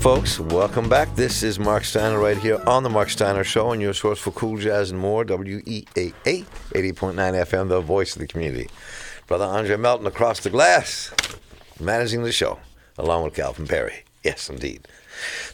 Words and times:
folks. 0.00 0.40
Welcome 0.40 0.88
back. 0.88 1.14
This 1.14 1.42
is 1.42 1.58
Mark 1.58 1.84
Steiner 1.84 2.18
right 2.18 2.38
here 2.38 2.62
on 2.66 2.82
the 2.82 2.88
Mark 2.88 3.10
Steiner 3.10 3.44
Show 3.44 3.72
and 3.72 3.82
your 3.82 3.92
source 3.92 4.18
for 4.18 4.30
cool 4.30 4.56
jazz 4.56 4.90
and 4.90 4.98
more, 4.98 5.26
WEAA 5.26 6.14
80.9 6.24 7.14
FM, 7.14 7.68
the 7.68 7.82
voice 7.82 8.16
of 8.16 8.20
the 8.20 8.26
community. 8.26 8.70
Brother 9.26 9.44
Andre 9.44 9.76
Melton 9.76 10.06
across 10.06 10.40
the 10.40 10.48
glass, 10.48 11.12
managing 11.78 12.22
the 12.22 12.32
show, 12.32 12.58
along 12.96 13.24
with 13.24 13.34
Calvin 13.34 13.66
Perry. 13.66 14.04
Yes, 14.24 14.48
indeed. 14.48 14.88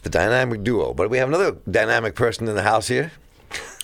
The 0.03 0.09
dynamic 0.09 0.63
duo. 0.63 0.93
But 0.93 1.09
we 1.09 1.17
have 1.17 1.27
another 1.27 1.57
dynamic 1.69 2.15
person 2.15 2.47
in 2.47 2.55
the 2.55 2.63
house 2.63 2.87
here. 2.87 3.11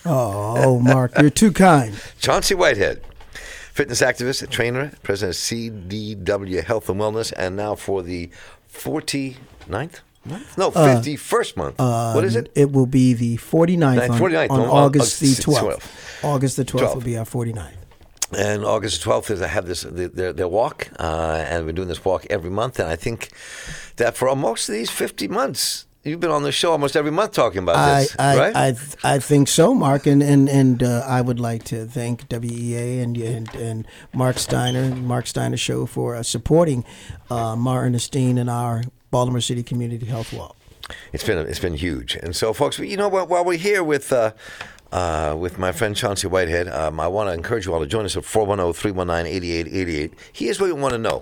Oh, 0.05 0.79
Mark, 0.79 1.11
you're 1.19 1.29
too 1.29 1.51
kind. 1.51 1.93
Chauncey 2.19 2.55
Whitehead, 2.55 3.03
fitness 3.73 4.01
activist, 4.01 4.49
trainer, 4.49 4.93
president 5.03 5.35
of 5.35 5.41
CDW 5.41 6.63
Health 6.63 6.87
and 6.87 7.01
Wellness, 7.01 7.33
and 7.35 7.57
now 7.57 7.75
for 7.75 8.01
the 8.01 8.29
49th 8.73 9.99
month? 10.25 10.57
No, 10.57 10.71
51st 10.71 11.57
month. 11.57 11.79
what 11.79 12.23
is 12.23 12.35
it? 12.35 12.51
It 12.55 12.71
will 12.71 12.85
be 12.85 13.13
the 13.13 13.37
49th, 13.37 13.77
Ninth- 13.79 14.11
on, 14.11 14.19
49th 14.19 14.49
on 14.51 14.59
on 14.61 14.69
August 14.69 15.19
the 15.19 15.27
12th. 15.27 15.59
12th. 15.59 16.23
August 16.23 16.57
the 16.57 16.65
12th, 16.65 16.79
12th. 16.81 16.95
will 16.95 17.01
be 17.01 17.17
our 17.17 17.25
49th. 17.25 17.71
And 18.37 18.65
August 18.65 19.03
12th 19.03 19.29
is 19.29 19.41
I 19.41 19.47
have 19.47 19.67
this 19.67 19.81
the- 19.83 20.07
their, 20.09 20.33
their 20.33 20.47
walk, 20.47 20.89
uh, 20.99 21.45
and 21.49 21.65
we're 21.65 21.71
doing 21.73 21.87
this 21.87 22.03
walk 22.03 22.25
every 22.29 22.49
month. 22.49 22.79
And 22.79 22.89
I 22.89 22.95
think 22.95 23.29
that 23.97 24.15
for 24.17 24.33
most 24.35 24.69
of 24.69 24.73
these 24.73 24.89
50 24.89 25.27
months, 25.27 25.85
you've 26.03 26.19
been 26.19 26.31
on 26.31 26.43
the 26.43 26.51
show 26.51 26.71
almost 26.71 26.95
every 26.95 27.11
month 27.11 27.33
talking 27.33 27.59
about 27.59 27.75
I, 27.75 27.99
this, 28.01 28.15
I, 28.17 28.37
right? 28.37 28.55
I, 28.55 29.15
I 29.15 29.19
think 29.19 29.47
so, 29.47 29.73
Mark, 29.75 30.07
and 30.07 30.23
and 30.23 30.49
and 30.49 30.81
uh, 30.81 31.03
I 31.07 31.21
would 31.21 31.39
like 31.39 31.63
to 31.65 31.85
thank 31.85 32.23
WEA 32.31 32.99
and 33.01 33.17
and, 33.17 33.53
and 33.55 33.87
Mark 34.13 34.39
Steiner, 34.39 34.95
Mark 34.95 35.27
Steiner 35.27 35.57
Show 35.57 35.85
for 35.85 36.15
uh, 36.15 36.23
supporting 36.23 36.83
uh, 37.29 37.55
Ma 37.55 37.77
Ernestine 37.77 38.37
and 38.39 38.49
our 38.49 38.83
Baltimore 39.13 39.39
City 39.41 39.61
Community 39.61 40.07
Health 40.07 40.33
Walk. 40.33 40.55
It's 41.13 41.23
been 41.23 41.37
it's 41.37 41.59
been 41.59 41.75
huge, 41.75 42.15
and 42.15 42.35
so 42.35 42.51
folks, 42.51 42.79
you 42.79 42.97
know 42.97 43.09
what? 43.09 43.29
While 43.29 43.45
we're 43.45 43.59
here 43.59 43.83
with 43.83 44.11
uh, 44.11 44.31
uh, 44.91 45.35
with 45.37 45.59
my 45.59 45.71
friend 45.71 45.95
Chauncey 45.95 46.25
Whitehead, 46.25 46.67
um, 46.67 46.99
I 46.99 47.07
want 47.07 47.29
to 47.29 47.33
encourage 47.33 47.67
you 47.67 47.75
all 47.75 47.79
to 47.79 47.85
join 47.85 48.05
us 48.05 48.17
at 48.17 48.23
410-319-8888. 48.23 50.13
Here's 50.33 50.59
what 50.59 50.65
you 50.65 50.73
want 50.73 50.93
to 50.93 50.97
know: 50.97 51.21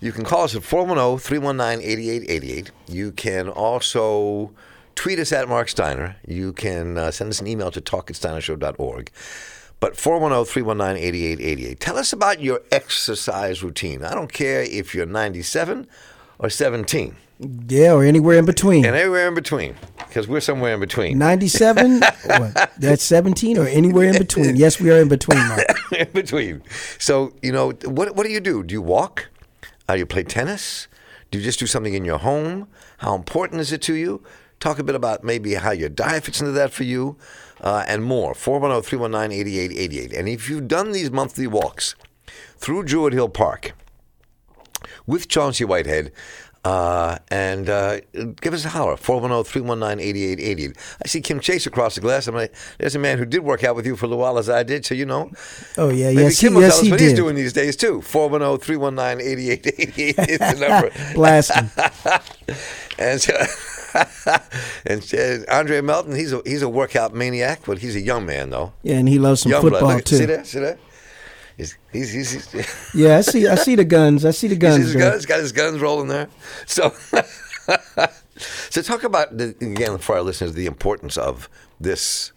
you 0.00 0.12
can 0.12 0.24
call 0.24 0.44
us 0.44 0.54
at 0.54 0.62
410-319-8888. 0.62 2.68
You 2.86 3.10
can 3.10 3.48
also 3.48 4.52
tweet 4.94 5.18
us 5.18 5.32
at 5.32 5.48
Mark 5.48 5.68
Steiner. 5.68 6.14
You 6.24 6.52
can 6.52 6.96
uh, 6.96 7.10
send 7.10 7.30
us 7.30 7.40
an 7.40 7.48
email 7.48 7.72
to 7.72 7.80
talk 7.80 8.08
at 8.08 8.14
steinershow.org. 8.14 9.10
But 9.80 9.94
410-319-8888. 9.94 11.80
Tell 11.80 11.98
us 11.98 12.12
about 12.12 12.40
your 12.40 12.60
exercise 12.70 13.64
routine. 13.64 14.04
I 14.04 14.14
don't 14.14 14.32
care 14.32 14.62
if 14.62 14.94
you're 14.94 15.06
97 15.06 15.88
or 16.38 16.48
17 16.48 17.16
Yeah, 17.68 17.92
or 17.92 18.04
anywhere 18.04 18.38
in 18.38 18.44
between. 18.44 18.84
and 18.84 18.94
everywhere 18.94 19.28
in 19.28 19.34
between, 19.34 19.74
because 19.98 20.28
we're 20.28 20.40
somewhere 20.40 20.74
in 20.74 20.80
between. 20.80 21.18
97, 21.18 22.00
what, 22.26 22.72
that's 22.78 23.02
17, 23.02 23.58
or 23.58 23.66
anywhere 23.66 24.08
in 24.08 24.18
between. 24.18 24.56
Yes, 24.56 24.80
we 24.80 24.90
are 24.90 25.00
in 25.00 25.08
between, 25.08 25.38
Mark. 25.48 25.66
in 25.92 26.08
between. 26.12 26.62
So 26.98 27.32
you 27.42 27.50
know, 27.52 27.72
what 27.84 28.14
what 28.14 28.24
do 28.26 28.32
you 28.32 28.40
do? 28.40 28.62
Do 28.62 28.72
you 28.72 28.82
walk? 28.82 29.28
Uh, 29.88 29.94
you 29.94 30.06
play 30.06 30.22
tennis? 30.22 30.86
Do 31.30 31.38
you 31.38 31.44
just 31.44 31.58
do 31.58 31.66
something 31.66 31.94
in 31.94 32.04
your 32.04 32.18
home? 32.18 32.68
How 32.98 33.14
important 33.14 33.60
is 33.60 33.72
it 33.72 33.82
to 33.82 33.94
you? 33.94 34.22
Talk 34.60 34.78
a 34.78 34.84
bit 34.84 34.94
about 34.94 35.24
maybe 35.24 35.54
how 35.54 35.72
your 35.72 35.88
diet 35.88 36.24
fits 36.24 36.40
into 36.40 36.52
that 36.52 36.72
for 36.72 36.84
you, 36.84 37.16
uh, 37.60 37.84
and 37.88 38.04
more. 38.04 38.30
oh, 38.32 38.34
410-319-8888. 38.34 40.16
And 40.16 40.28
if 40.28 40.48
you've 40.48 40.68
done 40.68 40.92
these 40.92 41.10
monthly 41.10 41.48
walks 41.48 41.96
through 42.58 42.84
Druid 42.84 43.12
Hill 43.12 43.28
Park 43.28 43.72
with 45.06 45.28
Chauncey 45.28 45.64
Whitehead. 45.64 46.12
Uh, 46.64 47.18
and 47.28 47.68
uh, 47.68 47.98
give 48.40 48.54
us 48.54 48.64
a 48.64 48.68
holler, 48.68 48.94
410-319-8888. 48.96 50.76
I 51.04 51.08
see 51.08 51.20
Kim 51.20 51.40
Chase 51.40 51.66
across 51.66 51.96
the 51.96 52.00
glass. 52.00 52.28
I'm 52.28 52.36
like, 52.36 52.54
there's 52.78 52.94
a 52.94 53.00
man 53.00 53.18
who 53.18 53.24
did 53.24 53.40
work 53.40 53.64
out 53.64 53.74
with 53.74 53.84
you 53.84 53.96
for 53.96 54.06
a 54.06 54.16
while 54.16 54.38
as 54.38 54.48
I 54.48 54.62
did, 54.62 54.86
so 54.86 54.94
you 54.94 55.04
know. 55.04 55.32
Oh, 55.76 55.88
yeah, 55.88 56.10
Maybe 56.10 56.22
yes, 56.22 56.38
he, 56.38 56.46
Kim 56.46 56.54
will 56.54 56.62
yes, 56.62 56.74
tell 56.74 56.78
us 56.80 56.84
he 56.84 56.90
what 56.92 57.00
he's 57.00 57.14
doing 57.14 57.34
these 57.34 57.52
days, 57.52 57.74
too. 57.74 58.00
410-319-8888 58.02 60.28
is 60.28 60.38
the 60.38 60.68
number. 60.68 60.90
Blast 61.14 61.52
him. 61.52 61.68
and, 62.98 63.20
so, 63.20 63.32
and 64.86 65.14
uh, 65.48 65.52
Andre 65.52 65.80
Melton, 65.80 66.14
he's 66.14 66.32
a, 66.32 66.42
he's 66.44 66.62
a 66.62 66.68
workout 66.68 67.12
maniac, 67.12 67.62
but 67.66 67.78
he's 67.78 67.96
a 67.96 68.00
young 68.00 68.24
man, 68.24 68.50
though. 68.50 68.72
Yeah, 68.84 68.98
and 68.98 69.08
he 69.08 69.18
loves 69.18 69.40
some 69.42 69.50
Young 69.50 69.62
blood. 69.62 69.72
football, 69.72 69.94
Look, 69.96 70.04
too. 70.04 70.16
See 70.16 70.26
that? 70.26 70.46
See 70.46 70.60
that? 70.60 70.78
He's, 71.92 72.12
he's, 72.12 72.32
he's, 72.32 72.52
he's, 72.52 72.90
Yeah, 72.94 73.18
I 73.18 73.20
see. 73.20 73.46
I 73.46 73.54
see 73.54 73.74
the 73.76 73.84
guns. 73.84 74.24
I 74.24 74.30
see 74.30 74.48
the 74.48 74.54
He's 74.54 74.58
guns. 74.60 74.92
there. 74.94 75.10
guns, 75.10 75.26
got 75.26 75.40
his 75.40 75.52
guns 75.52 75.80
rolling 75.80 76.08
there. 76.08 76.28
So, 76.66 76.90
so 78.70 78.82
talk 78.82 79.04
about 79.04 79.36
the, 79.36 79.54
again 79.60 79.98
for 79.98 80.16
our 80.16 80.22
listeners 80.22 80.54
the 80.54 80.66
importance 80.66 81.16
of 81.16 81.48
this 81.80 82.32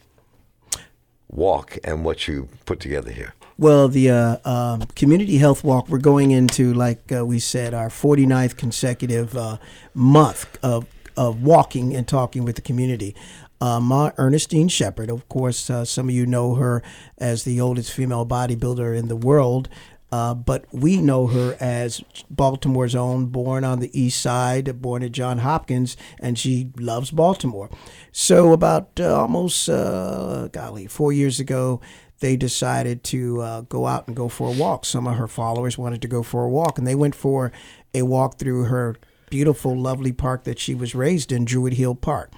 walk 1.29 1.77
and 1.83 2.05
what 2.05 2.27
you 2.27 2.47
put 2.65 2.79
together 2.79 3.11
here. 3.11 3.33
Well, 3.57 3.87
the 3.87 4.09
uh, 4.09 4.37
um, 4.43 4.81
community 4.95 5.37
health 5.37 5.63
walk, 5.63 5.87
we're 5.87 5.97
going 5.99 6.31
into, 6.31 6.73
like 6.73 7.09
uh, 7.11 7.25
we 7.25 7.39
said, 7.39 7.73
our 7.73 7.87
49th 7.87 8.57
consecutive 8.57 9.35
uh, 9.37 9.57
month 9.93 10.57
of, 10.61 10.87
of 11.15 11.41
walking 11.41 11.95
and 11.95 12.05
talking 12.05 12.43
with 12.43 12.57
the 12.57 12.61
community. 12.61 13.15
Uh, 13.61 13.79
Ma 13.79 14.11
Ernestine 14.17 14.67
Shepherd, 14.67 15.09
of 15.09 15.27
course, 15.29 15.69
uh, 15.69 15.85
some 15.85 16.09
of 16.09 16.15
you 16.15 16.25
know 16.25 16.55
her 16.55 16.83
as 17.17 17.43
the 17.43 17.61
oldest 17.61 17.91
female 17.91 18.25
bodybuilder 18.25 18.97
in 18.97 19.07
the 19.07 19.15
world. 19.15 19.69
Uh, 20.11 20.33
but 20.33 20.65
we 20.71 21.01
know 21.01 21.27
her 21.27 21.57
as 21.59 22.01
Baltimore's 22.29 22.95
own, 22.95 23.25
born 23.25 23.63
on 23.63 23.79
the 23.79 23.99
east 23.99 24.21
side, 24.21 24.81
born 24.81 25.03
at 25.03 25.11
John 25.11 25.39
Hopkins, 25.39 25.97
and 26.19 26.37
she 26.37 26.69
loves 26.77 27.11
Baltimore. 27.11 27.69
So, 28.11 28.53
about 28.53 28.91
uh, 28.99 29.13
almost, 29.13 29.67
uh, 29.67 30.47
golly, 30.49 30.87
four 30.87 31.11
years 31.11 31.39
ago, 31.39 31.81
they 32.19 32.37
decided 32.37 33.03
to 33.05 33.41
uh, 33.41 33.61
go 33.61 33.87
out 33.87 34.07
and 34.07 34.15
go 34.15 34.29
for 34.29 34.47
a 34.47 34.57
walk. 34.57 34.85
Some 34.85 35.07
of 35.07 35.17
her 35.17 35.27
followers 35.27 35.77
wanted 35.77 36.01
to 36.03 36.07
go 36.07 36.23
for 36.23 36.45
a 36.45 36.49
walk, 36.49 36.77
and 36.77 36.87
they 36.87 36.95
went 36.95 37.15
for 37.15 37.51
a 37.93 38.03
walk 38.03 38.37
through 38.37 38.65
her 38.65 38.95
beautiful, 39.29 39.77
lovely 39.77 40.13
park 40.13 40.43
that 40.45 40.59
she 40.59 40.73
was 40.73 40.95
raised 40.95 41.31
in, 41.31 41.43
Druid 41.43 41.73
Hill 41.73 41.95
Park. 41.95 42.31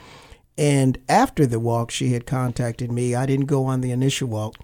And 0.57 0.97
after 1.07 1.45
the 1.45 1.59
walk, 1.59 1.91
she 1.91 2.13
had 2.13 2.25
contacted 2.25 2.91
me. 2.91 3.13
I 3.13 3.25
didn't 3.25 3.45
go 3.45 3.65
on 3.65 3.81
the 3.81 3.91
initial 3.91 4.27
walk 4.27 4.55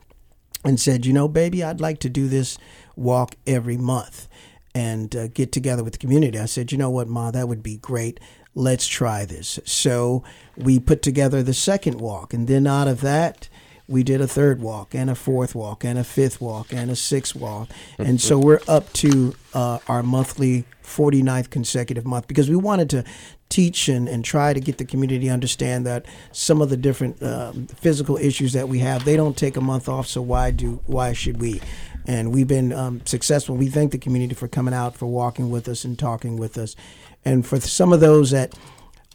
and 0.66 0.80
said, 0.80 1.06
you 1.06 1.14
know, 1.14 1.28
baby, 1.28 1.64
I'd 1.64 1.82
like 1.82 2.00
to 2.00 2.10
do 2.10 2.28
this 2.28 2.58
walk 2.96 3.36
every 3.46 3.78
month 3.78 4.28
and 4.74 5.16
uh, 5.16 5.28
get 5.28 5.52
together 5.52 5.84
with 5.84 5.94
the 5.94 6.00
community. 6.00 6.40
I 6.40 6.46
said, 6.46 6.72
you 6.72 6.78
know 6.78 6.90
what, 6.90 7.08
Ma, 7.08 7.32
that 7.32 7.48
would 7.48 7.62
be 7.62 7.78
great. 7.78 8.20
Let's 8.56 8.88
try 8.88 9.26
this. 9.26 9.60
So 9.66 10.24
we 10.58 10.80
put 10.80 11.02
together 11.02 11.44
the 11.44 11.54
second 11.54 12.00
walk. 12.00 12.34
And 12.34 12.48
then 12.48 12.66
out 12.66 12.88
of 12.88 13.02
that, 13.02 13.50
we 13.88 14.04
did 14.04 14.22
a 14.22 14.28
third 14.28 14.62
walk 14.62 14.96
and 14.96 15.10
a 15.10 15.16
fourth 15.16 15.54
walk 15.56 15.84
and 15.84 16.00
a 16.00 16.04
fifth 16.04 16.40
walk 16.40 16.72
and 16.72 16.90
a 16.90 16.96
sixth 16.96 17.36
walk. 17.36 17.70
And 17.98 18.22
so 18.22 18.40
we're 18.40 18.62
up 18.68 18.92
to 18.94 19.36
uh, 19.54 19.80
our 19.88 20.02
monthly 20.02 20.66
49th 20.84 21.50
consecutive 21.50 22.06
month 22.06 22.28
because 22.28 22.50
we 22.50 22.56
wanted 22.56 22.90
to 22.92 23.04
teach 23.50 23.88
and, 23.88 24.08
and 24.08 24.24
try 24.24 24.54
to 24.54 24.60
get 24.60 24.78
the 24.78 24.86
community 24.86 25.28
to 25.28 25.32
understand 25.32 25.86
that 25.86 26.06
some 26.32 26.62
of 26.62 26.70
the 26.70 26.78
different 26.78 27.22
um, 27.22 27.68
physical 27.68 28.18
issues 28.18 28.54
that 28.54 28.68
we 28.70 28.80
have, 28.80 29.06
they 29.06 29.16
don't 29.16 29.38
take 29.38 29.58
a 29.58 29.62
month 29.62 29.90
off. 29.90 30.08
So 30.08 30.22
why 30.22 30.52
do 30.52 30.82
why 30.86 31.14
should 31.14 31.40
we? 31.40 31.62
And 32.06 32.34
we've 32.34 32.48
been 32.48 32.74
um, 32.74 33.02
successful. 33.06 33.56
We 33.56 33.68
thank 33.68 33.92
the 33.92 33.98
community 33.98 34.34
for 34.34 34.48
coming 34.48 34.74
out, 34.74 34.96
for 34.96 35.06
walking 35.06 35.50
with 35.50 35.68
us 35.68 35.86
and 35.86 35.98
talking 35.98 36.38
with 36.38 36.58
us. 36.58 36.76
And 37.24 37.46
for 37.46 37.60
some 37.60 37.94
of 37.94 38.00
those 38.00 38.32
that 38.32 38.54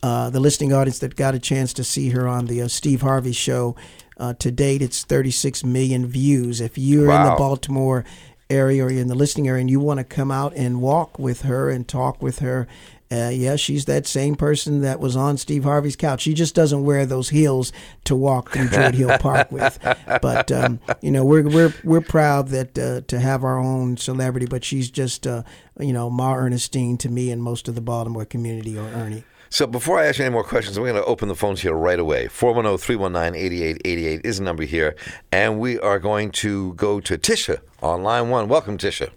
uh, 0.03 0.31
the 0.31 0.41
listening 0.41 0.73
audience 0.73 1.01
that 1.01 1.17
got 1.17 1.35
a 1.35 1.39
chance 1.39 1.73
to 1.73 1.85
see 1.85 2.11
her 2.11 2.29
on 2.29 2.47
the 2.47 2.63
uh, 2.63 2.69
Steve 2.69 3.01
Harvey 3.01 3.33
show. 3.33 3.75
Uh, 4.19 4.35
to 4.35 4.51
date, 4.51 4.83
it's 4.83 5.05
36 5.05 5.65
million 5.65 6.07
views. 6.07 6.61
If 6.61 6.77
you're 6.77 7.11
in 7.11 7.23
the 7.25 7.37
Baltimore 7.39 8.05
area 8.51 8.85
or 8.85 8.91
you're 8.91 9.03
in 9.03 9.09
the 9.09 9.15
listening 9.15 9.49
area 9.49 9.61
and 9.61 9.71
you 9.71 9.79
want 9.81 9.99
to 9.99 10.05
come 10.05 10.31
out 10.31 10.55
and 10.57 10.81
walk 10.81 11.19
with 11.19 11.43
her 11.43 11.71
and 11.71 11.87
talk 11.87 12.21
with 12.21 12.41
her, 12.41 12.67
uh, 13.11 13.31
yeah, 13.33 13.57
she's 13.57 13.87
that 13.87 14.07
same 14.07 14.35
person 14.35 14.83
that 14.83 15.01
was 15.01 15.17
on 15.17 15.39
Steve 15.39 15.65
Harvey's 15.65 15.97
couch. 15.97 16.23
She 16.23 16.35
just 16.35 16.55
doesn't 16.55 16.85
wear 16.85 17.07
those 17.07 17.31
heels 17.31 17.73
to 18.05 18.15
walk 18.15 18.51
through 18.51 18.69
Druid 18.71 18.95
Hill 18.95 19.17
Park 19.19 19.51
with. 19.51 19.79
But 20.21 20.53
um, 20.53 20.81
you 21.01 21.11
know, 21.11 21.25
we're 21.25 21.49
we're 21.49 21.75
we're 21.85 22.03
proud 22.03 22.49
that 22.49 22.79
uh, 22.79 23.01
to 23.07 23.19
have 23.19 23.45
our 23.45 23.59
own 23.59 23.97
celebrity. 23.97 24.47
But 24.47 24.63
she's 24.63 24.91
just 24.91 25.27
uh, 25.27 25.43
you 25.79 25.95
know 25.95 26.11
Ma 26.11 26.35
Ernestine 26.35 26.99
to 26.99 27.09
me 27.09 27.31
and 27.31 27.43
most 27.43 27.67
of 27.67 27.75
the 27.75 27.81
Baltimore 27.81 28.27
community 28.27 28.77
or 28.77 28.85
Ernie. 28.89 29.25
So 29.51 29.67
before 29.67 29.99
I 29.99 30.07
ask 30.07 30.19
you 30.19 30.27
any 30.27 30.33
more 30.33 30.45
questions, 30.45 30.79
we're 30.79 30.93
going 30.93 31.03
to 31.03 31.09
open 31.09 31.29
the 31.29 31.35
phones 31.35 31.63
here 31.63 31.73
right 31.73 31.99
away. 31.99 32.27
410-319-8888 32.27 34.21
is 34.25 34.39
the 34.39 34.45
number 34.45 34.65
here. 34.65 34.95
And 35.33 35.59
we 35.59 35.79
are 35.81 35.99
going 35.99 36.31
to 36.33 36.75
go 36.75 37.01
to 37.01 37.17
Tisha 37.17 37.61
on 37.83 38.03
line 38.03 38.29
one. 38.29 38.49
Welcome, 38.49 38.77
Tisha. 38.77 39.11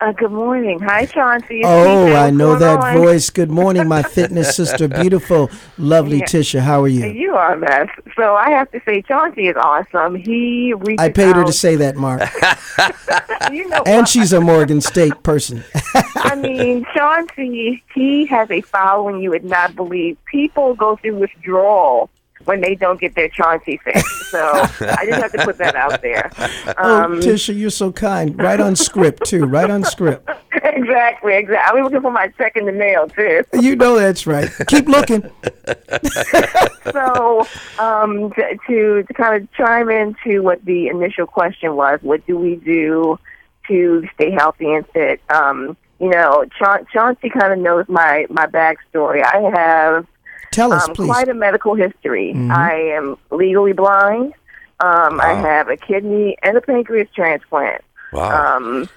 Uh, 0.00 0.12
good 0.12 0.30
morning. 0.30 0.78
Hi, 0.78 1.06
Chauncey. 1.06 1.58
It's 1.58 1.66
Oh. 1.68 2.14
I 2.14 2.30
know 2.30 2.56
that 2.56 2.78
on? 2.78 2.96
voice. 2.98 3.30
Good 3.30 3.50
morning, 3.62 3.88
my 3.88 4.02
fitness 4.04 4.54
sister. 4.54 4.86
Beautiful, 4.86 5.50
lovely 5.76 6.18
Yeah. 6.18 6.24
Tisha. 6.26 6.60
How 6.60 6.82
are 6.84 6.88
you? 6.88 7.06
You 7.06 7.34
are 7.34 7.54
a 7.54 7.58
mess. 7.58 7.88
So 8.14 8.36
I 8.36 8.50
have 8.50 8.70
to 8.70 8.80
say, 8.84 9.02
Chauncey 9.02 9.48
is 9.48 9.56
awesome. 9.56 10.14
He 10.14 10.72
reaches 10.72 11.04
I 11.04 11.08
paid 11.10 11.34
her 11.34 11.42
to 11.44 11.52
say 11.52 11.74
that, 11.76 11.96
Mark. 11.96 12.22
You 13.50 13.66
know, 13.68 13.82
And 13.86 14.06
she's 14.06 14.32
a 14.34 14.40
Morgan 14.42 14.80
State 14.82 15.22
person. 15.22 15.64
I 16.16 16.34
mean, 16.36 16.84
Chauncey, 16.94 17.82
he 17.94 18.26
has 18.26 18.50
a 18.50 18.60
following 18.60 19.22
you 19.22 19.30
would 19.30 19.44
not 19.44 19.74
believe. 19.74 20.18
People 20.26 20.74
go 20.74 20.96
through 20.96 21.16
withdrawal 21.18 22.10
when 22.48 22.60
they 22.62 22.74
don't 22.74 22.98
get 23.00 23.14
their 23.14 23.28
Chauncey 23.28 23.78
fix. 23.84 24.30
So 24.30 24.40
I 24.42 25.04
just 25.06 25.20
have 25.22 25.32
to 25.32 25.44
put 25.44 25.58
that 25.58 25.76
out 25.76 26.00
there. 26.02 26.30
Oh, 26.78 27.02
Um, 27.04 27.20
Tisha, 27.20 27.56
you're 27.56 27.70
so 27.70 27.92
kind. 27.92 28.38
Right 28.38 28.60
on 28.60 28.74
script, 28.76 29.24
too. 29.26 29.44
Right 29.46 29.70
on 29.70 29.84
script. 29.84 30.28
exactly, 30.62 31.34
exactly. 31.34 31.56
I 31.56 31.72
was 31.72 31.84
looking 31.84 32.00
for 32.02 32.10
my 32.10 32.28
check 32.38 32.56
in 32.56 32.66
the 32.66 32.72
mail 32.72 33.08
too. 33.08 33.42
You 33.52 33.76
know 33.76 33.98
that's 33.98 34.26
right. 34.26 34.50
Keep 34.66 34.86
looking. 34.88 35.22
so 36.92 37.46
um, 37.78 38.30
to, 38.32 38.58
to 38.66 39.02
to 39.02 39.14
kind 39.14 39.42
of 39.42 39.52
chime 39.52 39.90
into 39.90 40.42
what 40.42 40.64
the 40.64 40.88
initial 40.88 41.26
question 41.26 41.76
was, 41.76 42.00
what 42.02 42.26
do 42.26 42.36
we 42.36 42.56
do 42.56 43.18
to 43.68 44.06
stay 44.14 44.30
healthy 44.30 44.72
and 44.72 44.86
fit? 44.88 45.20
Um, 45.30 45.76
you 46.00 46.08
know, 46.10 46.44
Cha- 46.58 46.84
Chauncey 46.92 47.28
kind 47.30 47.52
of 47.52 47.58
knows 47.58 47.86
my 47.88 48.26
my 48.30 48.46
backstory. 48.46 49.22
I 49.24 49.50
have 49.58 50.06
Tell 50.58 50.72
us, 50.72 50.88
um, 50.88 50.94
please. 50.94 51.06
quite 51.06 51.28
a 51.28 51.34
medical 51.34 51.74
history. 51.74 52.32
Mhm. 52.34 52.50
I 52.50 52.74
am 52.96 53.16
legally 53.30 53.72
blind. 53.72 54.34
Um, 54.80 55.20
I 55.20 55.34
have 55.34 55.68
a 55.68 55.76
kidney 55.76 56.36
and 56.42 56.56
a 56.56 56.60
pancreas 56.60 57.08
transplant. 57.14 57.82
Wow. 58.12 58.56
Um, 58.56 58.88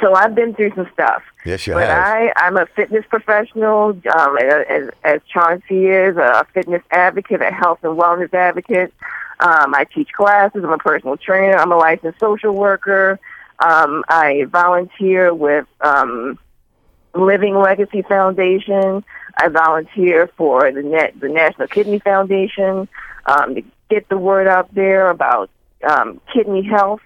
so 0.00 0.14
I've 0.14 0.34
been 0.34 0.54
through 0.54 0.72
some 0.74 0.88
stuff. 0.92 1.22
yes, 1.44 1.66
you 1.66 1.74
But 1.74 1.86
have. 1.88 1.98
I, 1.98 2.32
I'm 2.36 2.56
a 2.56 2.66
fitness 2.66 3.04
professional, 3.08 3.90
um, 4.16 4.38
as, 4.38 4.88
as 5.04 5.20
Chauncey 5.28 5.86
is, 5.86 6.16
a 6.16 6.46
fitness 6.54 6.82
advocate, 6.90 7.42
a 7.42 7.50
health 7.50 7.78
and 7.82 7.98
wellness 7.98 8.32
advocate. 8.34 8.92
Um, 9.40 9.74
I 9.74 9.84
teach 9.84 10.12
classes. 10.12 10.64
I'm 10.64 10.72
a 10.72 10.78
personal 10.78 11.16
trainer. 11.16 11.56
I'm 11.56 11.70
a 11.72 11.76
licensed 11.76 12.18
social 12.18 12.54
worker. 12.54 13.18
Um, 13.58 14.04
I 14.08 14.44
volunteer 14.48 15.34
with 15.34 15.66
um, 15.80 16.38
Living 17.14 17.56
Legacy 17.56 18.02
Foundation. 18.02 19.04
I 19.36 19.48
volunteer 19.48 20.28
for 20.36 20.70
the 20.70 20.82
net, 20.82 21.14
the 21.18 21.28
National 21.28 21.68
Kidney 21.68 21.98
Foundation 21.98 22.88
um, 23.26 23.54
to 23.56 23.62
get 23.90 24.08
the 24.08 24.18
word 24.18 24.46
out 24.46 24.72
there 24.74 25.10
about 25.10 25.50
um, 25.86 26.20
kidney 26.32 26.62
health. 26.62 27.00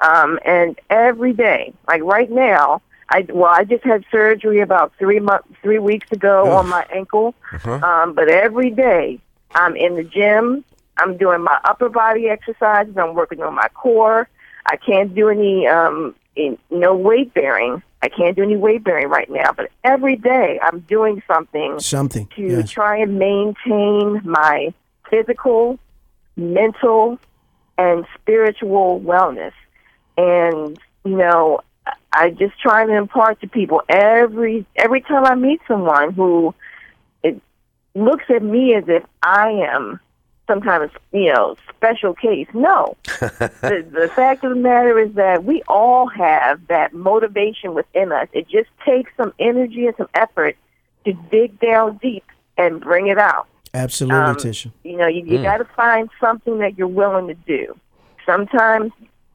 Um, 0.00 0.38
and 0.44 0.78
every 0.90 1.32
day, 1.32 1.72
like 1.86 2.02
right 2.02 2.30
now, 2.30 2.82
I 3.08 3.26
well, 3.28 3.50
I 3.50 3.64
just 3.64 3.84
had 3.84 4.04
surgery 4.10 4.60
about 4.60 4.92
three 4.98 5.20
months, 5.20 5.48
three 5.62 5.78
weeks 5.78 6.10
ago 6.10 6.50
on 6.52 6.68
my 6.68 6.86
ankle. 6.92 7.34
Uh-huh. 7.52 7.72
Um, 7.72 8.14
but 8.14 8.28
every 8.28 8.70
day, 8.70 9.20
I'm 9.54 9.76
in 9.76 9.96
the 9.96 10.04
gym. 10.04 10.64
I'm 10.96 11.16
doing 11.16 11.42
my 11.42 11.58
upper 11.64 11.88
body 11.88 12.28
exercises. 12.28 12.96
I'm 12.96 13.14
working 13.14 13.42
on 13.42 13.54
my 13.54 13.68
core. 13.74 14.28
I 14.66 14.76
can't 14.76 15.14
do 15.14 15.28
any 15.28 15.66
um, 15.66 16.14
in, 16.36 16.58
no 16.70 16.94
weight 16.94 17.34
bearing. 17.34 17.82
I 18.04 18.08
can't 18.08 18.36
do 18.36 18.42
any 18.42 18.56
weight 18.56 18.84
bearing 18.84 19.08
right 19.08 19.30
now. 19.30 19.50
But 19.56 19.70
every 19.82 20.16
day, 20.16 20.60
I'm 20.62 20.80
doing 20.80 21.22
something 21.26 21.80
Something. 21.80 22.26
to 22.36 22.42
Yes. 22.42 22.70
try 22.70 22.98
and 22.98 23.18
maintain 23.18 24.20
my 24.24 24.74
physical, 25.08 25.78
mental, 26.36 27.18
and 27.78 28.04
spiritual 28.14 29.00
wellness. 29.00 29.52
And 30.18 30.78
you 31.06 31.16
know, 31.16 31.60
I- 31.86 31.92
I 32.12 32.30
just 32.30 32.58
try 32.60 32.84
to 32.86 32.92
impart 32.92 33.40
to 33.40 33.48
people 33.48 33.80
every 33.88 34.66
every 34.76 35.00
time 35.00 35.24
I 35.24 35.34
meet 35.34 35.60
someone 35.66 36.12
who 36.12 36.54
it 37.22 37.40
looks 37.94 38.24
at 38.28 38.42
me 38.42 38.74
as 38.74 38.84
if 38.88 39.02
I 39.22 39.48
am 39.72 39.98
some 40.46 40.60
kind 40.60 40.82
of 40.82 40.90
you 41.12 41.32
know 41.32 41.56
special 41.76 42.14
case. 42.14 42.48
No, 42.54 42.96
the, 43.04 43.86
the 43.90 44.10
fact 44.14 44.44
of 44.44 44.50
the 44.50 44.60
matter 44.60 44.98
is 44.98 45.14
that 45.14 45.44
we 45.44 45.62
all 45.68 46.06
have 46.08 46.66
that 46.68 46.92
motivation 46.92 47.74
within 47.74 48.12
us. 48.12 48.28
It 48.32 48.48
just 48.48 48.68
takes 48.84 49.10
some 49.16 49.32
energy 49.38 49.86
and 49.86 49.96
some 49.96 50.08
effort 50.14 50.56
to 51.04 51.12
dig 51.30 51.58
down 51.60 51.98
deep 51.98 52.24
and 52.56 52.80
bring 52.80 53.08
it 53.08 53.18
out. 53.18 53.46
Absolutely, 53.72 54.18
Um, 54.18 54.36
Tisha. 54.36 54.70
You 54.84 54.96
know, 54.96 55.08
you, 55.08 55.24
you 55.24 55.42
got 55.42 55.58
to 55.58 55.64
find 55.64 56.08
something 56.20 56.58
that 56.58 56.78
you're 56.78 56.86
willing 56.86 57.26
to 57.26 57.34
do. 57.34 57.76
Sometimes, 58.24 58.92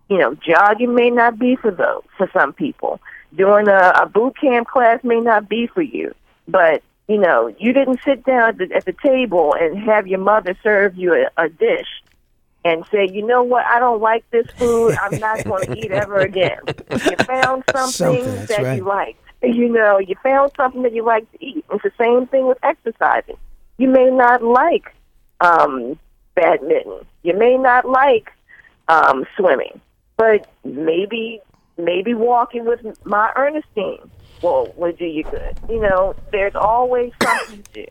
you 0.09 0.17
know, 0.17 0.33
jogging 0.35 0.95
may 0.95 1.09
not 1.09 1.37
be 1.37 1.57
for 1.57 1.71
those 1.71 2.03
for 2.17 2.29
some 2.33 2.53
people. 2.53 3.01
Doing 3.35 3.67
a, 3.67 3.93
a 4.01 4.05
boot 4.07 4.35
camp 4.39 4.67
class 4.67 5.03
may 5.03 5.19
not 5.19 5.49
be 5.49 5.67
for 5.67 5.81
you. 5.81 6.15
But 6.47 6.81
you 7.09 7.17
know, 7.17 7.53
you 7.57 7.73
didn't 7.73 7.99
sit 8.05 8.23
down 8.23 8.49
at 8.49 8.57
the, 8.59 8.71
at 8.71 8.85
the 8.85 8.93
table 8.93 9.55
and 9.59 9.75
have 9.79 10.05
your 10.05 10.19
mother 10.19 10.55
serve 10.61 10.95
you 10.95 11.11
a, 11.15 11.43
a 11.43 11.49
dish 11.49 11.87
and 12.63 12.85
say, 12.91 13.09
you 13.11 13.25
know 13.25 13.41
what, 13.41 13.65
I 13.65 13.79
don't 13.79 13.99
like 13.99 14.29
this 14.29 14.45
food. 14.57 14.95
I'm 15.01 15.19
not 15.19 15.43
going 15.43 15.65
to 15.71 15.75
eat 15.75 15.91
ever 15.91 16.19
again. 16.19 16.59
You 16.91 17.15
found 17.25 17.63
something, 17.71 18.23
Something, 18.23 18.45
that 18.45 18.61
right. 18.61 18.77
you 18.77 18.85
liked. 18.85 19.23
You 19.41 19.69
know, 19.69 19.97
you 19.97 20.15
found 20.21 20.51
something 20.55 20.83
that 20.83 20.93
you 20.93 21.03
like 21.03 21.29
to 21.31 21.43
eat. 21.43 21.65
It's 21.71 21.81
the 21.81 21.91
same 21.97 22.27
thing 22.27 22.47
with 22.47 22.59
exercising. 22.61 23.37
You 23.77 23.87
may 23.87 24.11
not 24.11 24.43
like 24.43 24.93
um, 25.41 25.97
badminton. 26.35 27.07
You 27.23 27.35
may 27.35 27.57
not 27.57 27.89
like 27.89 28.29
um, 28.87 29.25
swimming, 29.35 29.81
but 30.15 30.47
maybe 30.63 31.41
maybe 31.77 32.13
walking 32.13 32.65
with 32.65 32.81
my 33.05 33.31
Ernestine 33.37 34.11
will 34.41 34.73
will 34.77 34.91
do 34.93 35.05
you 35.05 35.23
good. 35.23 35.57
You 35.69 35.81
know, 35.81 36.15
there's 36.31 36.55
always 36.55 37.11
something 37.21 37.63
to 37.63 37.71
do. 37.73 37.85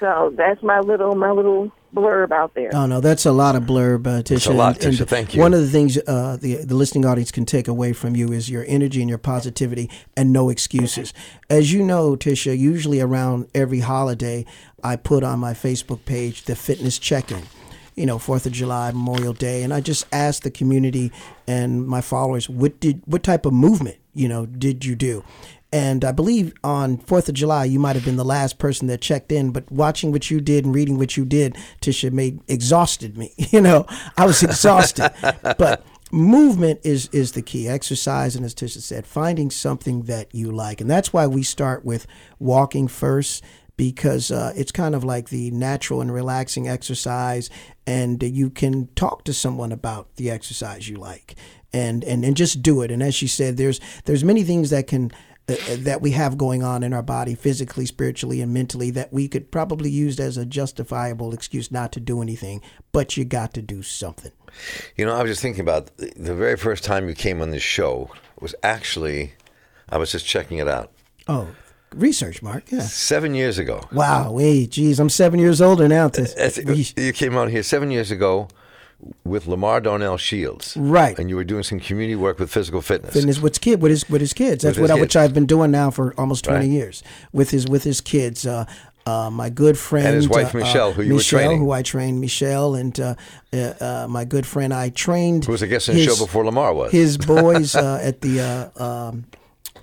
So 0.00 0.32
that's 0.36 0.62
my 0.62 0.80
little 0.80 1.14
my 1.14 1.30
little 1.30 1.72
blurb 1.94 2.30
out 2.30 2.54
there. 2.54 2.70
Oh 2.74 2.84
no, 2.86 3.00
that's 3.00 3.24
a 3.24 3.32
lot 3.32 3.56
of 3.56 3.62
blurb, 3.62 4.06
uh, 4.06 4.22
Tisha. 4.22 4.50
a 4.50 4.52
lot, 4.52 4.84
And- 4.84 4.92
Tisha. 4.94 5.00
and 5.00 5.08
Thank 5.08 5.34
you. 5.34 5.40
One 5.40 5.54
of 5.54 5.60
the 5.60 5.68
things 5.70 5.96
uh, 6.06 6.36
the 6.38 6.56
the 6.56 6.74
listening 6.74 7.06
audience 7.06 7.30
can 7.30 7.46
take 7.46 7.66
away 7.66 7.92
from 7.94 8.14
you 8.14 8.32
is 8.32 8.50
your 8.50 8.64
energy 8.68 9.00
and 9.00 9.08
your 9.08 9.18
positivity, 9.18 9.88
and 10.16 10.32
no 10.32 10.50
excuses. 10.50 11.14
As 11.48 11.72
you 11.72 11.82
know, 11.82 12.14
Tisha, 12.16 12.56
usually 12.58 13.00
around 13.00 13.48
every 13.54 13.80
holiday, 13.80 14.44
I 14.84 14.96
put 14.96 15.24
on 15.24 15.38
my 15.38 15.54
Facebook 15.54 16.04
page 16.04 16.44
the 16.44 16.54
fitness 16.56 16.98
check-in. 16.98 17.42
You 17.94 18.04
know, 18.04 18.18
Fourth 18.18 18.44
of 18.44 18.52
July, 18.52 18.90
Memorial 18.90 19.32
Day, 19.32 19.62
and 19.62 19.72
I 19.72 19.80
just 19.80 20.04
asked 20.12 20.42
the 20.42 20.50
community 20.50 21.10
and 21.48 21.86
my 21.86 22.02
followers, 22.02 22.46
what 22.46 22.78
did 22.78 23.00
what 23.06 23.22
type 23.22 23.46
of 23.46 23.54
movement 23.54 23.96
you 24.12 24.28
know 24.28 24.44
did 24.44 24.84
you 24.84 24.94
do? 24.94 25.24
And 25.72 26.04
I 26.04 26.12
believe 26.12 26.54
on 26.62 26.96
Fourth 26.98 27.28
of 27.28 27.34
July, 27.34 27.64
you 27.64 27.78
might 27.78 27.96
have 27.96 28.04
been 28.04 28.16
the 28.16 28.24
last 28.24 28.58
person 28.58 28.86
that 28.88 29.00
checked 29.00 29.32
in. 29.32 29.50
But 29.50 29.70
watching 29.70 30.12
what 30.12 30.30
you 30.30 30.40
did 30.40 30.64
and 30.64 30.74
reading 30.74 30.96
what 30.96 31.16
you 31.16 31.24
did, 31.24 31.56
Tisha, 31.80 32.12
made 32.12 32.40
exhausted 32.48 33.16
me. 33.16 33.32
You 33.50 33.60
know, 33.60 33.86
I 34.18 34.26
was 34.26 34.42
exhausted. 34.42 35.10
but 35.58 35.84
movement 36.12 36.80
is 36.82 37.08
is 37.12 37.32
the 37.32 37.42
key. 37.42 37.68
Exercise, 37.68 38.36
and 38.36 38.44
as 38.44 38.54
Tisha 38.54 38.80
said, 38.80 39.06
finding 39.06 39.50
something 39.50 40.02
that 40.02 40.34
you 40.34 40.52
like, 40.52 40.80
and 40.80 40.90
that's 40.90 41.12
why 41.12 41.26
we 41.26 41.42
start 41.42 41.84
with 41.84 42.06
walking 42.38 42.88
first 42.88 43.42
because 43.76 44.30
uh, 44.30 44.52
it's 44.56 44.72
kind 44.72 44.94
of 44.94 45.04
like 45.04 45.28
the 45.28 45.50
natural 45.50 46.00
and 46.00 46.12
relaxing 46.12 46.66
exercise, 46.68 47.50
and 47.86 48.22
you 48.22 48.50
can 48.50 48.88
talk 48.94 49.24
to 49.24 49.34
someone 49.34 49.72
about 49.72 50.14
the 50.16 50.30
exercise 50.30 50.88
you 50.88 50.96
like, 50.96 51.36
and 51.72 52.02
and 52.04 52.24
and 52.24 52.36
just 52.36 52.62
do 52.62 52.82
it. 52.82 52.90
And 52.90 53.02
as 53.02 53.14
she 53.14 53.26
said, 53.26 53.56
there's 53.56 53.80
there's 54.04 54.24
many 54.24 54.42
things 54.42 54.70
that 54.70 54.86
can 54.86 55.12
Uh, 55.48 55.52
uh, 55.52 55.76
that 55.78 56.02
we 56.02 56.10
have 56.10 56.36
going 56.36 56.64
on 56.64 56.82
in 56.82 56.92
our 56.92 57.02
body 57.02 57.36
physically, 57.36 57.86
spiritually, 57.86 58.40
and 58.40 58.52
mentally 58.52 58.90
that 58.90 59.12
we 59.12 59.28
could 59.28 59.48
probably 59.52 59.88
use 59.88 60.18
as 60.18 60.36
a 60.36 60.44
justifiable 60.44 61.32
excuse 61.32 61.70
not 61.70 61.92
to 61.92 62.00
do 62.00 62.20
anything, 62.20 62.60
but 62.90 63.16
you 63.16 63.24
got 63.24 63.54
to 63.54 63.62
do 63.62 63.80
something. 63.80 64.32
You 64.96 65.06
know, 65.06 65.14
I 65.14 65.22
was 65.22 65.30
just 65.30 65.42
thinking 65.42 65.60
about 65.60 65.96
the, 65.98 66.34
very 66.34 66.56
first 66.56 66.82
time 66.82 67.08
you 67.08 67.14
came 67.14 67.40
on 67.40 67.50
this 67.50 67.62
show 67.62 68.10
was 68.40 68.56
actually, 68.64 69.34
I 69.88 69.98
was 69.98 70.10
just 70.10 70.26
checking 70.26 70.58
it 70.58 70.66
out. 70.66 70.90
Oh, 71.28 71.46
research, 71.94 72.42
Mark. 72.42 72.64
Yeah. 72.72 72.80
Seven 72.80 73.32
years 73.36 73.56
ago. 73.56 73.88
Wow. 73.92 74.32
Wait, 74.32 74.70
geez, 74.70 74.98
I'm 74.98 75.08
seven 75.08 75.38
years 75.38 75.60
older 75.60 75.86
now. 75.86 76.08
To, 76.08 76.92
You 76.96 77.12
came 77.12 77.36
on 77.36 77.50
here 77.50 77.62
seven 77.62 77.92
years 77.92 78.10
ago 78.10 78.48
with 79.24 79.46
Lamar 79.46 79.80
Darnell 79.80 80.16
Shields. 80.16 80.76
Right. 80.76 81.18
And 81.18 81.28
you 81.28 81.36
were 81.36 81.44
doing 81.44 81.62
some 81.62 81.80
community 81.80 82.16
work 82.16 82.38
with 82.38 82.50
physical 82.50 82.80
fitness. 82.80 83.12
fitness 83.12 83.40
with 83.40 83.60
kid 83.60 83.82
with 83.82 83.90
his 83.90 84.08
with 84.08 84.20
his 84.20 84.32
kids. 84.32 84.62
That's 84.64 84.78
what 84.78 84.90
his 84.90 84.98
I, 84.98 85.00
which 85.00 85.16
I've 85.16 85.34
been 85.34 85.46
doing 85.46 85.70
now 85.70 85.90
for 85.90 86.14
almost 86.18 86.44
twenty 86.44 86.66
Right. 86.66 86.72
years 86.74 87.02
with 87.32 87.50
his 87.50 87.66
with 87.66 87.84
his 87.84 88.00
kids. 88.00 88.46
Uh, 88.46 88.64
uh, 89.04 89.30
my 89.30 89.48
good 89.50 89.78
friend 89.78 90.16
his 90.16 90.28
wife, 90.28 90.52
uh, 90.52 90.58
Michelle, 90.58 90.88
uh, 90.88 90.92
who 90.92 91.02
you 91.02 91.14
were 91.14 91.20
training. 91.20 91.60
who 91.60 91.70
I 91.70 91.82
trained, 91.82 92.20
Michelle, 92.20 92.74
and 92.74 92.98
uh, 92.98 93.14
uh, 93.52 93.56
uh, 93.80 94.06
my 94.10 94.24
good 94.24 94.44
friend 94.44 94.74
I 94.74 94.88
trained. 94.88 95.44
Who 95.44 95.52
was 95.52 95.62
a 95.62 95.68
guest 95.68 95.88
on 95.88 95.94
the 95.94 96.04
show 96.04 96.16
before 96.16 96.44
Lamar 96.44 96.74
was. 96.74 96.90
His 96.90 97.16
boys 97.34 97.76
uh, 97.76 98.00
at 98.02 98.20
the 98.22 98.40
uh, 98.78 98.82
um, 98.84 99.26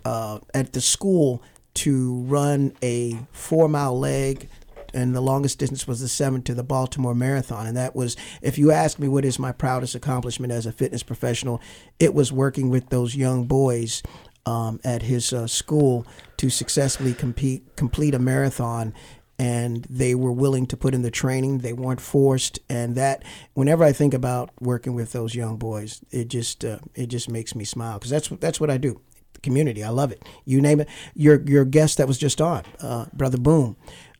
uh, 0.03 0.39
at 0.53 0.73
the 0.73 0.81
school 0.81 1.41
to 1.75 2.15
run 2.23 2.73
a 2.83 3.17
four 3.31 3.69
mile 3.69 3.97
leg. 3.97 4.49
And 4.93 5.15
the 5.15 5.21
longest 5.21 5.59
distance 5.59 5.87
was 5.87 6.01
the 6.01 6.07
seven 6.07 6.41
to 6.43 6.53
the 6.53 6.63
Baltimore 6.63 7.15
Marathon. 7.15 7.65
And 7.65 7.75
that 7.77 7.95
was, 7.95 8.15
if 8.41 8.57
you 8.57 8.71
ask 8.71 8.99
me 8.99 9.07
what 9.07 9.25
is 9.25 9.39
my 9.39 9.51
proudest 9.51 9.95
accomplishment 9.95 10.53
as 10.53 10.65
a 10.65 10.71
fitness 10.71 11.03
professional, 11.03 11.61
it 11.99 12.13
was 12.13 12.31
working 12.31 12.69
with 12.69 12.89
those 12.89 13.15
young 13.15 13.45
boys 13.45 14.03
um, 14.45 14.79
at 14.83 15.03
his 15.03 15.31
uh, 15.33 15.47
school 15.47 16.05
to 16.37 16.49
successfully 16.49 17.13
compete 17.13 17.75
complete 17.75 18.13
a 18.13 18.19
marathon. 18.19 18.93
And 19.39 19.85
they 19.89 20.13
were 20.13 20.31
willing 20.31 20.67
to 20.67 20.77
put 20.77 20.93
in 20.93 21.01
the 21.01 21.11
training. 21.11 21.59
They 21.59 21.73
weren't 21.73 21.99
forced. 21.99 22.59
And 22.69 22.95
that 22.95 23.23
whenever 23.53 23.83
i 23.83 23.91
think 23.91 24.13
about 24.13 24.51
working 24.59 24.93
with 24.93 25.11
those 25.11 25.33
young 25.33 25.57
boys 25.57 26.01
it 26.11 26.27
just 26.27 26.63
uh, 26.63 26.79
it 26.93 27.07
just 27.07 27.29
makes 27.29 27.55
me 27.55 27.63
smile. 27.63 27.97
Because 27.99 28.11
that's 28.11 28.27
that's 28.29 28.59
what 28.59 28.69
i 28.69 28.77
do. 28.77 29.01
The 29.33 29.39
community 29.39 29.83
i 29.83 29.89
love 29.89 30.11
it. 30.11 30.23
You 30.45 30.61
name 30.61 30.79
it. 30.81 30.89
Your 31.15 31.41
your 31.41 31.65
guest 31.65 31.97
that 31.97 32.07
was 32.07 32.17
just 32.17 32.41
on 32.41 32.63
uh, 32.81 33.05
brother 33.13 33.37
boom 33.37 33.75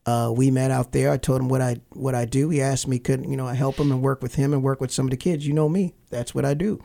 uh, 0.05 0.31
we 0.35 0.51
met 0.51 0.71
out 0.71 0.91
there. 0.91 1.11
I 1.11 1.17
told 1.17 1.41
him 1.41 1.49
what 1.49 1.61
I 1.61 1.77
what 1.91 2.15
I 2.15 2.25
do. 2.25 2.49
He 2.49 2.61
asked 2.61 2.87
me, 2.87 2.99
could 2.99 3.25
you 3.25 3.37
know, 3.37 3.47
I 3.47 3.53
help 3.53 3.77
him 3.77 3.91
and 3.91 4.01
work 4.01 4.21
with 4.21 4.35
him 4.35 4.53
and 4.53 4.61
work 4.61 4.81
with 4.81 4.91
some 4.91 5.05
of 5.05 5.11
the 5.11 5.17
kids. 5.17 5.47
You 5.47 5.53
know 5.53 5.69
me. 5.69 5.93
That's 6.09 6.35
what 6.35 6.45
I 6.45 6.53
do. 6.53 6.81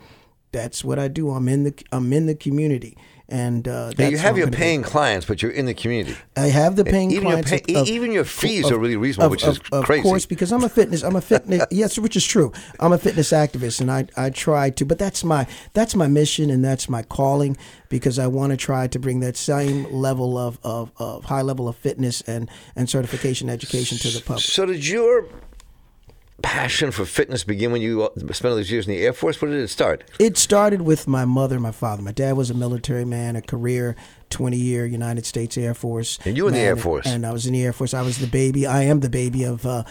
That's 0.51 0.83
what 0.83 0.97
I 0.97 1.07
do. 1.07 1.29
I'm 1.31 1.47
in 1.47 1.63
the 1.63 1.73
I'm 1.91 2.11
in 2.13 2.25
the 2.25 2.35
community, 2.35 2.97
and 3.29 3.67
uh, 3.67 3.91
you 3.97 4.17
have 4.17 4.37
your 4.37 4.49
paying 4.49 4.81
clients, 4.83 5.25
but 5.25 5.41
you're 5.41 5.51
in 5.51 5.65
the 5.65 5.73
community. 5.73 6.17
I 6.35 6.47
have 6.47 6.75
the 6.75 6.83
paying 6.83 7.11
even 7.11 7.27
your 7.27 7.41
clients. 7.43 7.67
pay- 7.67 7.75
of- 7.75 7.87
even 7.87 8.11
your 8.11 8.23
fees 8.23 8.65
of- 8.65 8.71
are 8.73 8.77
really 8.79 8.97
reasonable, 8.97 9.29
which 9.31 9.43
is 9.45 9.59
crazy. 9.59 9.99
of 9.99 10.03
course, 10.03 10.25
because 10.25 10.51
I'm 10.51 10.63
a 10.63 10.69
fitness. 10.69 11.03
I'm 11.03 11.15
a 11.15 11.21
fitness. 11.21 11.65
yes, 11.71 11.97
which 11.97 12.15
is 12.15 12.25
true. 12.25 12.51
I'm 12.79 12.91
a 12.91 12.97
fitness 12.97 13.31
activist, 13.31 13.81
and 13.81 13.91
I 13.91 14.07
I 14.17 14.29
try 14.29 14.69
to. 14.71 14.85
But 14.85 14.99
that's 14.99 15.23
my 15.23 15.47
that's 15.73 15.95
my 15.95 16.07
mission, 16.07 16.49
and 16.49 16.63
that's 16.63 16.89
my 16.89 17.03
calling, 17.03 17.57
because 17.89 18.19
I 18.19 18.27
want 18.27 18.51
to 18.51 18.57
try 18.57 18.87
to 18.87 18.99
bring 18.99 19.19
that 19.21 19.37
same 19.37 19.91
level 19.91 20.37
of, 20.37 20.59
of, 20.63 20.91
of 20.97 21.25
high 21.25 21.41
level 21.41 21.67
of 21.67 21.75
fitness 21.75 22.21
and 22.21 22.49
and 22.75 22.89
certification 22.89 23.49
education 23.49 23.97
to 23.99 24.09
the 24.09 24.21
public. 24.21 24.43
So 24.43 24.65
did 24.65 24.87
your 24.87 25.25
passion 26.41 26.91
for 26.91 27.05
fitness 27.05 27.43
begin 27.43 27.71
when 27.71 27.81
you 27.81 28.03
uh, 28.03 28.09
spent 28.33 28.51
all 28.51 28.55
these 28.55 28.71
years 28.71 28.87
in 28.87 28.93
the 28.93 29.01
Air 29.01 29.13
Force? 29.13 29.41
Where 29.41 29.51
did 29.51 29.61
it 29.61 29.67
start? 29.69 30.03
It 30.19 30.37
started 30.37 30.81
with 30.81 31.07
my 31.07 31.25
mother 31.25 31.55
and 31.55 31.63
my 31.63 31.71
father. 31.71 32.01
My 32.01 32.11
dad 32.11 32.35
was 32.35 32.49
a 32.49 32.53
military 32.53 33.05
man, 33.05 33.35
a 33.35 33.41
career 33.41 33.95
20 34.29 34.57
year 34.57 34.85
United 34.85 35.25
States 35.25 35.57
Air 35.57 35.73
Force. 35.73 36.19
And 36.25 36.37
you 36.37 36.43
were 36.43 36.49
in 36.49 36.55
the 36.55 36.61
Air 36.61 36.75
Force. 36.75 37.05
And 37.05 37.25
I 37.25 37.31
was 37.31 37.45
in 37.45 37.53
the 37.53 37.63
Air 37.63 37.73
Force. 37.73 37.93
I 37.93 38.01
was 38.01 38.19
the 38.19 38.27
baby. 38.27 38.65
I 38.65 38.83
am 38.83 38.99
the 38.99 39.09
baby 39.09 39.43
of. 39.43 39.65
Uh, 39.65 39.83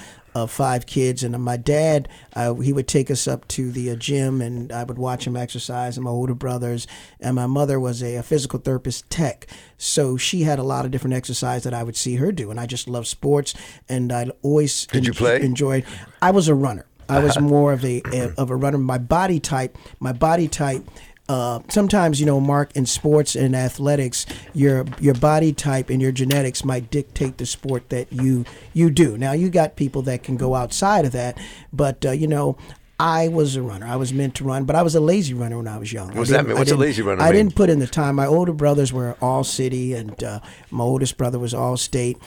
of 0.44 0.50
five 0.50 0.86
kids, 0.86 1.22
and 1.22 1.36
my 1.42 1.56
dad, 1.56 2.08
uh, 2.34 2.54
he 2.54 2.72
would 2.72 2.88
take 2.88 3.10
us 3.10 3.26
up 3.28 3.46
to 3.48 3.70
the 3.70 3.90
uh, 3.90 3.94
gym, 3.96 4.40
and 4.40 4.72
I 4.72 4.84
would 4.84 4.98
watch 4.98 5.26
him 5.26 5.36
exercise. 5.36 5.96
And 5.96 6.04
my 6.04 6.10
older 6.10 6.34
brothers, 6.34 6.86
and 7.20 7.36
my 7.36 7.46
mother 7.46 7.78
was 7.78 8.02
a, 8.02 8.16
a 8.16 8.22
physical 8.22 8.58
therapist 8.58 9.08
tech, 9.10 9.46
so 9.76 10.16
she 10.16 10.42
had 10.42 10.58
a 10.58 10.62
lot 10.62 10.84
of 10.84 10.90
different 10.90 11.14
exercise 11.14 11.62
that 11.64 11.74
I 11.74 11.82
would 11.82 11.96
see 11.96 12.16
her 12.16 12.32
do. 12.32 12.50
And 12.50 12.58
I 12.58 12.66
just 12.66 12.88
love 12.88 13.06
sports, 13.06 13.54
and 13.88 14.12
I 14.12 14.30
always 14.42 14.86
Did 14.86 15.06
you 15.06 15.12
play? 15.12 15.40
enjoyed. 15.40 15.84
I 16.22 16.30
was 16.30 16.48
a 16.48 16.54
runner. 16.54 16.86
I 17.08 17.20
was 17.20 17.38
more 17.54 17.72
of 17.72 17.84
a, 17.84 18.02
a 18.12 18.32
of 18.38 18.50
a 18.50 18.56
runner. 18.56 18.78
My 18.78 18.98
body 18.98 19.40
type, 19.40 19.76
my 20.00 20.12
body 20.12 20.48
type. 20.48 20.84
Uh, 21.28 21.60
sometimes 21.68 22.20
you 22.20 22.26
know, 22.26 22.40
Mark, 22.40 22.74
in 22.74 22.86
sports 22.86 23.36
and 23.36 23.54
athletics, 23.54 24.26
your 24.54 24.86
your 25.00 25.14
body 25.14 25.52
type 25.52 25.90
and 25.90 26.00
your 26.00 26.12
genetics 26.12 26.64
might 26.64 26.90
dictate 26.90 27.38
the 27.38 27.46
sport 27.46 27.88
that 27.90 28.12
you 28.12 28.44
you 28.72 28.90
do. 28.90 29.18
Now 29.18 29.32
you 29.32 29.50
got 29.50 29.76
people 29.76 30.02
that 30.02 30.22
can 30.22 30.36
go 30.36 30.54
outside 30.54 31.04
of 31.04 31.12
that, 31.12 31.38
but 31.72 32.04
uh, 32.04 32.10
you 32.12 32.26
know. 32.26 32.56
I 33.00 33.28
was 33.28 33.54
a 33.54 33.62
runner. 33.62 33.86
I 33.86 33.94
was 33.94 34.12
meant 34.12 34.34
to 34.34 34.44
run, 34.44 34.64
but 34.64 34.74
I 34.74 34.82
was 34.82 34.96
a 34.96 35.00
lazy 35.00 35.32
runner 35.32 35.56
when 35.58 35.68
I 35.68 35.78
was 35.78 35.92
young. 35.92 36.16
What's 36.16 36.30
that 36.30 36.44
mean? 36.44 36.58
What's 36.58 36.72
a 36.72 36.76
lazy 36.76 37.00
runner 37.00 37.22
I 37.22 37.26
mean? 37.26 37.34
didn't 37.34 37.54
put 37.54 37.70
in 37.70 37.78
the 37.78 37.86
time. 37.86 38.16
My 38.16 38.26
older 38.26 38.52
brothers 38.52 38.92
were 38.92 39.16
all 39.22 39.44
city, 39.44 39.94
and 39.94 40.20
uh, 40.24 40.40
my 40.72 40.82
oldest 40.82 41.16
brother 41.16 41.38
was 41.38 41.54
all 41.54 41.76
state 41.76 42.18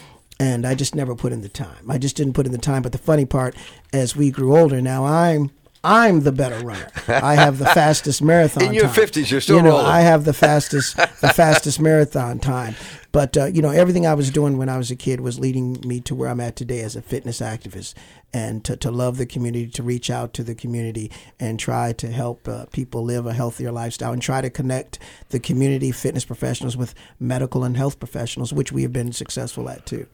and 0.41 0.65
I 0.65 0.73
just 0.73 0.95
never 0.95 1.13
put 1.13 1.33
in 1.33 1.41
the 1.41 1.49
time. 1.49 1.89
I 1.89 1.99
just 1.99 2.15
didn't 2.15 2.33
put 2.33 2.47
in 2.47 2.51
the 2.51 2.57
time. 2.57 2.81
But 2.81 2.93
the 2.93 2.97
funny 2.97 3.25
part, 3.25 3.55
as 3.93 4.15
we 4.15 4.31
grew 4.31 4.57
older, 4.57 4.81
now 4.81 5.05
I'm 5.05 5.51
I'm 5.83 6.21
the 6.21 6.31
better 6.31 6.63
runner. 6.63 6.87
I 7.07 7.35
have 7.35 7.57
the 7.57 7.65
fastest 7.73 8.21
marathon. 8.21 8.63
In 8.63 8.73
your 8.73 8.87
50s, 8.87 9.31
you're 9.31 9.41
still 9.41 9.57
You 9.57 9.63
know, 9.63 9.69
rolling. 9.71 9.85
I 9.87 10.01
have 10.01 10.25
the 10.25 10.33
fastest 10.33 10.95
the 11.21 11.29
fastest 11.29 11.79
marathon 11.79 12.39
time. 12.39 12.75
But 13.11 13.35
uh, 13.35 13.45
you 13.45 13.61
know, 13.61 13.71
everything 13.71 14.05
I 14.05 14.13
was 14.13 14.29
doing 14.29 14.57
when 14.57 14.69
I 14.69 14.77
was 14.77 14.91
a 14.91 14.95
kid 14.95 15.21
was 15.21 15.39
leading 15.39 15.77
me 15.85 15.99
to 16.01 16.15
where 16.15 16.29
I'm 16.29 16.39
at 16.39 16.55
today 16.55 16.81
as 16.81 16.95
a 16.95 17.01
fitness 17.01 17.41
activist, 17.41 17.93
and 18.31 18.63
to, 18.63 18.77
to 18.77 18.91
love 18.91 19.17
the 19.17 19.25
community, 19.25 19.67
to 19.67 19.83
reach 19.83 20.09
out 20.09 20.33
to 20.35 20.43
the 20.43 20.55
community, 20.55 21.11
and 21.39 21.59
try 21.59 21.91
to 21.93 22.09
help 22.09 22.47
uh, 22.47 22.65
people 22.67 23.03
live 23.03 23.25
a 23.25 23.33
healthier 23.33 23.71
lifestyle, 23.71 24.13
and 24.13 24.21
try 24.21 24.39
to 24.39 24.49
connect 24.49 24.99
the 25.29 25.39
community 25.39 25.91
fitness 25.91 26.23
professionals 26.23 26.77
with 26.77 26.93
medical 27.19 27.63
and 27.63 27.75
health 27.75 27.99
professionals, 27.99 28.53
which 28.53 28.71
we 28.71 28.83
have 28.83 28.93
been 28.93 29.11
successful 29.11 29.67
at 29.67 29.85
too. 29.85 30.07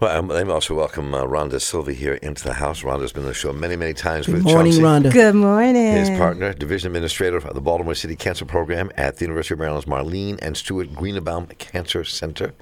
Well, 0.00 0.16
um, 0.18 0.28
let 0.28 0.46
me 0.46 0.52
also 0.52 0.74
welcome 0.74 1.14
uh, 1.14 1.24
Rhonda 1.24 1.60
Silva 1.60 1.92
here 1.92 2.14
into 2.14 2.44
the 2.44 2.54
house. 2.54 2.82
Rhonda's 2.82 3.12
been 3.12 3.22
on 3.22 3.28
the 3.28 3.34
show 3.34 3.52
many, 3.52 3.76
many 3.76 3.94
times 3.94 4.26
Good 4.26 4.36
with 4.36 4.44
morning, 4.44 4.72
Chauncey. 4.72 5.08
Rhonda. 5.08 5.12
Good 5.12 5.34
morning. 5.34 5.92
His 5.92 6.10
partner, 6.10 6.52
Division 6.52 6.88
Administrator 6.88 7.36
of 7.36 7.54
the 7.54 7.60
Baltimore 7.60 7.94
City 7.94 8.16
Cancer 8.16 8.44
Program 8.44 8.90
at 8.96 9.16
the 9.16 9.24
University 9.24 9.54
of 9.54 9.58
Maryland's 9.60 9.86
Marlene 9.86 10.38
and 10.42 10.56
Stewart 10.56 10.92
Greenebaum 10.92 11.56
Cancer 11.58 12.04
Center. 12.04 12.52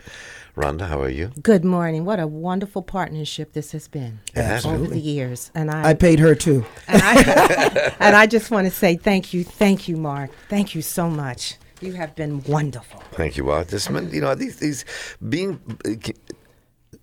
Rhonda, 0.56 0.88
how 0.88 1.00
are 1.00 1.08
you? 1.08 1.30
Good 1.40 1.64
morning. 1.64 2.04
What 2.04 2.18
a 2.18 2.26
wonderful 2.26 2.82
partnership 2.82 3.52
this 3.52 3.72
has 3.72 3.86
been 3.88 4.18
It 4.34 4.66
over 4.66 4.86
the 4.88 4.98
years, 5.00 5.50
and 5.54 5.70
I, 5.70 5.90
I 5.90 5.94
paid 5.94 6.18
her 6.18 6.34
too. 6.34 6.66
and 6.88 7.00
I 7.02 7.94
and 8.00 8.16
I 8.16 8.26
just 8.26 8.50
want 8.50 8.66
to 8.66 8.70
say 8.72 8.96
thank 8.96 9.32
you, 9.32 9.44
thank 9.44 9.88
you, 9.88 9.96
Mark, 9.96 10.30
thank 10.48 10.74
you 10.74 10.82
so 10.82 11.08
much. 11.08 11.54
You 11.80 11.92
have 11.94 12.14
been 12.14 12.42
wonderful. 12.42 13.00
Thank 13.12 13.38
you, 13.38 13.44
Bob. 13.44 13.68
This, 13.68 13.88
you 13.88 14.20
know, 14.20 14.34
these, 14.34 14.56
these 14.56 14.84
being. 15.26 15.58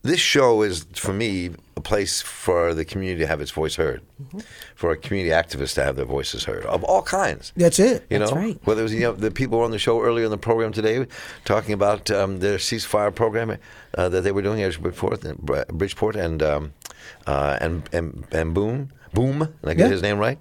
This 0.08 0.20
show 0.22 0.62
is 0.62 0.86
for 0.94 1.14
me 1.14 1.52
a 1.76 1.82
place 1.82 2.22
for 2.22 2.74
the 2.74 2.86
community 2.86 3.20
to 3.20 3.28
have 3.28 3.42
its 3.42 3.52
voice 3.52 3.76
heard, 3.76 4.02
Mm-hmm. 4.24 4.40
for 4.76 4.90
a 4.92 4.98
community 4.98 5.32
activists 5.42 5.76
to 5.76 5.84
have 5.84 5.96
their 5.96 6.06
voices 6.18 6.46
heard 6.46 6.66
of 6.66 6.84
all 6.84 7.04
kinds. 7.04 7.54
That's 7.56 7.78
it. 7.78 8.06
You 8.10 8.18
That's 8.20 8.32
know, 8.32 8.38
right. 8.38 8.58
whether 8.64 8.82
it 8.82 8.84
was 8.90 8.94
you 8.94 9.02
know 9.02 9.12
the 9.14 9.32
people 9.32 9.60
on 9.62 9.72
the 9.72 9.78
show 9.80 10.02
earlier 10.02 10.26
in 10.26 10.32
the 10.32 10.38
program 10.50 10.72
today 10.72 11.06
talking 11.46 11.74
about 11.74 12.10
um, 12.10 12.40
their 12.40 12.58
ceasefire 12.58 13.14
program 13.14 13.58
uh, 13.98 14.10
that 14.10 14.22
they 14.24 14.32
were 14.32 14.42
doing 14.42 14.62
at 14.64 14.82
Bridgeport, 14.82 15.22
Bridgeport 15.80 16.16
and 16.16 16.42
um, 16.42 16.74
uh, 17.28 17.58
and 17.62 17.84
and 17.94 18.26
and 18.32 18.54
Boom. 18.56 18.90
Boom, 19.18 19.40
did 19.40 19.70
I 19.70 19.74
get 19.74 19.86
Yeah. 19.86 19.90
his 19.90 20.02
name 20.04 20.20
right? 20.20 20.38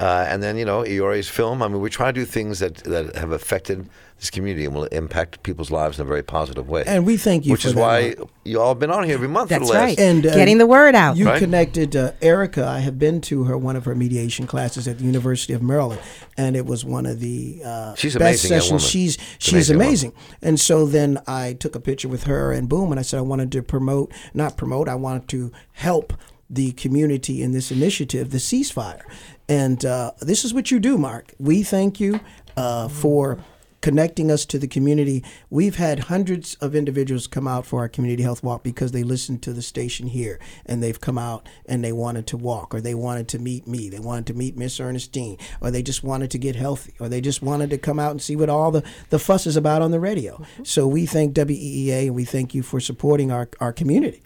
Uh, 0.00 0.24
and 0.28 0.42
then 0.42 0.56
you 0.56 0.64
know 0.64 0.84
Iore's 0.84 1.28
film. 1.28 1.62
I 1.62 1.68
mean, 1.68 1.80
we 1.80 1.90
try 1.90 2.06
to 2.12 2.12
do 2.12 2.24
things 2.24 2.60
that, 2.60 2.76
that 2.84 3.16
have 3.16 3.32
affected 3.32 3.88
this 4.20 4.30
community 4.30 4.66
and 4.66 4.74
will 4.74 4.84
impact 4.84 5.42
people's 5.42 5.70
lives 5.70 5.98
in 5.98 6.04
a 6.04 6.08
very 6.08 6.22
positive 6.22 6.68
way. 6.68 6.84
And 6.86 7.06
we 7.06 7.16
thank 7.16 7.46
you 7.46 7.52
which 7.52 7.62
for 7.62 7.68
is 7.68 7.74
that, 7.74 7.80
why 7.80 8.14
Mark. 8.18 8.28
you 8.44 8.60
all 8.60 8.68
have 8.68 8.78
been 8.78 8.90
on 8.90 9.04
here 9.04 9.14
every 9.14 9.28
month 9.28 9.48
for 9.48 9.54
That's 9.58 9.68
the 9.70 9.72
last. 9.74 9.82
right. 9.82 9.98
And 9.98 10.26
uh, 10.26 10.34
Getting 10.34 10.58
the 10.58 10.66
word 10.66 10.94
out. 10.94 11.16
You 11.16 11.24
Right. 11.26 11.38
connected 11.38 11.96
uh, 11.96 12.12
Erica. 12.20 12.66
I 12.66 12.80
have 12.80 12.98
been 12.98 13.20
to 13.22 13.44
her 13.44 13.56
one 13.56 13.76
of 13.76 13.86
her 13.86 13.94
mediation 13.94 14.46
classes 14.46 14.86
at 14.86 14.98
the 14.98 15.04
University 15.04 15.54
of 15.54 15.62
Maryland, 15.62 16.00
and 16.36 16.54
it 16.54 16.66
was 16.66 16.84
one 16.84 17.06
of 17.06 17.18
the 17.20 17.62
uh, 17.64 17.94
She's 17.94 18.12
best 18.14 18.44
amazing, 18.44 18.48
sessions. 18.48 18.70
woman. 18.70 18.80
She's 18.80 19.14
She's 19.38 19.38
she's 19.38 19.70
amazing, 19.70 20.10
amazing. 20.10 20.12
And 20.42 20.60
so 20.60 20.84
then 20.86 21.18
I 21.26 21.54
took 21.54 21.74
a 21.74 21.80
picture 21.80 22.08
with 22.08 22.24
her 22.24 22.52
and 22.52 22.68
boom, 22.68 22.90
and 22.92 22.98
I 23.00 23.02
said 23.02 23.18
I 23.18 23.22
wanted 23.22 23.50
to 23.52 23.62
promote, 23.62 24.12
not 24.34 24.56
promote. 24.58 24.86
I 24.88 24.96
wanted 24.96 25.28
to 25.28 25.50
help 25.72 26.12
the 26.50 26.72
community 26.72 27.42
in 27.42 27.52
this 27.52 27.70
initiative, 27.70 28.30
the 28.30 28.38
ceasefire. 28.38 29.02
And 29.48 29.84
uh, 29.84 30.12
this 30.20 30.44
is 30.44 30.52
what 30.52 30.70
you 30.70 30.80
do, 30.80 30.98
Mark. 30.98 31.32
We 31.38 31.62
thank 31.62 32.00
you 32.00 32.20
uh, 32.56 32.88
for 32.88 33.38
connecting 33.80 34.30
us 34.30 34.44
to 34.46 34.58
the 34.58 34.68
community. 34.68 35.24
We've 35.48 35.76
had 35.76 36.00
hundreds 36.00 36.54
of 36.56 36.74
individuals 36.74 37.26
come 37.26 37.48
out 37.48 37.66
for 37.66 37.80
our 37.80 37.88
community 37.88 38.22
health 38.22 38.42
walk 38.42 38.62
because 38.62 38.92
they 38.92 39.02
listened 39.02 39.42
to 39.42 39.52
the 39.52 39.62
station 39.62 40.08
here 40.08 40.38
and 40.66 40.82
they've 40.82 41.00
come 41.00 41.18
out 41.18 41.48
and 41.66 41.82
they 41.82 41.92
wanted 41.92 42.26
to 42.28 42.36
walk 42.36 42.74
or 42.74 42.80
they 42.80 42.94
wanted 42.94 43.28
to 43.28 43.38
meet 43.38 43.66
me. 43.66 43.88
They 43.88 43.98
wanted 43.98 44.26
to 44.28 44.34
meet 44.34 44.56
Miss 44.56 44.78
Ernestine 44.80 45.38
or 45.60 45.70
they 45.70 45.82
just 45.82 46.04
wanted 46.04 46.30
to 46.32 46.38
get 46.38 46.56
healthy 46.56 46.94
or 47.00 47.08
they 47.08 47.20
just 47.20 47.42
wanted 47.42 47.70
to 47.70 47.78
come 47.78 47.98
out 47.98 48.10
and 48.10 48.20
see 48.20 48.36
what 48.36 48.50
all 48.50 48.70
the, 48.70 48.84
the 49.08 49.18
fuss 49.18 49.46
is 49.46 49.56
about 49.56 49.82
on 49.82 49.90
the 49.90 50.00
radio. 50.00 50.44
So 50.62 50.86
we 50.86 51.06
thank 51.06 51.34
WEEA 51.34 52.06
and 52.06 52.14
we 52.14 52.24
thank 52.24 52.54
you 52.54 52.62
for 52.62 52.80
supporting 52.80 53.30
our, 53.30 53.48
our 53.60 53.72
community, 53.72 54.22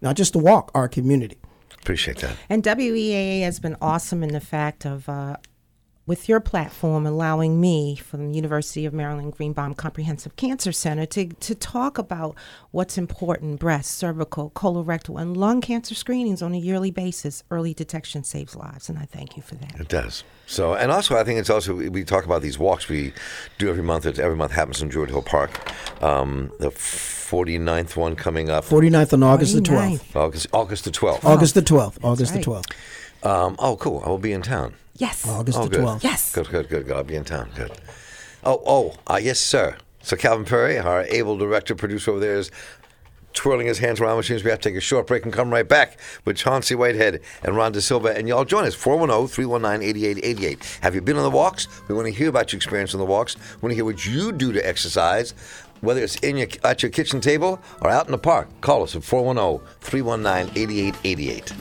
not 0.00 0.16
just 0.16 0.32
the 0.32 0.38
walk, 0.38 0.70
our 0.74 0.88
community. 0.88 1.38
Appreciate 1.86 2.18
that. 2.18 2.36
And 2.48 2.64
WEAA 2.64 3.42
has 3.42 3.60
been 3.60 3.76
awesome 3.80 4.24
in 4.24 4.32
the 4.32 4.40
fact 4.40 4.84
of, 4.84 5.08
uh, 5.08 5.36
with 6.06 6.28
your 6.28 6.38
platform, 6.38 7.04
allowing 7.04 7.60
me 7.60 7.96
from 7.96 8.28
the 8.28 8.34
University 8.34 8.86
of 8.86 8.94
Maryland 8.94 9.36
Greenebaum 9.36 9.76
Comprehensive 9.76 10.36
Cancer 10.36 10.70
Center 10.70 11.04
to, 11.06 11.26
to 11.26 11.54
talk 11.54 11.98
about 11.98 12.36
what's 12.70 12.96
important 12.96 13.58
breast, 13.58 13.90
cervical, 13.92 14.50
colorectal, 14.50 15.20
and 15.20 15.36
lung 15.36 15.60
cancer 15.60 15.96
screenings 15.96 16.42
on 16.42 16.54
a 16.54 16.58
yearly 16.58 16.92
basis. 16.92 17.42
Early 17.50 17.74
detection 17.74 18.22
saves 18.22 18.54
lives, 18.54 18.88
and 18.88 18.98
I 18.98 19.04
thank 19.04 19.36
you 19.36 19.42
for 19.42 19.56
that. 19.56 19.80
It 19.80 19.88
does. 19.88 20.22
So, 20.46 20.74
and 20.74 20.92
also, 20.92 21.16
I 21.16 21.24
think 21.24 21.40
it's 21.40 21.50
also 21.50 21.74
we 21.74 22.04
talk 22.04 22.24
about 22.24 22.40
these 22.40 22.56
walks 22.56 22.88
we 22.88 23.12
do 23.58 23.68
every 23.68 23.82
month. 23.82 24.06
It 24.06 24.20
every 24.20 24.36
month 24.36 24.52
happens 24.52 24.80
in 24.80 24.88
Druid 24.88 25.10
Hill 25.10 25.22
Park. 25.22 25.60
Um, 26.02 26.52
the 26.60 26.70
49th 26.70 27.96
one 27.96 28.14
coming 28.14 28.48
up 28.48 28.64
49th 28.64 29.12
on 29.12 29.22
August 29.24 29.54
the 29.54 29.60
12th. 29.60 29.98
49th. 29.98 30.16
August 30.16 30.46
August 30.52 30.84
the 30.84 30.90
12th. 30.92 31.24
August 31.24 31.54
the 31.54 31.62
12th. 31.62 31.98
August 32.04 32.32
right. 32.32 32.44
the 32.44 32.50
12th. 32.50 33.26
Um, 33.26 33.56
oh, 33.58 33.76
cool. 33.76 34.02
I 34.04 34.08
will 34.08 34.18
be 34.18 34.32
in 34.32 34.42
town. 34.42 34.74
Yes. 34.98 35.26
August 35.26 35.58
Oh, 35.58 35.64
the 35.64 35.70
good. 35.70 35.80
12th. 35.80 36.02
Yes. 36.02 36.34
Good, 36.34 36.48
good, 36.48 36.68
good, 36.68 36.86
good. 36.86 36.96
I'll 36.96 37.04
be 37.04 37.16
in 37.16 37.24
town. 37.24 37.50
Good. 37.54 37.72
Oh, 38.44 38.62
oh, 38.66 38.94
uh, 39.06 39.18
yes, 39.20 39.40
sir. 39.40 39.76
So 40.02 40.16
Calvin 40.16 40.44
Perry, 40.46 40.78
our 40.78 41.02
able 41.04 41.36
director, 41.36 41.74
producer 41.74 42.12
over 42.12 42.20
there, 42.20 42.36
is 42.36 42.50
twirling 43.32 43.66
his 43.66 43.78
hands 43.78 44.00
around, 44.00 44.16
which 44.16 44.30
means 44.30 44.42
we 44.44 44.50
have 44.50 44.60
to 44.60 44.68
take 44.70 44.78
a 44.78 44.80
short 44.80 45.06
break 45.06 45.24
and 45.24 45.32
come 45.32 45.50
right 45.50 45.68
back 45.68 45.98
with 46.24 46.36
Chauncey 46.36 46.74
Whitehead 46.74 47.20
and 47.42 47.54
Rhonda 47.54 47.82
Silva. 47.82 48.16
And 48.16 48.26
y'all 48.28 48.44
join 48.44 48.64
us, 48.64 48.74
410 48.74 49.28
319 49.28 49.88
8888. 49.88 50.78
Have 50.82 50.94
you 50.94 51.00
been 51.02 51.16
on 51.16 51.22
the 51.24 51.30
walks? 51.30 51.66
We 51.88 51.94
want 51.94 52.06
to 52.06 52.12
hear 52.12 52.28
about 52.28 52.52
your 52.52 52.58
experience 52.58 52.94
on 52.94 53.00
the 53.00 53.06
walks. 53.06 53.36
We 53.36 53.60
want 53.62 53.70
to 53.72 53.74
hear 53.74 53.84
what 53.84 54.06
you 54.06 54.32
do 54.32 54.52
to 54.52 54.66
exercise. 54.66 55.34
Whether 55.82 56.02
it's 56.02 56.16
in 56.16 56.38
your, 56.38 56.48
at 56.64 56.82
your 56.82 56.90
kitchen 56.90 57.20
table 57.20 57.60
or 57.82 57.90
out 57.90 58.06
in 58.06 58.12
the 58.12 58.18
park, 58.18 58.48
call 58.62 58.82
us 58.82 58.96
at 58.96 59.04
410 59.04 59.66
319 59.80 60.52
8888. 60.56 61.52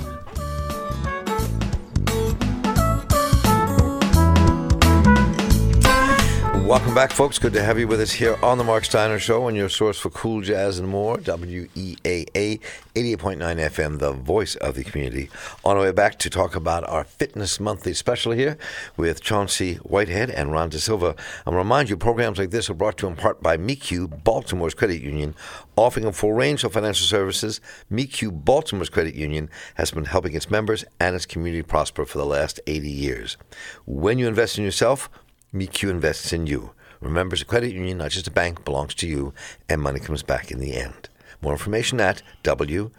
Welcome 6.65 6.95
back, 6.95 7.11
folks. 7.11 7.37
Good 7.37 7.53
to 7.53 7.63
have 7.63 7.77
you 7.77 7.87
with 7.87 8.01
us 8.01 8.11
here 8.11 8.39
on 8.41 8.57
the 8.57 8.63
Mark 8.63 8.85
Steiner 8.85 9.19
Show 9.19 9.47
and 9.47 9.55
your 9.55 9.69
source 9.69 9.99
for 9.99 10.09
cool 10.09 10.41
jazz 10.41 10.79
and 10.79 10.89
more. 10.89 11.17
WEAA 11.17 12.59
88.9 12.95 13.37
FM, 13.37 13.99
the 13.99 14.13
voice 14.13 14.55
of 14.55 14.73
the 14.73 14.83
community. 14.83 15.29
On 15.63 15.77
our 15.77 15.83
way 15.83 15.91
back 15.91 16.17
to 16.17 16.29
talk 16.29 16.55
about 16.55 16.83
our 16.89 17.03
Fitness 17.03 17.59
Monthly 17.59 17.93
special 17.93 18.31
here 18.31 18.57
with 18.97 19.21
Chauncey 19.21 19.75
Whitehead 19.75 20.31
and 20.31 20.49
Rhonda 20.49 20.79
Silva. 20.79 21.15
I'll 21.45 21.53
remind 21.53 21.91
you, 21.91 21.97
programs 21.97 22.39
like 22.39 22.49
this 22.49 22.67
are 22.67 22.73
brought 22.73 22.97
to 22.97 23.05
you 23.05 23.11
in 23.11 23.15
part 23.15 23.43
by 23.43 23.57
MECU, 23.57 24.07
Baltimore's 24.07 24.73
credit 24.73 25.03
union, 25.03 25.35
offering 25.75 26.07
a 26.07 26.11
full 26.11 26.33
range 26.33 26.63
of 26.63 26.73
financial 26.73 27.05
services. 27.05 27.61
MECU, 27.91 28.31
Baltimore's 28.31 28.89
credit 28.89 29.13
union, 29.13 29.51
has 29.75 29.91
been 29.91 30.05
helping 30.05 30.33
its 30.33 30.49
members 30.49 30.83
and 30.99 31.15
its 31.15 31.27
community 31.27 31.61
prosper 31.61 32.05
for 32.05 32.17
the 32.17 32.25
last 32.25 32.59
80 32.65 32.89
years. 32.89 33.37
When 33.85 34.17
you 34.17 34.27
invest 34.27 34.57
in 34.57 34.63
yourself, 34.63 35.11
MECU 35.55 35.89
invests 35.89 36.33
in 36.33 36.45
you. 36.47 36.71
Remember, 36.99 37.33
it's 37.33 37.41
a 37.41 37.45
credit 37.45 37.71
union, 37.73 37.99
not 37.99 38.11
just 38.11 38.27
a 38.27 38.31
bank, 38.31 38.65
belongs 38.65 38.93
to 38.95 39.07
you, 39.07 39.33
and 39.69 39.81
money 39.81 39.99
comes 39.99 40.21
back 40.21 40.51
in 40.51 40.59
the 40.59 40.75
end. 40.75 41.09
More 41.41 41.53
information 41.53 42.01
at 42.01 42.21
www.mecu.com 42.43 42.93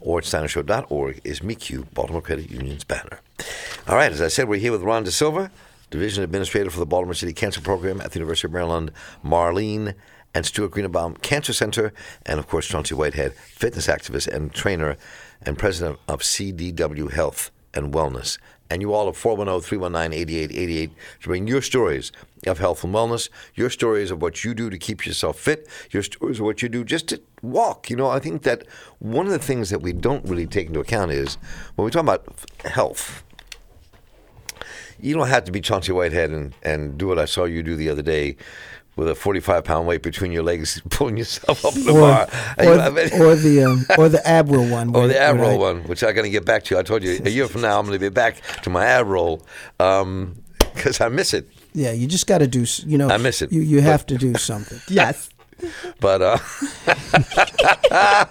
or 0.00 0.18
at 0.18 0.24
steinershow.org 0.24 1.20
is 1.24 1.42
MECU, 1.42 1.84
Baltimore 1.92 2.22
Credit 2.22 2.50
Union's 2.50 2.84
banner. 2.84 3.20
All 3.88 3.96
right, 3.96 4.12
as 4.12 4.22
I 4.22 4.28
said, 4.28 4.48
we're 4.48 4.60
here 4.60 4.72
with 4.72 4.82
Rhonda 4.82 5.10
Silva, 5.10 5.50
Division 5.90 6.24
Administrator 6.24 6.70
for 6.70 6.80
the 6.80 6.86
Baltimore 6.86 7.14
City 7.14 7.32
Cancer 7.32 7.60
Program 7.60 8.00
at 8.00 8.12
the 8.12 8.18
University 8.18 8.48
of 8.48 8.52
Maryland, 8.52 8.90
Marlene 9.24 9.94
and 10.34 10.46
Stewart 10.46 10.72
Greenebaum 10.72 11.20
Cancer 11.22 11.52
Center, 11.52 11.92
and 12.26 12.38
of 12.38 12.48
course, 12.48 12.66
Chauncey 12.66 12.94
Whitehead, 12.94 13.34
fitness 13.34 13.86
activist 13.86 14.28
and 14.28 14.52
trainer 14.52 14.96
and 15.42 15.58
president 15.58 15.98
of 16.08 16.20
CDW 16.20 17.12
Health 17.12 17.50
and 17.72 17.92
Wellness 17.92 18.38
and 18.74 18.82
you 18.82 18.92
all 18.92 19.08
at 19.08 19.14
410-319-8888 19.14 20.90
to 21.20 21.28
bring 21.28 21.46
your 21.46 21.62
stories 21.62 22.10
of 22.44 22.58
health 22.58 22.82
and 22.82 22.92
wellness, 22.92 23.28
your 23.54 23.70
stories 23.70 24.10
of 24.10 24.20
what 24.20 24.42
you 24.42 24.52
do 24.52 24.68
to 24.68 24.76
keep 24.76 25.06
yourself 25.06 25.38
fit, 25.38 25.68
your 25.92 26.02
stories 26.02 26.40
of 26.40 26.44
what 26.44 26.60
you 26.60 26.68
do 26.68 26.82
just 26.82 27.06
to 27.06 27.22
walk. 27.40 27.88
You 27.88 27.94
know, 27.94 28.08
I 28.08 28.18
think 28.18 28.42
that 28.42 28.66
one 28.98 29.26
of 29.26 29.32
the 29.32 29.38
things 29.38 29.70
that 29.70 29.78
we 29.78 29.92
don't 29.92 30.24
really 30.28 30.46
take 30.46 30.66
into 30.66 30.80
account 30.80 31.12
is 31.12 31.38
when 31.76 31.84
we 31.84 31.92
talk 31.92 32.02
about 32.02 32.26
health, 32.64 33.22
you 35.00 35.14
don't 35.14 35.28
have 35.28 35.44
to 35.44 35.52
be 35.52 35.60
Chauncey 35.60 35.92
Whitehead 35.92 36.30
and, 36.30 36.52
and 36.64 36.98
do 36.98 37.06
what 37.06 37.20
I 37.20 37.26
saw 37.26 37.44
you 37.44 37.62
do 37.62 37.76
the 37.76 37.88
other 37.88 38.02
day 38.02 38.36
with 38.96 39.08
a 39.08 39.14
45 39.14 39.64
pound 39.64 39.86
weight 39.86 40.02
between 40.02 40.30
your 40.32 40.42
legs, 40.42 40.80
pulling 40.90 41.16
yourself 41.16 41.64
up 41.64 41.74
in 41.76 41.84
the 41.84 41.92
or, 41.92 42.00
bar. 42.00 42.28
Or, 42.58 43.30
or 43.32 43.34
the 43.36 43.64
um, 43.64 43.86
or 43.98 44.08
the 44.08 44.26
ab 44.26 44.50
roll 44.50 44.68
one. 44.68 44.94
Or 44.94 45.08
the 45.08 45.18
ab 45.20 45.36
roll 45.38 45.58
one, 45.58 45.82
which 45.84 46.02
I'm 46.04 46.14
going 46.14 46.24
to 46.24 46.30
get 46.30 46.44
back 46.44 46.64
to. 46.64 46.78
I 46.78 46.82
told 46.82 47.02
you 47.02 47.20
a 47.24 47.30
year 47.30 47.48
from 47.48 47.62
now 47.62 47.78
I'm 47.78 47.86
going 47.86 47.98
to 47.98 48.04
be 48.04 48.08
back 48.08 48.40
to 48.62 48.70
my 48.70 48.84
ab 48.86 49.06
roll 49.06 49.44
because 49.78 51.00
I 51.00 51.08
miss 51.08 51.34
it. 51.34 51.48
Yeah, 51.72 51.90
you 51.92 52.06
just 52.06 52.26
got 52.26 52.38
to 52.38 52.46
do. 52.46 52.64
You 52.86 52.98
know, 52.98 53.08
I 53.08 53.16
miss 53.16 53.42
it, 53.42 53.50
You 53.52 53.60
you 53.60 53.78
but- 53.78 53.84
have 53.84 54.06
to 54.06 54.16
do 54.16 54.34
something. 54.34 54.80
Yes. 54.88 55.28
But 56.00 56.20
uh, 56.20 56.38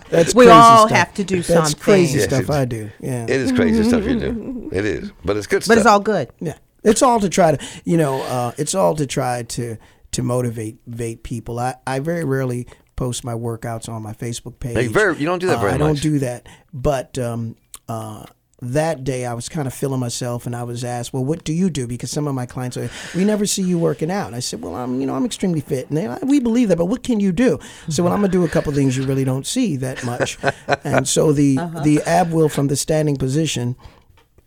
That's 0.09 0.35
We 0.35 0.45
crazy 0.45 0.51
all 0.51 0.87
stuff. 0.87 0.91
have 0.97 1.13
to 1.15 1.23
do 1.23 1.37
That's 1.37 1.47
something. 1.47 1.79
crazy 1.79 2.19
Yes, 2.19 2.27
stuff 2.27 2.49
I 2.49 2.65
do. 2.65 2.89
Yeah, 2.99 3.23
it 3.23 3.29
is 3.29 3.51
crazy 3.51 3.83
stuff 3.83 4.03
you 4.03 4.19
do. 4.19 4.69
It 4.71 4.85
is, 4.85 5.11
but 5.23 5.37
it's 5.37 5.47
good 5.47 5.57
But 5.59 5.63
stuff. 5.65 5.77
it's 5.77 5.85
all 5.85 5.99
good. 5.99 6.29
yeah. 6.39 6.57
It's 6.83 7.01
all 7.01 7.19
to 7.21 7.29
try 7.29 7.55
to, 7.55 7.65
you 7.85 7.95
know, 7.95 8.21
uh, 8.23 8.51
it's 8.57 8.75
all 8.75 8.93
to 8.95 9.05
try 9.07 9.43
to 9.43 9.77
to 10.13 10.23
motivate 10.23 10.77
motivate 10.87 11.23
people. 11.23 11.59
I, 11.59 11.75
I 11.85 11.99
very 11.99 12.23
rarely 12.23 12.67
post 12.95 13.23
my 13.23 13.33
workouts 13.33 13.89
on 13.89 14.01
my 14.03 14.13
Facebook 14.13 14.59
page. 14.59 14.77
you 14.77 14.89
very- 14.89 15.17
you 15.17 15.25
don't 15.25 15.39
do 15.39 15.47
that 15.47 15.57
Uh, 15.57 15.61
very 15.61 15.73
I 15.73 15.77
don't 15.77 15.93
much. 15.93 16.01
do 16.01 16.19
that. 16.19 16.47
But 16.73 17.17
um, 17.17 17.55
uh, 17.89 18.25
that 18.61 19.03
day 19.03 19.25
I 19.25 19.33
was 19.33 19.49
kind 19.49 19.67
of 19.67 19.73
feeling 19.73 19.99
myself, 19.99 20.45
and 20.45 20.55
I 20.55 20.63
was 20.63 20.83
asked, 20.85 21.11
"Well, 21.13 21.25
what 21.25 21.43
do 21.43 21.51
you 21.51 21.69
do?" 21.69 21.85
Because 21.87 22.11
some 22.11 22.27
of 22.27 22.33
my 22.35 22.45
clients 22.45 22.77
are, 22.77 22.89
"We 23.15 23.25
never 23.25 23.45
see 23.45 23.61
you 23.63 23.77
working 23.77 24.09
out." 24.11 24.27
And 24.27 24.35
I 24.35 24.39
said, 24.39 24.61
"Well, 24.61 24.75
I'm, 24.75 25.01
you 25.01 25.07
know, 25.07 25.15
I'm 25.15 25.25
extremely 25.25 25.59
fit." 25.59 25.89
And 25.89 25.97
they, 25.97 26.07
we 26.25 26.39
believe 26.39 26.69
that, 26.69 26.77
but 26.77 26.85
what 26.85 27.03
can 27.03 27.19
you 27.19 27.31
do? 27.33 27.59
So, 27.89 28.03
well, 28.03 28.13
I'm 28.13 28.19
gonna 28.21 28.31
do 28.31 28.45
a 28.45 28.49
couple 28.49 28.71
things 28.73 28.95
you 28.95 29.03
really 29.05 29.25
don't 29.25 29.45
see 29.45 29.75
that 29.77 30.03
much. 30.05 30.37
and 30.85 31.07
so 31.07 31.33
the 31.33 31.55
the 31.83 32.01
ab 32.05 32.31
wheel 32.31 32.47
from 32.49 32.67
the 32.67 32.75
standing 32.77 33.17
position 33.17 33.75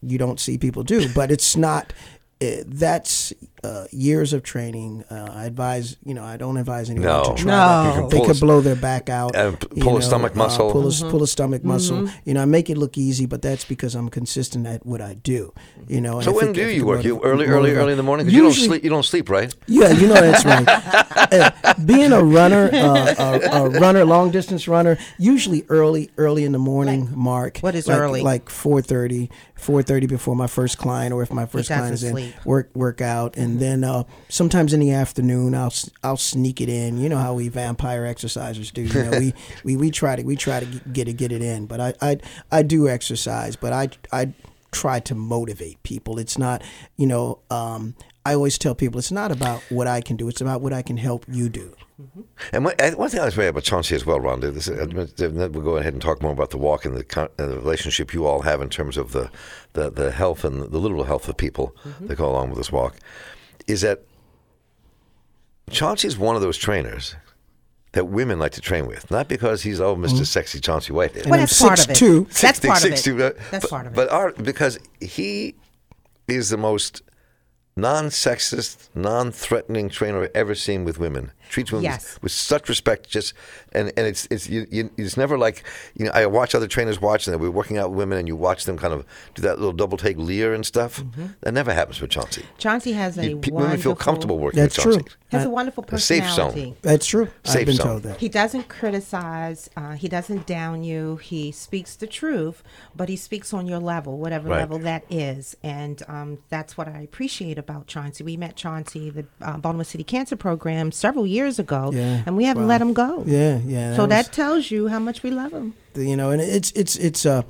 you 0.03 0.19
don't 0.19 0.41
see 0.41 0.57
people 0.57 0.83
do. 0.83 1.09
But 1.13 1.31
it's 1.31 1.57
not. 1.57 1.93
Uh, 2.41 2.65
that's 2.67 3.33
uh, 3.65 3.87
years 3.91 4.33
of 4.33 4.43
training. 4.43 5.05
Uh, 5.11 5.29
I 5.33 5.45
advise, 5.47 5.97
you 6.05 6.15
know, 6.15 6.23
I 6.25 6.37
don't 6.37 6.57
advise 6.57 6.91
anyone 6.91 7.09
No. 7.09 7.23
to 7.25 7.43
try 7.43 7.51
No. 7.51 8.01
that. 8.03 8.11
They 8.11 8.25
could 8.25 8.39
blow 8.41 8.61
their 8.61 8.77
back 8.77 9.09
out. 9.09 9.35
and 9.37 9.59
p- 9.59 9.67
you 9.77 9.83
pull 9.83 9.97
a 9.97 10.03
stomach 10.03 10.35
muscle. 10.37 10.69
Uh, 10.69 10.73
pull, 10.73 10.87
a, 10.87 10.91
Mm-hmm. 10.91 11.11
pull 11.11 11.23
a 11.23 11.27
stomach 11.27 11.65
muscle. 11.65 12.09
You 12.25 12.35
know, 12.35 12.43
I 12.43 12.45
make 12.45 12.71
it 12.71 12.77
look 12.79 12.97
easy, 12.99 13.27
but 13.27 13.43
that's 13.43 13.65
because 13.65 13.95
I'm 13.95 14.09
consistent 14.09 14.67
at 14.67 14.85
what 14.87 15.01
I 15.01 15.15
do. 15.15 15.53
You 15.89 16.01
know. 16.01 16.21
so 16.21 16.33
when 16.33 16.53
do 16.53 16.69
you 16.69 16.85
work? 16.87 17.05
You 17.05 17.21
early, 17.23 17.47
early, 17.47 17.73
early 17.73 17.93
in 17.93 17.97
the 17.97 18.03
morning. 18.05 18.27
'Cause 18.27 18.33
you 18.35 18.41
don't 18.43 18.49
Usually- 18.51 18.67
sleep. 18.69 18.85
You 18.85 18.91
don't 18.91 19.05
sleep, 19.05 19.29
right? 19.31 19.55
yeah, 19.67 19.91
you 19.91 20.07
know 20.07 20.15
that's 20.15 20.45
right. 20.45 20.67
Uh, 21.27 21.51
being 21.85 22.13
a 22.13 22.23
runner, 22.23 22.71
uh, 22.73 23.15
a, 23.19 23.65
a 23.65 23.69
runner, 23.81 24.05
long 24.05 24.31
distance 24.31 24.69
runner, 24.69 24.97
usually 25.19 25.65
early, 25.69 26.09
early 26.19 26.45
in 26.45 26.53
the 26.53 26.59
morning. 26.59 27.09
Mark, 27.15 27.59
what 27.61 27.75
is 27.75 27.89
like, 27.89 27.99
early? 27.99 28.23
Like 28.23 28.49
4.30, 28.49 29.29
4.30 29.59 30.09
before 30.09 30.37
my 30.37 30.47
first 30.47 30.79
client, 30.79 31.13
or 31.13 31.23
if 31.23 31.33
my 31.33 31.47
first 31.47 31.69
client 31.69 31.95
is 31.95 32.05
in, 32.05 32.13
sleep. 32.13 32.35
work 32.45 32.71
work 32.75 33.01
out, 33.01 33.37
and 33.37 33.56
then 33.61 33.85
uh, 33.85 34.05
sometimes 34.29 34.73
in 34.73 34.81
the 34.81 34.93
afternoon 34.93 35.55
I'll 35.55 35.73
I'll 36.03 36.17
sneak 36.17 36.61
it 36.61 36.69
in. 36.69 36.99
You 36.99 37.09
know 37.09 37.19
how 37.19 37.35
we 37.35 37.49
vampire 37.49 38.03
exercisers 38.03 38.73
do. 38.73 38.83
You 38.83 39.03
know 39.03 39.19
we, 39.19 39.35
we, 39.65 39.77
we 39.77 39.91
try 39.91 40.17
to 40.17 40.23
we 40.23 40.37
try 40.37 40.61
to 40.61 40.67
get 40.93 41.09
it 41.09 41.15
get 41.15 41.33
it 41.33 41.43
in. 41.43 41.67
But 41.67 41.81
I 41.81 41.95
I, 42.01 42.19
I 42.51 42.63
do 42.63 42.89
exercise, 42.89 43.57
but 43.57 43.73
I 43.73 43.91
I 44.13 44.33
try 44.73 45.01
to 45.01 45.15
motivate 45.15 45.83
people. 45.83 46.19
It's 46.19 46.39
not 46.39 46.63
you 46.97 47.07
know. 47.07 47.41
Um, 47.51 47.95
I 48.25 48.35
always 48.35 48.59
tell 48.59 48.75
people 48.75 48.99
it's 48.99 49.13
not 49.13 49.31
about 49.31 49.63
what 49.69 49.87
I 49.87 50.01
can 50.01 50.17
do; 50.17 50.29
it's 50.29 50.41
about 50.41 50.61
what 50.61 50.73
I 50.73 50.83
can 50.83 50.97
help 50.97 51.25
you 51.29 51.49
do. 51.49 51.77
And 52.53 52.65
one, 52.65 52.75
and 52.79 52.97
one 52.97 53.09
thing 53.09 53.21
I 53.21 53.25
was 53.25 53.35
very 53.35 53.49
about 53.49 53.63
Chauncey 53.63 53.95
as 53.95 54.05
well, 54.05 54.21
Rhonda. 54.21 54.53
This, 54.53 54.69
and 54.69 54.93
then 54.93 55.53
we'll 55.53 55.65
go 55.65 55.77
ahead 55.79 55.95
and 55.95 56.03
talk 56.03 56.21
more 56.21 56.33
about 56.33 56.51
the 56.51 56.59
walk 56.59 56.85
and 56.85 56.95
the, 56.95 57.31
and 57.39 57.51
the 57.51 57.57
relationship 57.57 58.13
you 58.13 58.27
all 58.27 58.43
have 58.43 58.61
in 58.61 58.69
terms 58.69 58.99
of 58.99 59.13
the, 59.13 59.31
the, 59.73 59.91
the 59.91 60.11
health 60.11 60.45
and 60.45 60.61
the 60.61 60.79
literal 60.79 61.05
health 61.05 61.29
of 61.29 61.37
people 61.39 61.75
that 62.01 62.17
go 62.17 62.29
along 62.29 62.51
with 62.51 62.59
this 62.59 62.71
walk. 62.71 62.97
Is 63.67 63.81
that 63.81 64.03
Chauncey's 65.71 66.17
one 66.17 66.37
of 66.37 66.43
those 66.43 66.57
trainers 66.57 67.17
that 67.93 68.05
women 68.05 68.39
like 68.39 68.53
to 68.53 68.61
train 68.61 68.87
with, 68.87 69.11
not 69.11 69.27
because 69.27 69.63
he's 69.63 69.81
oh 69.81 69.97
Mister 69.97 70.17
mm-hmm. 70.17 70.25
Sexy 70.25 70.61
Chauncey 70.61 70.93
Whitehead. 70.93 71.27
Well, 71.27 71.41
that's 71.41 71.61
part 71.61 71.83
of 71.83 71.91
it. 71.91 71.97
6'2". 71.97 72.27
That's 72.27 72.41
60, 72.41 72.69
part 72.69 72.85
of 72.85 72.99
60, 72.99 73.11
it. 73.11 73.15
Uh, 73.15 73.17
but- 73.17 73.51
That's 73.51 73.67
part 73.67 73.87
of 73.87 73.93
it. 73.93 73.97
But 73.97 74.11
our, 74.11 74.33
because 74.33 74.79
he 75.01 75.55
is 76.29 76.51
the 76.51 76.57
most 76.57 77.03
non-sexist, 77.77 78.89
non-threatening 78.95 79.89
trainer 79.89 80.25
I've 80.25 80.31
ever 80.35 80.55
seen 80.55 80.85
with 80.85 80.99
women. 80.99 81.33
Treats 81.49 81.71
women 81.73 81.85
Yes. 81.85 82.15
with, 82.15 82.25
with 82.25 82.33
such 82.33 82.69
respect. 82.69 83.09
Just 83.09 83.33
and 83.73 83.93
and 83.97 84.07
it's 84.07 84.27
it's 84.31 84.49
you, 84.49 84.67
you, 84.71 84.91
it's 84.97 85.17
never 85.17 85.39
like 85.39 85.63
you 85.97 86.05
know. 86.07 86.11
I 86.15 86.27
watch 86.27 86.55
other 86.55 86.67
trainers 86.67 87.01
watch 87.01 87.27
and 87.29 87.39
we're 87.41 87.51
working 87.51 87.79
out 87.79 87.91
with 87.91 87.99
women, 87.99 88.19
and 88.19 88.27
you 88.29 88.37
watch 88.37 88.65
them 88.65 88.77
kind 88.79 88.93
of 88.93 89.05
do 89.35 89.43
that 89.43 89.59
little 89.59 89.73
double 89.73 89.97
take 89.99 90.17
leer 90.17 90.55
and 90.55 90.65
stuff. 90.67 91.03
That 91.43 91.55
never 91.55 91.73
happens 91.73 92.01
with 92.01 92.11
Chauncey. 92.11 92.45
Chauncey 92.59 92.93
has 92.93 93.17
a 93.19 93.23
You- 93.31 93.37
pe- 93.39 93.51
wonderful. 93.51 93.61
women 93.63 93.79
feel 93.79 93.95
comfortable 93.97 94.39
working 94.39 94.61
That's 94.61 94.77
with 94.77 94.83
true. 94.85 94.93
Chauncey. 94.95 95.17
Has 95.31 95.45
a 95.45 95.49
Uh, 95.49 95.51
wonderful 95.51 95.85
a 95.91 95.99
safe 95.99 96.23
zone. 96.25 96.51
personality. 96.53 96.77
That's 96.83 97.07
true. 97.07 97.29
Safe 97.45 97.61
I've 97.61 97.67
been 97.67 97.75
zone. 97.77 97.87
told 97.87 98.03
that. 98.05 98.19
He 98.19 98.29
doesn't 98.29 98.69
criticize. 98.69 99.69
Uh, 99.77 99.93
he 99.93 100.09
doesn't 100.09 100.47
down 100.47 100.83
you. 100.85 101.17
He 101.17 101.53
speaks 101.53 101.95
the 101.97 102.07
truth, 102.07 102.63
but 102.95 103.09
he 103.09 103.17
speaks 103.17 103.53
on 103.53 103.67
your 103.67 103.79
level, 103.79 104.19
whatever 104.19 104.49
Right. 104.49 104.59
level 104.61 104.79
that 104.81 105.05
is, 105.11 105.57
and 105.63 106.03
um, 106.09 106.39
that's 106.49 106.77
what 106.79 106.89
I 106.89 107.01
appreciate 107.03 107.59
about 107.59 107.87
Chauncey. 107.87 108.25
We 108.25 108.37
met 108.37 108.57
Chauncey, 108.57 109.11
the 109.11 109.27
uh, 109.43 109.59
Baltimore 109.59 109.85
City 109.85 110.05
Cancer 110.05 110.37
Program, 110.37 110.93
several 110.93 111.27
years 111.27 111.36
ago, 111.45 111.91
Yeah. 111.95 112.23
and 112.27 112.37
we 112.37 112.45
haven't 112.45 112.65
Wow. 112.65 112.69
let 112.69 112.81
him 112.81 112.93
go. 112.93 113.23
Yeah, 113.27 113.59
yeah. 113.67 113.95
So 113.97 114.03
was- 114.03 114.09
that 114.11 114.33
tells 114.33 114.71
you 114.71 114.89
how 114.89 114.99
much 114.99 115.23
we 115.23 115.31
love 115.31 115.53
him. 115.53 115.75
you 115.95 116.17
know, 116.17 116.31
and 116.31 116.41
it's 116.43 116.73
it's 116.75 116.97
it's 116.97 117.25
uh, 117.27 117.43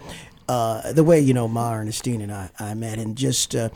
uh, 0.49 0.93
the 0.93 1.03
way 1.05 1.21
you 1.21 1.35
know 1.35 1.49
Ma 1.49 1.73
Ernestine 1.75 2.21
and 2.21 2.33
I, 2.33 2.51
I 2.59 2.75
met, 2.75 2.99
and 2.99 3.17
just 3.17 3.55
uh, 3.55 3.69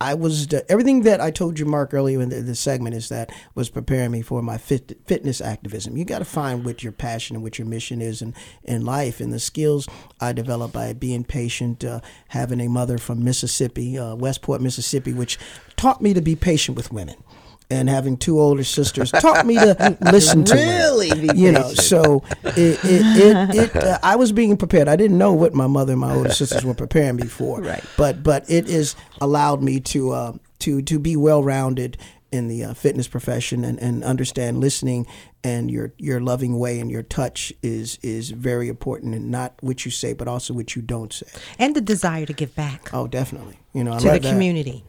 I 0.00 0.14
was 0.14 0.46
everything 0.68 1.02
that 1.02 1.20
I 1.20 1.30
told 1.32 1.58
you, 1.58 1.64
Mark, 1.66 1.92
earlier 1.92 2.20
in 2.20 2.28
the, 2.28 2.40
the 2.42 2.54
segment 2.54 2.94
is 2.94 3.08
that 3.08 3.30
was 3.56 3.68
preparing 3.68 4.12
me 4.12 4.22
for 4.22 4.42
my 4.42 4.56
fit, 4.56 4.96
fitness 5.06 5.40
activism. 5.40 5.96
You 5.96 6.04
got 6.04 6.20
to 6.20 6.24
find 6.24 6.64
what 6.64 6.82
your 6.84 6.92
passion 6.92 7.34
and 7.34 7.42
what 7.42 7.58
your 7.58 7.66
mission 7.66 8.00
is 8.00 8.20
in 8.22 8.34
in 8.62 8.84
life, 8.84 9.18
and 9.20 9.32
the 9.32 9.40
skills 9.40 9.88
I 10.20 10.32
developed 10.32 10.74
by 10.74 10.92
being 10.92 11.24
patient, 11.24 11.82
uh, 11.84 12.00
having 12.28 12.60
a 12.60 12.68
mother 12.68 12.98
from 12.98 13.24
Mississippi, 13.24 13.98
uh, 13.98 14.14
West 14.14 14.42
Point, 14.42 14.62
Mississippi, 14.62 15.12
which 15.12 15.36
taught 15.76 16.00
me 16.02 16.12
to 16.14 16.20
be 16.20 16.36
patient 16.36 16.76
with 16.76 16.92
women. 16.92 17.16
And 17.70 17.88
having 17.88 18.16
two 18.16 18.40
older 18.40 18.64
sisters 18.64 19.10
taught 19.10 19.44
me 19.46 19.54
to 19.54 19.96
listen 20.12 20.44
to 20.44 20.54
Really 20.54 21.10
be 21.12 21.38
you 21.38 21.52
know 21.52 21.68
so 21.74 22.22
it, 22.44 22.78
it, 22.84 22.84
it, 22.84 23.54
it 23.54 23.76
uh, 23.84 23.98
i 24.02 24.16
was 24.16 24.32
being 24.32 24.56
prepared. 24.56 24.88
I 24.88 24.96
didn't 24.96 25.18
know 25.18 25.32
what 25.32 25.54
my 25.54 25.66
mother 25.66 25.92
and 25.92 26.00
my 26.00 26.14
older 26.14 26.30
sisters 26.30 26.64
were 26.64 26.74
preparing 26.74 27.16
me 27.16 27.26
for 27.26 27.60
Right. 27.68 27.84
but 27.96 28.22
but 28.22 28.48
it 28.50 28.68
has 28.68 28.96
allowed 29.20 29.62
me 29.62 29.80
to 29.80 30.10
uh, 30.12 30.32
to 30.60 30.82
to 30.82 30.98
be 30.98 31.16
well 31.16 31.42
rounded 31.42 31.98
in 32.30 32.48
the 32.48 32.62
uh, 32.62 32.74
fitness 32.74 33.08
profession 33.08 33.64
and, 33.64 33.78
and 33.78 34.04
understand 34.04 34.60
listening 34.60 35.06
and 35.42 35.70
your 35.70 35.92
your 35.98 36.20
loving 36.20 36.58
way 36.58 36.78
and 36.80 36.90
your 36.90 37.02
touch 37.02 37.52
is 37.62 37.98
is 38.02 38.30
very 38.30 38.68
important 38.68 39.14
and 39.14 39.30
not 39.30 39.54
what 39.60 39.84
you 39.84 39.90
say 39.90 40.12
but 40.12 40.28
also 40.28 40.52
what 40.54 40.74
you 40.76 40.82
don't 40.82 41.12
say. 41.12 41.26
And 41.58 41.74
the 41.74 41.80
desire 41.80 42.26
to 42.26 42.32
give 42.32 42.54
back. 42.54 42.90
Oh 42.94 43.06
definitely. 43.06 43.58
You 43.72 43.84
know 43.84 43.94
I 43.94 43.98
to 43.98 44.04
the 44.10 44.18
that. 44.20 44.30
community. 44.32 44.84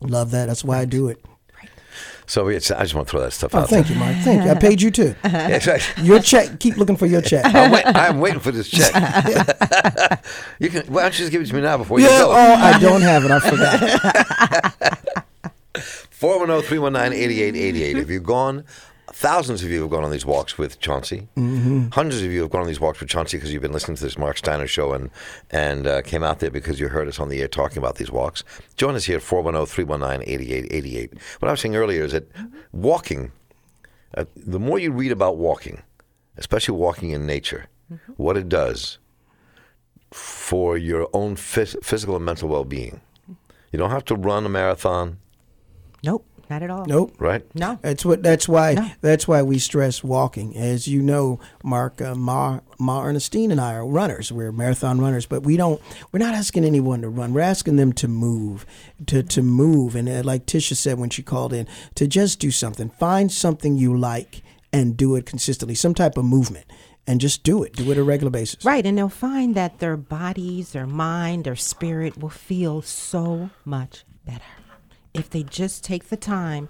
love 0.00 0.30
that. 0.32 0.46
That's 0.46 0.64
why 0.64 0.78
i 0.78 0.84
do 0.84 1.08
it 1.08 1.24
So 2.26 2.48
it's, 2.48 2.70
I 2.70 2.82
just 2.82 2.94
want 2.94 3.08
to 3.08 3.10
throw 3.10 3.20
that 3.22 3.32
stuff 3.32 3.54
oh 3.54 3.60
out 3.60 3.70
thank 3.70 3.88
you 3.88 3.96
mark 3.96 4.14
thank 4.18 4.44
you 4.44 4.50
i 4.50 4.54
paid 4.54 4.82
you 4.82 4.90
too 4.90 5.14
there. 5.22 5.48
Yes, 5.48 5.66
your 5.98 6.20
check 6.20 6.60
keep 6.60 6.76
looking 6.76 6.96
for 6.96 7.06
your 7.06 7.22
check 7.22 7.44
I'm, 7.46 7.70
wait, 7.70 7.84
I'm 7.86 8.20
waiting 8.20 8.40
for 8.40 8.50
this 8.50 8.68
check. 8.68 8.92
you 10.58 10.68
can. 10.68 10.82
Why 10.92 11.02
don't 11.02 11.14
you 11.14 11.18
just 11.18 11.30
give 11.32 11.40
it 11.42 11.46
to 11.46 11.54
me 11.54 11.60
now 11.62 11.78
before 11.78 12.00
you 12.00 12.06
go? 12.06 12.30
oh, 12.30 12.54
I 12.54 12.78
don't 12.78 13.00
have 13.02 13.24
it. 13.24 13.30
I 13.30 13.40
forgot. 13.40 14.74
410-319-8888. 16.20 17.96
Have 17.96 18.10
you 18.10 18.20
gone? 18.20 18.64
Thousands 19.12 19.62
of 19.62 19.70
you 19.70 19.80
have 19.82 19.90
gone 19.90 20.04
on 20.04 20.10
these 20.10 20.26
walks 20.26 20.58
with 20.58 20.78
Chauncey. 20.80 21.28
Mm-hmm. 21.36 21.88
Hundreds 21.92 22.22
of 22.22 22.30
you 22.30 22.42
have 22.42 22.50
gone 22.50 22.60
on 22.62 22.66
these 22.66 22.80
walks 22.80 23.00
with 23.00 23.08
Chauncey 23.08 23.36
because 23.36 23.52
you've 23.52 23.62
been 23.62 23.72
listening 23.72 23.96
to 23.96 24.02
this 24.02 24.18
Mark 24.18 24.36
Steiner 24.38 24.66
show 24.66 24.92
and 24.92 25.10
and 25.50 25.86
uh, 25.86 26.02
came 26.02 26.22
out 26.22 26.40
there 26.40 26.50
because 26.50 26.78
you 26.78 26.88
heard 26.88 27.08
us 27.08 27.18
on 27.18 27.28
the 27.28 27.40
air 27.40 27.48
talking 27.48 27.78
about 27.78 27.96
these 27.96 28.10
walks. 28.10 28.44
Join 28.76 28.94
us 28.94 29.04
here 29.04 29.16
at 29.16 29.22
410-319-8888. 29.22 31.18
What 31.40 31.48
I 31.48 31.50
was 31.52 31.60
saying 31.60 31.76
earlier 31.76 32.04
is 32.04 32.12
that 32.12 32.30
walking, 32.72 33.32
uh, 34.16 34.24
the 34.36 34.60
more 34.60 34.78
you 34.78 34.92
read 34.92 35.12
about 35.12 35.36
walking, 35.36 35.82
especially 36.36 36.76
walking 36.76 37.10
in 37.10 37.26
nature, 37.26 37.66
what 38.16 38.36
it 38.36 38.48
does 38.48 38.98
for 40.12 40.76
your 40.76 41.08
own 41.12 41.36
phys- 41.36 41.82
physical 41.84 42.16
and 42.16 42.24
mental 42.24 42.48
well-being. 42.48 43.00
You 43.72 43.78
don't 43.78 43.90
have 43.90 44.04
to 44.06 44.14
run 44.14 44.46
a 44.46 44.48
marathon, 44.48 45.18
Nope, 46.02 46.24
not 46.50 46.62
at 46.62 46.70
all. 46.70 46.84
Nope. 46.86 47.14
right? 47.18 47.44
No. 47.54 47.78
That's 47.82 48.04
what. 48.04 48.22
That's 48.22 48.48
why. 48.48 48.74
No. 48.74 48.90
That's 49.00 49.28
why 49.28 49.42
we 49.42 49.58
stress 49.58 50.02
walking. 50.02 50.56
As 50.56 50.88
you 50.88 51.02
know, 51.02 51.40
Mark, 51.62 52.00
uh, 52.00 52.14
Ma, 52.14 52.60
Ma 52.78 53.02
Ernestine, 53.04 53.50
and 53.50 53.60
I 53.60 53.74
are 53.74 53.86
runners. 53.86 54.32
We're 54.32 54.52
marathon 54.52 55.00
runners, 55.00 55.26
but 55.26 55.42
we 55.42 55.56
don't. 55.56 55.80
We're 56.12 56.18
not 56.18 56.34
asking 56.34 56.64
anyone 56.64 57.02
to 57.02 57.08
run. 57.08 57.32
We're 57.32 57.40
asking 57.40 57.76
them 57.76 57.92
to 57.94 58.08
move, 58.08 58.66
to 59.06 59.22
to 59.22 59.42
move, 59.42 59.94
and 59.94 60.08
uh, 60.08 60.22
like 60.24 60.46
Tisha 60.46 60.76
said 60.76 60.98
when 60.98 61.10
she 61.10 61.22
called 61.22 61.52
in, 61.52 61.66
to 61.94 62.06
just 62.06 62.40
do 62.40 62.50
something. 62.50 62.90
Find 62.90 63.30
something 63.30 63.76
you 63.76 63.96
like 63.96 64.42
and 64.72 64.96
do 64.96 65.16
it 65.16 65.26
consistently. 65.26 65.74
Some 65.74 65.94
type 65.94 66.16
of 66.16 66.24
movement, 66.24 66.66
and 67.06 67.20
just 67.20 67.42
do 67.42 67.62
it. 67.62 67.74
Do 67.74 67.90
it 67.90 67.96
on 67.96 68.02
a 68.02 68.04
regular 68.04 68.30
basis. 68.30 68.64
Right, 68.64 68.84
and 68.84 68.96
they'll 68.96 69.08
find 69.08 69.54
that 69.54 69.78
their 69.78 69.96
bodies, 69.96 70.72
their 70.72 70.86
mind, 70.86 71.44
their 71.44 71.56
spirit 71.56 72.18
will 72.18 72.28
feel 72.28 72.82
so 72.82 73.50
much 73.64 74.04
better 74.24 74.44
if 75.14 75.30
they 75.30 75.42
just 75.42 75.84
take 75.84 76.08
the 76.08 76.16
time 76.16 76.68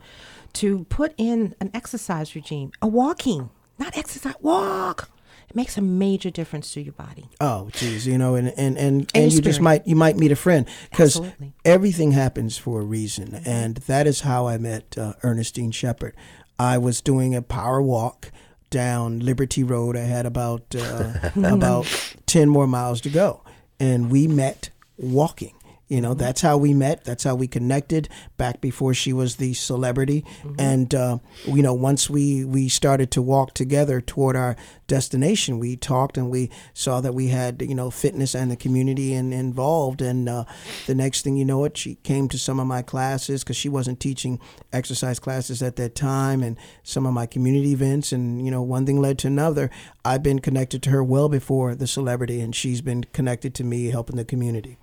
to 0.55 0.85
put 0.85 1.15
in 1.17 1.55
an 1.61 1.71
exercise 1.75 2.35
regime, 2.35 2.73
a 2.81 2.87
walking, 2.87 3.51
not 3.79 3.97
exercise, 3.97 4.35
walk. 4.41 5.11
It 5.49 5.57
makes 5.57 5.79
a 5.79 5.81
major 5.81 6.29
difference 6.29 6.75
to 6.75 6.83
your 6.83 6.93
body. 6.93 7.31
Oh, 7.41 7.71
geez, 7.73 8.07
you 8.07 8.19
know, 8.19 8.35
and 8.35 8.49
and 8.49 8.77
and, 8.77 9.11
and, 9.15 9.33
you 9.33 9.37
your 9.37 9.43
just 9.43 9.63
might 9.63 9.87
you 9.87 9.97
might 9.97 10.17
meet 10.17 10.31
a 10.31 10.37
friend 10.37 10.67
because 10.91 11.23
everything 11.65 12.13
happens 12.13 12.59
for 12.59 12.81
a 12.81 12.85
reason, 12.85 13.41
and 13.47 13.77
that 13.77 14.07
is 14.07 14.21
how 14.21 14.47
I 14.47 14.59
met 14.59 14.99
uh, 14.99 15.15
Ernestine 15.23 15.71
Shepherd. 15.71 16.15
I 16.59 16.77
was 16.77 17.01
doing 17.01 17.35
a 17.35 17.41
power 17.41 17.81
walk 17.81 18.31
down 18.69 19.21
Liberty 19.21 19.63
Road. 19.63 19.97
I 19.97 20.01
had 20.01 20.27
about 20.27 20.75
uh, 20.75 21.31
about 21.37 21.87
ten 22.27 22.51
more 22.51 22.67
miles 22.67 23.01
to 23.03 23.09
go, 23.09 23.43
and 23.81 24.11
we 24.11 24.29
met 24.29 24.69
walking. 24.99 25.55
You 25.89 26.03
know, 26.03 26.13
that's 26.13 26.43
how 26.43 26.59
we 26.59 26.75
met. 26.75 27.05
That's 27.05 27.25
how 27.25 27.35
we 27.35 27.49
connected 27.49 28.11
back 28.37 28.61
before 28.61 28.93
she 28.93 29.15
was 29.15 29.37
the 29.37 29.55
celebrity. 29.55 30.23
And 30.59 30.95
uh, 30.95 31.19
you 31.47 31.63
know, 31.63 31.73
once 31.73 32.11
we 32.11 32.45
we 32.45 32.69
started 32.69 33.11
to 33.13 33.23
walk 33.23 33.55
together 33.55 34.03
toward 34.03 34.37
our 34.37 34.55
destination, 34.87 35.59
we 35.59 35.77
talked 35.77 36.19
and 36.19 36.31
we 36.31 36.51
saw 36.75 37.01
that 37.01 37.15
we 37.15 37.29
had 37.29 37.63
you 37.63 37.75
know 37.75 37.91
fitness 37.91 38.35
and 38.35 38.51
the 38.51 38.57
community 38.57 39.15
in, 39.15 39.33
involved. 39.33 40.03
And 40.03 40.29
uh, 40.29 40.45
the 40.87 40.95
next 40.95 41.23
thing 41.23 41.39
you 41.39 41.47
know, 41.47 41.65
it 41.65 41.79
she 41.79 41.95
came 41.97 42.29
to 42.29 42.39
some 42.39 42.61
of 42.61 42.67
my 42.67 42.83
classes 42.83 43.43
because 43.43 43.57
she 43.57 43.71
wasn't 43.71 43.99
teaching 43.99 44.39
exercise 44.75 45.19
classes 45.19 45.63
at 45.63 45.77
that 45.77 45.95
time, 45.95 46.43
and 46.43 46.59
some 46.83 47.07
of 47.07 47.15
my 47.15 47.25
community 47.25 47.73
events. 47.73 48.13
And 48.13 48.45
you 48.45 48.51
know, 48.51 48.61
one 48.61 48.85
thing 48.85 49.01
led 49.01 49.19
to 49.21 49.29
another. 49.29 49.71
I've 50.05 50.23
been 50.23 50.41
connected 50.41 50.83
to 50.83 50.91
her 50.91 51.03
well 51.03 51.31
before 51.31 51.75
the 51.75 51.87
celebrity, 51.87 52.43
and 52.43 52.55
she's 52.55 52.83
been 52.83 53.05
connected 53.05 53.55
to 53.55 53.65
me 53.65 53.87
helping 53.87 54.17
the 54.17 54.25
community. 54.27 54.77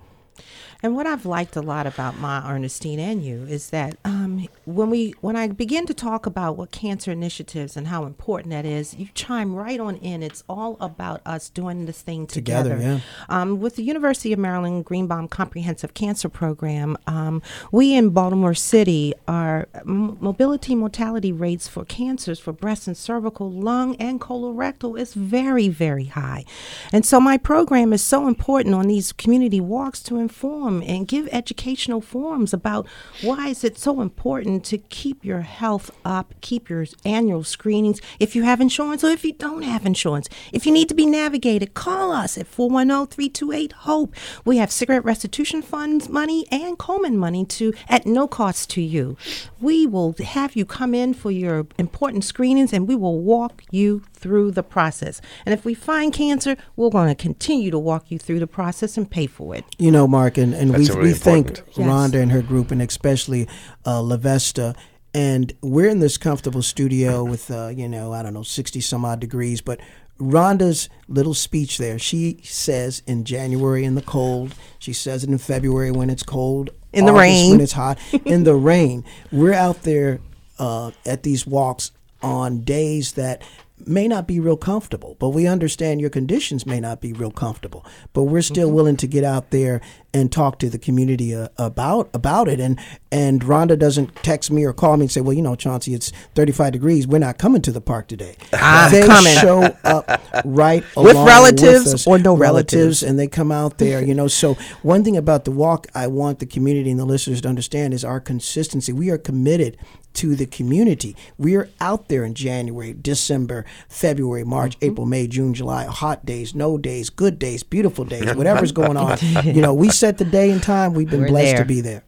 And 0.86 0.94
what 0.94 1.08
I've 1.08 1.26
liked 1.26 1.56
a 1.56 1.62
lot 1.62 1.84
about 1.84 2.16
Ma 2.20 2.48
Ernestine 2.48 3.00
and 3.00 3.24
you 3.24 3.44
is 3.48 3.70
that 3.70 3.96
um, 4.04 4.46
when 4.66 4.88
we 4.88 5.16
when 5.20 5.34
I 5.34 5.48
begin 5.48 5.84
to 5.86 5.94
talk 5.94 6.26
about 6.26 6.56
what 6.56 6.70
cancer 6.70 7.10
initiatives 7.10 7.76
and 7.76 7.88
how 7.88 8.04
important 8.04 8.52
that 8.52 8.64
is, 8.64 8.94
you 8.94 9.08
chime 9.12 9.56
right 9.56 9.80
on 9.80 9.96
in. 9.96 10.22
It's 10.22 10.44
all 10.48 10.76
about 10.78 11.22
us 11.26 11.48
doing 11.48 11.86
this 11.86 12.02
thing 12.02 12.28
together. 12.28 12.76
Together, 12.76 13.00
yeah. 13.00 13.00
Um, 13.28 13.58
with 13.58 13.74
the 13.74 13.82
University 13.82 14.32
of 14.32 14.38
Maryland 14.38 14.86
Greenebaum 14.86 15.28
Comprehensive 15.28 15.92
Cancer 15.92 16.28
Program, 16.28 16.96
um, 17.08 17.42
we 17.72 17.92
in 17.92 18.10
Baltimore 18.10 18.54
City, 18.54 19.12
our 19.26 19.66
m- 19.74 20.16
mobility 20.20 20.76
mortality 20.76 21.32
rates 21.32 21.66
for 21.66 21.84
cancers 21.84 22.38
for 22.38 22.52
breast 22.52 22.86
and 22.86 22.96
cervical, 22.96 23.50
lung, 23.50 23.96
and 23.96 24.20
colorectal 24.20 24.96
is 24.96 25.14
very, 25.14 25.68
very 25.68 26.04
high. 26.04 26.44
And 26.92 27.04
so 27.04 27.18
my 27.18 27.38
program 27.38 27.92
is 27.92 28.04
so 28.04 28.28
important 28.28 28.72
on 28.76 28.86
these 28.86 29.10
community 29.10 29.60
walks 29.60 30.00
to 30.04 30.18
inform 30.18 30.75
and 30.82 31.08
give 31.08 31.28
educational 31.32 32.00
forums 32.00 32.52
about 32.52 32.86
why 33.22 33.48
is 33.48 33.64
it 33.64 33.78
so 33.78 34.00
important 34.00 34.64
to 34.64 34.78
keep 34.78 35.24
your 35.24 35.42
health 35.42 35.90
up, 36.04 36.34
keep 36.40 36.68
your 36.68 36.86
annual 37.04 37.44
screenings 37.44 38.00
if 38.20 38.34
you 38.34 38.42
have 38.42 38.60
insurance 38.60 39.02
or 39.04 39.08
if 39.08 39.24
you 39.24 39.32
don't 39.32 39.62
have 39.62 39.86
insurance. 39.86 40.28
If 40.52 40.66
you 40.66 40.72
need 40.72 40.88
to 40.88 40.94
be 40.94 41.06
navigated, 41.06 41.74
call 41.74 42.12
us 42.12 42.38
at 42.38 42.50
410-328-HOPE. 42.50 44.14
We 44.44 44.58
have 44.58 44.70
cigarette 44.70 45.04
restitution 45.04 45.62
funds 45.62 46.08
money 46.08 46.46
and 46.50 46.78
Coleman 46.78 47.18
money 47.18 47.44
to 47.46 47.72
at 47.88 48.06
no 48.06 48.26
cost 48.26 48.70
to 48.70 48.80
you. 48.80 49.16
We 49.60 49.86
will 49.86 50.14
have 50.24 50.56
you 50.56 50.64
come 50.64 50.94
in 50.94 51.14
for 51.14 51.30
your 51.30 51.66
important 51.78 52.24
screenings 52.24 52.72
and 52.72 52.88
we 52.88 52.96
will 52.96 53.20
walk 53.20 53.62
you 53.70 54.02
through 54.26 54.50
the 54.50 54.62
process. 54.64 55.20
And 55.46 55.52
if 55.52 55.64
we 55.64 55.72
find 55.72 56.12
cancer, 56.12 56.56
we're 56.74 56.90
going 56.90 57.06
to 57.06 57.14
continue 57.14 57.70
to 57.70 57.78
walk 57.78 58.10
you 58.10 58.18
through 58.18 58.40
the 58.40 58.48
process 58.48 58.96
and 58.96 59.08
pay 59.08 59.28
for 59.28 59.54
it. 59.54 59.64
You 59.78 59.92
know, 59.92 60.08
Mark, 60.08 60.36
and, 60.36 60.52
and 60.52 60.72
we, 60.72 60.78
That's 60.78 60.90
really 60.96 61.12
we 61.12 61.14
thank 61.14 61.46
important. 61.50 61.78
Yes. 61.78 61.88
Rhonda 61.88 62.20
and 62.20 62.32
her 62.32 62.42
group, 62.42 62.72
and 62.72 62.82
especially 62.82 63.46
uh, 63.84 64.00
Lavesta. 64.02 64.74
And 65.14 65.52
we're 65.62 65.88
in 65.88 66.00
this 66.00 66.18
comfortable 66.18 66.60
studio 66.60 67.22
with, 67.22 67.52
uh, 67.52 67.68
you 67.68 67.88
know, 67.88 68.12
I 68.12 68.24
don't 68.24 68.34
know, 68.34 68.42
60 68.42 68.80
some 68.80 69.04
odd 69.04 69.20
degrees. 69.20 69.60
But 69.60 69.78
Rhonda's 70.18 70.88
little 71.06 71.32
speech 71.32 71.78
there, 71.78 71.96
she 71.96 72.40
says 72.42 73.02
in 73.06 73.24
January 73.24 73.84
in 73.84 73.94
the 73.94 74.02
cold, 74.02 74.56
she 74.80 74.92
says 74.92 75.22
it 75.22 75.30
in 75.30 75.38
February 75.38 75.92
when 75.92 76.10
it's 76.10 76.24
cold, 76.24 76.70
In 76.92 77.04
the 77.06 77.12
August 77.12 77.22
rain. 77.22 77.50
when 77.52 77.60
it's 77.60 77.72
hot, 77.74 77.96
in 78.24 78.42
the 78.42 78.56
rain. 78.56 79.04
We're 79.30 79.54
out 79.54 79.82
there 79.82 80.18
uh, 80.58 80.90
at 81.06 81.22
these 81.22 81.46
walks 81.46 81.92
on 82.22 82.62
days 82.62 83.12
that 83.12 83.42
may 83.84 84.08
not 84.08 84.26
be 84.26 84.40
real 84.40 84.56
comfortable, 84.56 85.16
but 85.18 85.30
we 85.30 85.46
understand 85.46 86.00
your 86.00 86.10
conditions 86.10 86.66
may 86.66 86.80
not 86.80 87.00
be 87.00 87.12
real 87.12 87.30
comfortable. 87.30 87.84
But 88.12 88.24
we're 88.24 88.42
still 88.42 88.68
mm-hmm. 88.68 88.76
willing 88.76 88.96
to 88.98 89.06
get 89.06 89.24
out 89.24 89.50
there 89.50 89.80
and 90.16 90.32
talk 90.32 90.58
to 90.58 90.70
the 90.70 90.78
community 90.78 91.34
uh, 91.34 91.48
about 91.58 92.08
about 92.14 92.48
it. 92.48 92.58
And 92.60 92.78
and 93.12 93.42
Rhonda 93.42 93.78
doesn't 93.78 94.14
text 94.16 94.50
me 94.50 94.64
or 94.64 94.72
call 94.72 94.96
me 94.96 95.04
and 95.04 95.12
say, 95.12 95.20
"Well, 95.20 95.34
you 95.34 95.42
know, 95.42 95.54
Chauncey, 95.54 95.94
it's 95.94 96.10
35 96.34 96.72
degrees. 96.72 97.06
We're 97.06 97.18
not 97.18 97.38
coming 97.38 97.62
to 97.62 97.72
the 97.72 97.80
park 97.80 98.08
today." 98.08 98.36
I'm 98.52 98.90
they 98.92 99.06
coming. 99.06 99.34
show 99.34 99.62
up 99.84 100.08
right 100.44 100.82
With 100.96 101.16
relatives 101.16 101.94
us, 101.94 102.06
or 102.06 102.18
no 102.18 102.34
relatives, 102.36 103.02
and 103.02 103.18
they 103.18 103.26
come 103.28 103.52
out 103.52 103.78
there. 103.78 104.02
You 104.02 104.14
know, 104.14 104.28
so 104.28 104.54
one 104.82 105.04
thing 105.04 105.16
about 105.16 105.44
the 105.44 105.50
walk, 105.50 105.86
I 105.94 106.06
want 106.06 106.38
the 106.38 106.46
community 106.46 106.90
and 106.90 106.98
the 106.98 107.04
listeners 107.04 107.40
to 107.42 107.48
understand 107.48 107.92
is 107.94 108.04
our 108.04 108.20
consistency. 108.20 108.92
We 108.92 109.10
are 109.10 109.18
committed 109.18 109.76
to 110.14 110.34
the 110.34 110.46
community. 110.46 111.14
We 111.36 111.56
are 111.56 111.68
out 111.78 112.08
there 112.08 112.24
in 112.24 112.32
January, 112.34 112.94
December, 112.94 113.66
February, 113.88 114.44
March, 114.44 114.76
Mm-hmm. 114.76 114.84
April, 114.86 115.06
May, 115.06 115.26
June, 115.28 115.52
July, 115.54 115.84
hot 115.84 116.24
days, 116.24 116.54
no 116.54 116.78
days, 116.78 117.10
good 117.10 117.38
days, 117.38 117.62
beautiful 117.62 118.04
days, 118.04 118.34
whatever's 118.40 118.72
going 118.72 118.96
on. 118.96 119.18
You 119.44 119.60
know, 119.60 119.74
we 119.74 119.90
set 120.06 120.18
the 120.18 120.24
day 120.24 120.50
and 120.50 120.62
time. 120.62 120.94
We've 120.94 121.10
been 121.10 121.22
We're 121.22 121.28
blessed 121.28 121.56
there. 121.56 121.58
to 121.58 121.64
be 121.64 121.80
there. 121.80 122.04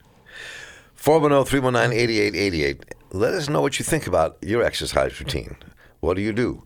410 0.94 1.50
319 1.50 1.98
8888. 1.98 2.94
Let 3.10 3.34
us 3.34 3.48
know 3.48 3.60
what 3.60 3.78
you 3.78 3.84
think 3.84 4.06
about 4.06 4.36
your 4.40 4.62
exercise 4.62 5.18
routine. 5.18 5.56
What 6.00 6.14
do 6.14 6.22
you 6.22 6.32
do? 6.32 6.62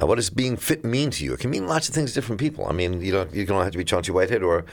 Uh, 0.00 0.06
what 0.06 0.14
does 0.14 0.30
being 0.30 0.56
fit 0.56 0.84
mean 0.84 1.10
to 1.10 1.24
you? 1.24 1.32
It 1.32 1.40
can 1.40 1.50
mean 1.50 1.66
lots 1.66 1.88
of 1.88 1.94
things 1.94 2.10
to 2.12 2.14
different 2.14 2.38
people. 2.40 2.66
I 2.68 2.72
mean, 2.72 3.00
you 3.00 3.10
don't 3.10 3.34
you 3.34 3.44
don't 3.44 3.62
have 3.64 3.72
to 3.72 3.78
be 3.78 3.84
Chauncey 3.84 4.12
Whitehead 4.12 4.42
or 4.44 4.64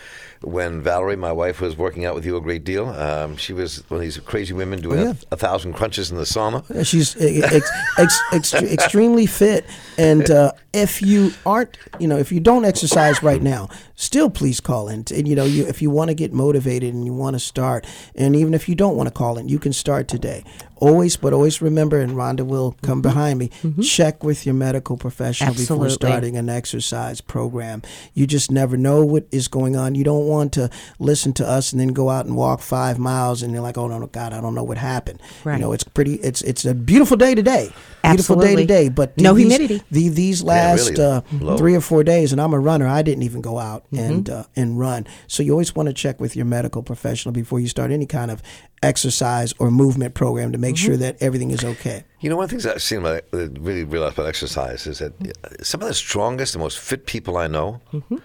when 0.41 0.81
Valerie, 0.81 1.15
my 1.15 1.31
wife, 1.31 1.61
was 1.61 1.75
working 1.77 2.05
out 2.05 2.13
with 2.13 2.23
you 2.25 2.37
a 2.37 2.41
great 2.41 2.63
deal. 2.63 2.89
Um, 2.89 3.37
she 3.37 3.53
was 3.53 3.83
one 3.89 3.97
of 3.97 4.01
these 4.01 4.17
crazy 4.19 4.53
women 4.53 4.81
doing 4.81 4.99
Oh, 4.99 5.03
yeah. 5.03 5.13
a, 5.31 5.33
a 5.33 5.37
thousand 5.37 5.73
crunches 5.73 6.11
in 6.11 6.17
the 6.17 6.23
sauna. 6.25 6.63
Yeah, 6.73 6.83
She's 6.83 7.15
ex, 7.19 7.69
ex, 7.97 8.19
ex, 8.31 8.53
extremely 8.53 9.25
fit, 9.25 9.65
and 9.97 10.29
uh, 10.29 10.51
if 10.73 11.01
you 11.01 11.31
aren't, 11.45 11.75
you 11.99 12.07
know, 12.07 12.17
if 12.17 12.31
you 12.31 12.39
don't 12.39 12.65
exercise 12.65 13.23
right 13.23 13.41
now, 13.41 13.69
still 13.95 14.29
please 14.29 14.59
call 14.59 14.89
in. 14.89 15.05
And 15.15 15.27
you 15.27 15.35
know, 15.35 15.45
you 15.45 15.65
if 15.65 15.81
you 15.81 15.89
want 15.89 16.09
to 16.09 16.13
get 16.15 16.31
motivated 16.33 16.93
and 16.93 17.03
you 17.03 17.13
want 17.13 17.33
to 17.35 17.39
start, 17.39 17.87
and 18.15 18.35
even 18.35 18.53
if 18.53 18.69
you 18.69 18.75
don't 18.75 18.95
want 18.95 19.07
to 19.07 19.13
call 19.13 19.39
in, 19.39 19.49
you 19.49 19.57
can 19.57 19.73
start 19.73 20.07
today. 20.07 20.43
Always, 20.83 21.15
but 21.17 21.31
always 21.33 21.61
remember, 21.61 21.99
and 21.99 22.11
Rhonda 22.13 22.45
will 22.45 22.75
come 22.81 23.01
behind 23.01 23.39
me. 23.39 23.49
Check 23.81 24.23
with 24.23 24.45
your 24.45 24.53
medical 24.55 24.97
professional 24.97 25.53
before 25.53 25.89
starting 25.89 26.35
an 26.37 26.49
exercise 26.49 27.21
program. 27.21 27.81
You 28.13 28.27
just 28.27 28.51
never 28.51 28.75
know 28.75 29.05
what 29.05 29.25
is 29.31 29.47
going 29.47 29.75
on. 29.77 29.95
You 29.95 30.03
don't 30.03 30.27
want 30.27 30.51
to 30.53 30.69
listen 30.99 31.31
to 31.33 31.47
us 31.47 31.71
and 31.71 31.79
then 31.79 31.89
go 31.89 32.09
out 32.09 32.25
and 32.25 32.35
walk 32.35 32.59
five 32.61 32.99
miles 32.99 33.41
and 33.43 33.53
you're 33.53 33.61
like, 33.61 33.77
oh 33.77 33.87
no, 33.87 33.97
no, 33.97 34.07
God, 34.07 34.33
I 34.33 34.41
don't 34.41 34.55
know 34.55 34.63
what 34.63 34.77
happened. 34.77 35.21
Right. 35.43 35.55
You 35.55 35.61
know, 35.61 35.71
it's 35.71 35.83
pretty. 35.85 36.15
It's 36.15 36.41
it's 36.41 36.65
a 36.65 36.73
beautiful 36.73 37.15
day 37.17 37.33
today. 37.35 37.71
Beautiful 38.03 38.35
day 38.41 38.55
today. 38.57 38.89
But 38.89 39.17
No 39.17 39.33
these, 39.33 39.47
humidity. 39.53 39.81
The, 39.89 40.09
these 40.09 40.41
Yeah, 40.41 40.47
last 40.47 40.89
really 40.97 41.01
uh, 41.49 41.57
three 41.57 41.75
or 41.75 41.81
four 41.81 42.03
days, 42.03 42.33
and 42.33 42.41
I'm 42.41 42.53
a 42.53 42.59
runner. 42.59 42.87
I 42.87 43.01
didn't 43.03 43.23
even 43.23 43.41
go 43.41 43.57
out 43.57 43.83
Mm-hmm. 43.93 44.03
and 44.03 44.29
uh, 44.29 44.43
and 44.55 44.79
run. 44.79 45.07
So 45.27 45.43
you 45.43 45.51
always 45.51 45.75
want 45.75 45.87
to 45.87 45.93
check 45.93 46.19
with 46.19 46.35
your 46.35 46.45
medical 46.45 46.83
professional 46.83 47.31
before 47.31 47.59
you 47.59 47.67
start 47.67 47.91
any 47.91 48.05
kind 48.05 48.29
of 48.31 48.41
exercise 48.83 49.53
or 49.59 49.71
movement 49.71 50.13
program 50.13 50.51
to 50.51 50.57
make 50.57 50.75
Mm-hmm. 50.75 50.85
sure 50.85 50.97
that 50.97 51.17
everything 51.21 51.51
is 51.51 51.63
okay. 51.63 52.03
You 52.21 52.29
know, 52.29 52.35
one 52.37 52.45
of 52.45 52.49
the 52.49 52.53
things 52.55 52.65
I've 52.65 52.81
seen, 52.81 52.99
about, 52.99 53.23
uh, 53.33 53.49
really 53.59 53.83
realized 53.83 54.13
about 54.17 54.27
exercise 54.27 54.85
is 54.87 54.99
that 54.99 55.13
uh, 55.21 55.63
some 55.63 55.81
of 55.81 55.87
the 55.87 55.93
strongest, 55.93 56.53
the 56.53 56.59
most 56.59 56.79
fit 56.79 57.05
people 57.05 57.37
I 57.37 57.47
know 57.47 57.81
Mm-hmm. 57.93 58.17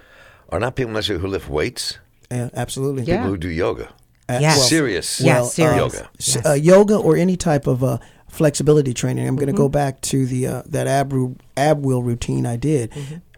are 0.51 0.61
not 0.61 0.77
people 0.77 0.93
necessarily 0.93 1.23
who 1.23 1.29
lift 1.29 1.49
weights, 1.49 1.99
Yeah, 2.31 2.51
absolutely. 2.55 3.03
Yeah. 3.05 3.17
people 3.17 3.31
who 3.31 3.39
do 3.39 3.49
yoga. 3.49 3.89
Uh, 4.29 4.39
Yes. 4.41 4.57
well, 4.59 4.67
Serious 4.69 5.21
Yeah, 5.21 5.35
well, 5.35 5.45
uh, 5.47 5.49
serious. 5.49 5.77
yoga. 5.95 6.11
Yes. 6.19 6.47
uh, 6.47 6.53
yoga 6.53 6.97
or 6.97 7.17
any 7.17 7.37
type 7.37 7.67
of 7.67 7.83
uh, 7.83 7.99
flexibility 8.29 8.93
training. 8.95 9.27
I'm 9.27 9.37
going 9.37 9.47
to 9.49 9.53
go 9.65 9.69
back 9.69 10.01
to 10.13 10.27
the 10.27 10.47
uh, 10.47 10.63
that 10.67 10.87
ab 10.87 11.13
ab 11.57 11.85
wheel 11.85 12.03
routine 12.03 12.45
I 12.47 12.57
did. 12.57 12.93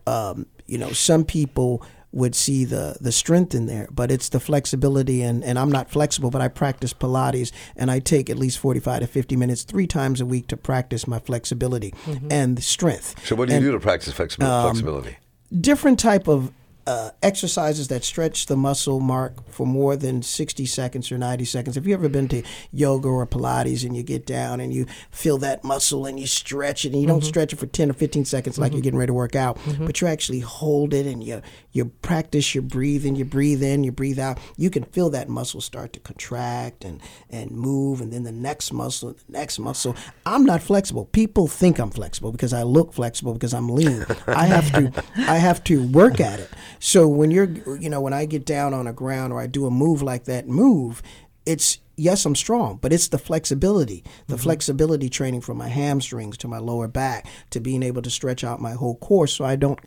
Um, 0.07 0.47
you 0.67 0.79
know, 0.79 0.93
some 0.93 1.25
people 1.25 1.83
would 2.13 2.35
see 2.35 2.65
the 2.65 2.97
the 3.01 3.13
strength 3.13 3.55
in 3.55 3.67
there, 3.67 3.87
but 3.91 4.11
it's 4.11 4.29
the 4.31 4.41
flexibility 4.41 5.23
and 5.23 5.45
and 5.45 5.59
I'm 5.59 5.71
not 5.71 5.91
flexible, 5.91 6.31
but 6.31 6.41
I 6.41 6.49
practice 6.49 6.93
Pilates 6.93 7.53
and 7.77 7.91
I 7.91 8.01
take 8.01 8.29
at 8.29 8.37
least 8.39 8.59
45 8.59 9.01
to 9.01 9.07
50 9.07 9.37
minutes 9.37 9.63
three 9.63 9.87
times 9.87 10.21
a 10.21 10.27
week 10.27 10.49
to 10.49 10.57
practice 10.57 11.07
my 11.07 11.19
flexibility 11.21 11.95
and 12.31 12.63
strength. 12.63 13.15
So, 13.27 13.37
what 13.37 13.49
do 13.49 13.55
you 13.55 13.59
And- 13.59 13.67
do 13.67 13.73
to 13.73 13.81
practice 13.81 14.13
flexi- 14.13 14.43
Um, 14.43 14.71
flexibility? 14.73 15.17
different 15.61 15.99
type 15.99 16.29
of 16.29 16.53
uh, 16.87 17.11
exercises 17.23 17.87
that 17.89 18.03
stretch 18.03 18.47
the 18.47 18.57
muscle 18.57 18.99
mark 19.01 19.49
for 19.53 19.65
more 19.67 19.95
than 19.97 20.23
60 20.23 20.65
seconds 20.67 21.13
or 21.13 21.19
90 21.19 21.45
seconds. 21.45 21.77
If 21.77 21.87
you 21.87 21.95
ever 21.95 22.09
been 22.09 22.27
to 22.29 22.43
yoga 22.73 23.07
or 23.07 23.25
Pilates 23.27 23.85
and 23.85 23.95
you 23.97 24.03
get 24.03 24.27
down 24.27 24.59
and 24.61 24.73
you 24.73 24.87
feel 25.11 25.39
that 25.39 25.63
muscle 25.63 26.07
and 26.07 26.19
you 26.19 26.27
stretch 26.27 26.85
it 26.85 26.93
and 26.93 27.01
you 27.01 27.07
don't 27.07 27.23
stretch 27.23 27.53
it 27.53 27.57
for 27.57 27.67
10 27.67 27.91
or 27.91 27.93
15 27.93 28.25
seconds 28.25 28.59
like 28.59 28.73
you're 28.73 28.81
getting 28.81 28.99
ready 28.99 29.11
to 29.11 29.15
work 29.15 29.37
out, 29.37 29.59
but 29.79 30.01
you 30.01 30.09
actually 30.09 30.41
hold 30.41 30.93
it 30.95 31.07
and 31.07 31.23
you 31.23 31.43
you 31.73 31.87
practice 31.87 32.55
your 32.55 32.63
breathing, 32.63 33.15
you 33.15 33.25
breathe 33.25 33.63
in, 33.63 33.85
you 33.85 33.93
breathe 33.93 34.19
out. 34.19 34.39
You 34.57 34.71
can 34.71 34.85
feel 34.85 35.11
that 35.11 35.29
muscle 35.29 35.61
start 35.61 35.93
to 35.93 36.01
contract 36.01 36.85
and 36.85 37.01
and 37.29 37.51
move 37.53 38.01
and 38.01 38.13
then 38.13 38.25
the 38.25 38.33
next 38.33 38.73
muscle, 38.73 39.13
the 39.13 39.33
next 39.33 39.59
muscle. 39.59 39.95
I'm 40.27 40.45
not 40.45 40.63
flexible. 40.63 41.07
People 41.07 41.47
think 41.47 41.79
I'm 41.79 41.91
flexible 41.91 42.33
because 42.33 42.53
I 42.53 42.63
look 42.65 42.93
flexible 42.93 43.33
because 43.33 43.55
I'm 43.55 43.69
lean. 43.69 44.05
I 44.27 44.47
have 44.47 44.73
to 44.73 45.05
I 45.17 45.37
have 45.37 45.63
to 45.65 45.87
work 45.89 46.21
at 46.21 46.41
it. 46.41 46.51
So 46.81 47.07
when 47.07 47.31
you're 47.31 47.51
you 47.79 47.89
know 47.89 48.01
when 48.01 48.13
I 48.13 48.25
get 48.25 48.45
down 48.45 48.75
on 48.75 48.87
the 48.87 48.93
ground 48.93 49.33
or 49.33 49.41
I 49.41 49.47
do 49.47 49.67
a 49.67 49.71
move 49.71 50.03
like 50.03 50.25
that 50.25 50.49
move, 50.49 51.03
it's 51.47 51.79
yes 51.97 52.25
I'm 52.25 52.35
strong, 52.35 52.79
but 52.81 52.93
it's 52.93 53.09
the 53.09 53.19
flexibility, 53.19 54.03
the 54.27 54.35
mm-hmm. 54.35 54.43
flexibility 54.43 55.09
training 55.09 55.43
from 55.43 55.59
my 55.59 55.69
hamstrings 55.69 56.37
to 56.39 56.49
my 56.49 56.59
lower 56.59 56.89
back 56.89 57.27
to 57.51 57.61
being 57.61 57.83
able 57.83 58.03
to 58.03 58.11
stretch 58.11 58.43
out 58.43 58.61
my 58.61 58.73
whole 58.73 58.97
core 58.97 59.29
so 59.29 59.45
I 59.45 59.57
don't 59.57 59.79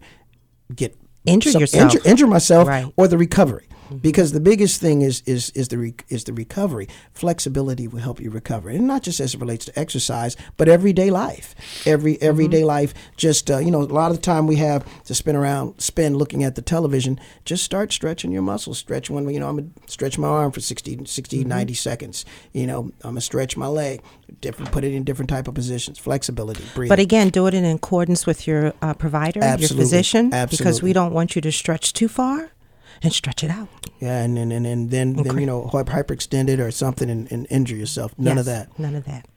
get 0.74 0.98
Injure 1.26 1.52
yourself. 1.60 1.94
injure, 1.94 2.10
injure 2.10 2.28
myself 2.28 2.68
Right. 2.68 2.92
or 2.98 3.08
the 3.08 3.18
recovery 3.18 3.66
because 4.02 4.32
the 4.32 4.40
biggest 4.40 4.82
thing 4.82 5.02
is 5.02 5.22
is 5.26 5.50
is 5.52 5.68
the 5.70 5.78
re, 5.78 5.96
is 6.10 6.24
the 6.24 6.34
recovery. 6.34 6.88
Flexibility 7.14 7.88
will 7.88 8.00
help 8.00 8.20
you 8.20 8.30
recover. 8.30 8.70
And 8.70 8.88
not 8.88 9.04
just 9.04 9.20
as 9.20 9.34
it 9.34 9.40
relates 9.40 9.66
to 9.66 9.80
exercise 9.80 10.36
but 10.58 10.68
everyday 10.68 11.10
life. 11.10 11.56
Every 11.86 12.22
everyday 12.22 12.64
life 12.64 12.94
just 13.18 13.50
uh, 13.50 13.58
you 13.58 13.72
know 13.72 13.82
a 13.82 13.84
lot 13.84 14.12
of 14.12 14.18
the 14.18 14.24
time 14.24 14.48
we 14.48 14.58
have 14.58 14.86
to 15.06 15.16
spin 15.16 15.36
around 15.36 15.80
spend 15.82 16.18
looking 16.18 16.44
at 16.44 16.56
the 16.56 16.62
television. 16.62 17.20
Just 17.46 17.64
start 17.64 17.92
stretching 17.92 18.32
your 18.32 18.42
muscles. 18.42 18.78
Stretch 18.78 19.10
one 19.10 19.30
you 19.30 19.40
know 19.40 19.50
i'm 19.50 19.58
gonna 19.58 19.70
stretch 19.88 20.18
my 20.18 20.28
arm 20.28 20.52
for 20.52 20.60
60 20.60 21.06
60 21.06 21.44
90 21.44 21.74
seconds. 21.74 22.26
You 22.52 22.68
know 22.68 22.80
i'm 23.04 23.12
gonna 23.12 23.22
stretch 23.22 23.58
my 23.58 23.68
leg. 23.68 24.02
Different 24.42 24.72
put 24.72 24.84
it 24.84 24.94
in 24.94 25.04
different 25.04 25.30
type 25.30 25.48
of 25.48 25.54
positions. 25.54 26.00
Flexibility 26.00 26.64
breathing. 26.74 26.90
But 26.90 27.00
again, 27.00 27.30
do 27.30 27.48
it 27.48 27.54
in 27.54 27.66
accordance 27.66 28.26
with 28.26 28.48
your 28.48 28.74
uh, 28.82 28.94
provider, 28.94 29.42
Absolutely. 29.44 29.76
your 29.76 29.84
physician, 29.84 30.30
because 30.50 30.82
we 30.82 30.94
don't 30.94 31.14
want 31.14 31.36
you 31.36 31.42
to 31.42 31.52
stretch 31.52 31.94
too 31.94 32.08
far 32.08 32.53
and 33.02 33.12
stretch 33.14 33.44
it 33.44 33.50
out. 33.50 33.68
Yeah, 34.00 34.22
and 34.22 34.38
and, 34.38 34.52
and, 34.52 34.66
and 34.66 34.92
then 34.92 35.14
then 35.14 35.38
you 35.38 35.46
know 35.46 35.70
hyperextend 35.74 36.50
it 36.50 36.60
or 36.60 36.72
something 36.72 37.10
and, 37.10 37.32
and 37.32 37.48
injure 37.50 37.76
yourself. 37.76 38.14
None 38.18 38.38
of 38.38 38.46
that. 38.46 38.78
None 38.78 38.96
of 38.96 39.06
that. 39.06 39.28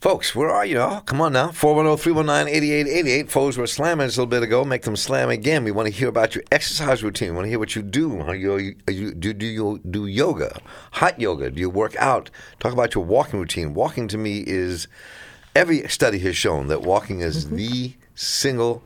Folks, 0.00 0.34
where 0.34 0.50
are 0.50 0.66
you 0.66 0.80
all? 0.80 1.00
Come 1.02 1.20
on 1.20 1.32
now. 1.32 1.52
410 1.52 1.96
319 2.02 2.52
8888. 2.52 3.30
Foes 3.30 3.56
were 3.56 3.68
slamming 3.68 4.06
us 4.06 4.16
a 4.16 4.20
little 4.22 4.26
bit 4.30 4.42
ago. 4.42 4.64
Make 4.64 4.82
them 4.82 4.96
slam 4.96 5.30
again. 5.30 5.62
We 5.62 5.70
want 5.70 5.86
to 5.86 5.94
hear 5.94 6.08
about 6.08 6.34
your 6.34 6.42
exercise 6.50 7.04
routine. 7.04 7.30
We 7.30 7.36
want 7.36 7.44
to 7.44 7.50
hear 7.50 7.60
what 7.60 7.76
you 7.76 7.82
do. 7.82 8.20
How 8.20 8.32
you, 8.32 8.56
you, 8.58 8.74
you 8.88 9.14
do, 9.14 9.32
do 9.32 9.46
you 9.46 9.80
do 9.88 10.06
yoga, 10.06 10.60
hot 10.90 11.20
yoga? 11.20 11.52
Do 11.52 11.60
you 11.60 11.70
work 11.70 11.94
out? 11.98 12.30
Talk 12.58 12.72
about 12.72 12.96
your 12.96 13.04
walking 13.04 13.38
routine. 13.38 13.74
Walking 13.74 14.08
to 14.08 14.18
me 14.18 14.42
is 14.44 14.88
every 15.54 15.86
study 15.86 16.18
has 16.18 16.36
shown 16.36 16.66
that 16.66 16.82
walking 16.82 17.20
is 17.20 17.44
Mm-hmm. 17.44 17.56
the 17.56 17.94
single 18.16 18.82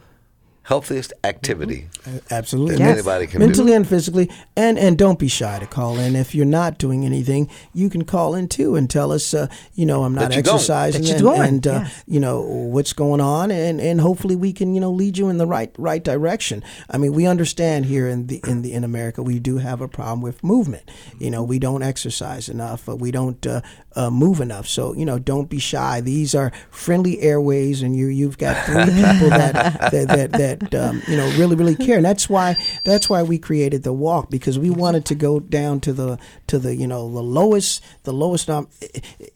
healthiest 0.66 1.12
activity. 1.22 1.88
Absolutely. 2.28 2.74
That 2.74 2.82
Men- 2.82 2.92
anybody 2.94 3.26
can 3.28 3.38
mentally 3.38 3.70
do. 3.70 3.76
and 3.76 3.88
physically, 3.88 4.30
and 4.56 4.76
and 4.78 4.98
don't 4.98 5.18
be 5.18 5.28
shy 5.28 5.58
to 5.60 5.66
call 5.66 5.96
in. 5.98 6.16
If 6.16 6.34
you're 6.34 6.44
not 6.44 6.76
doing 6.78 7.04
anything, 7.04 7.48
you 7.72 7.88
can 7.88 8.04
call 8.04 8.34
in 8.34 8.48
too 8.48 8.74
and 8.74 8.90
tell 8.90 9.12
us. 9.12 9.32
Uh, 9.32 9.46
you 9.74 9.86
know, 9.86 10.02
I'm 10.04 10.14
not 10.14 10.30
That 10.30 10.38
exercising, 10.38 11.04
you're 11.04 11.34
and, 11.34 11.44
and 11.44 11.66
uh, 11.66 11.70
yes. 11.84 12.04
you 12.06 12.20
know 12.20 12.40
what's 12.40 12.92
going 12.92 13.20
on, 13.20 13.50
and 13.50 13.80
and 13.80 14.00
hopefully 14.00 14.34
we 14.36 14.52
can 14.52 14.74
you 14.74 14.80
know 14.80 14.90
lead 14.90 15.16
you 15.18 15.28
in 15.28 15.38
the 15.38 15.46
right 15.46 15.72
right 15.78 16.02
direction. 16.02 16.62
I 16.90 16.98
mean, 16.98 17.12
we 17.12 17.26
understand 17.26 17.86
here 17.86 18.08
in 18.08 18.26
the 18.26 18.40
in 18.46 18.62
the 18.62 18.72
in 18.72 18.82
America, 18.84 19.22
we 19.22 19.38
do 19.38 19.58
have 19.58 19.80
a 19.80 19.88
problem 19.88 20.20
with 20.20 20.42
movement. 20.42 20.90
You 21.18 21.30
know, 21.30 21.44
we 21.44 21.58
don't 21.60 21.82
exercise 21.82 22.48
enough, 22.48 22.88
uh, 22.88 22.96
we 22.96 23.10
don't 23.12 23.46
uh, 23.46 23.60
uh, 23.94 24.10
move 24.10 24.40
enough. 24.40 24.66
So 24.66 24.94
you 24.94 25.04
know, 25.04 25.18
don't 25.20 25.48
be 25.48 25.58
shy. 25.60 26.00
These 26.00 26.34
are 26.34 26.50
friendly 26.70 27.20
airways, 27.20 27.82
and 27.82 27.94
you 27.96 28.06
you've 28.06 28.38
got 28.38 28.66
three 28.66 28.84
people 28.86 29.30
that 29.30 29.90
that 29.92 30.08
that, 30.08 30.32
that 30.32 30.55
um, 30.74 31.02
you 31.06 31.16
know 31.16 31.26
really 31.38 31.56
really 31.56 31.74
care, 31.76 31.96
and 31.96 32.04
that's 32.04 32.28
why 32.28 32.56
that's 32.84 33.08
why 33.08 33.22
we 33.22 33.38
created 33.38 33.82
the 33.82 33.92
walk 33.92 34.30
because 34.30 34.58
we 34.58 34.70
wanted 34.70 35.04
to 35.06 35.14
go 35.14 35.40
down 35.40 35.80
to 35.80 35.92
the 35.92 36.18
to 36.46 36.58
the 36.58 36.74
you 36.74 36.86
know 36.86 37.10
the 37.12 37.22
lowest 37.22 37.82
the 38.04 38.12
lowest 38.12 38.48
um 38.50 38.68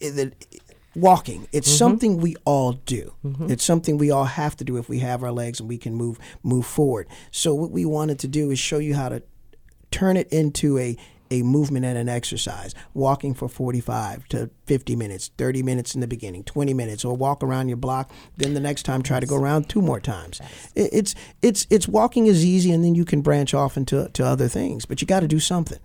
the 0.00 0.32
walking. 0.96 1.46
It's 1.52 1.70
something 1.70 2.18
we 2.18 2.36
all 2.44 2.72
do. 2.72 3.12
It's 3.50 3.64
something 3.64 3.96
we 3.98 4.10
all 4.10 4.24
have 4.24 4.56
to 4.56 4.64
do 4.64 4.76
if 4.76 4.88
we 4.88 4.98
have 5.00 5.22
our 5.22 5.32
legs 5.32 5.60
and 5.60 5.68
we 5.68 5.78
can 5.78 5.94
move 5.94 6.18
move 6.42 6.66
forward. 6.66 7.06
So 7.30 7.54
what 7.54 7.70
we 7.70 7.84
wanted 7.84 8.18
to 8.20 8.28
do 8.28 8.50
is 8.50 8.58
show 8.58 8.78
you 8.78 8.94
how 8.94 9.08
to 9.08 9.22
turn 9.90 10.16
it 10.16 10.28
into 10.32 10.78
a 10.78 10.96
a 11.30 11.42
movement 11.42 11.84
and 11.84 11.96
an 11.96 12.08
exercise 12.08 12.74
walking 12.94 13.34
for 13.34 13.48
45 13.48 14.26
to 14.28 14.50
50 14.66 14.96
minutes 14.96 15.30
30 15.38 15.62
minutes 15.62 15.94
in 15.94 16.00
the 16.00 16.06
beginning 16.06 16.42
20 16.44 16.74
minutes 16.74 17.04
or 17.04 17.16
walk 17.16 17.42
around 17.42 17.68
your 17.68 17.76
block 17.76 18.10
then 18.36 18.54
the 18.54 18.60
next 18.60 18.82
time 18.82 19.02
try 19.02 19.20
to 19.20 19.26
go 19.26 19.36
around 19.36 19.68
two 19.68 19.80
more 19.82 20.00
times 20.00 20.40
it's 20.74 21.14
it's 21.42 21.66
it's 21.70 21.86
walking 21.86 22.26
is 22.26 22.44
easy 22.44 22.72
and 22.72 22.82
then 22.84 22.94
you 22.94 23.04
can 23.04 23.20
branch 23.20 23.54
off 23.54 23.76
into 23.76 24.08
to 24.12 24.24
other 24.24 24.48
things 24.48 24.84
but 24.86 25.00
you 25.00 25.06
got 25.06 25.20
to 25.20 25.28
do 25.28 25.38
something 25.40 25.78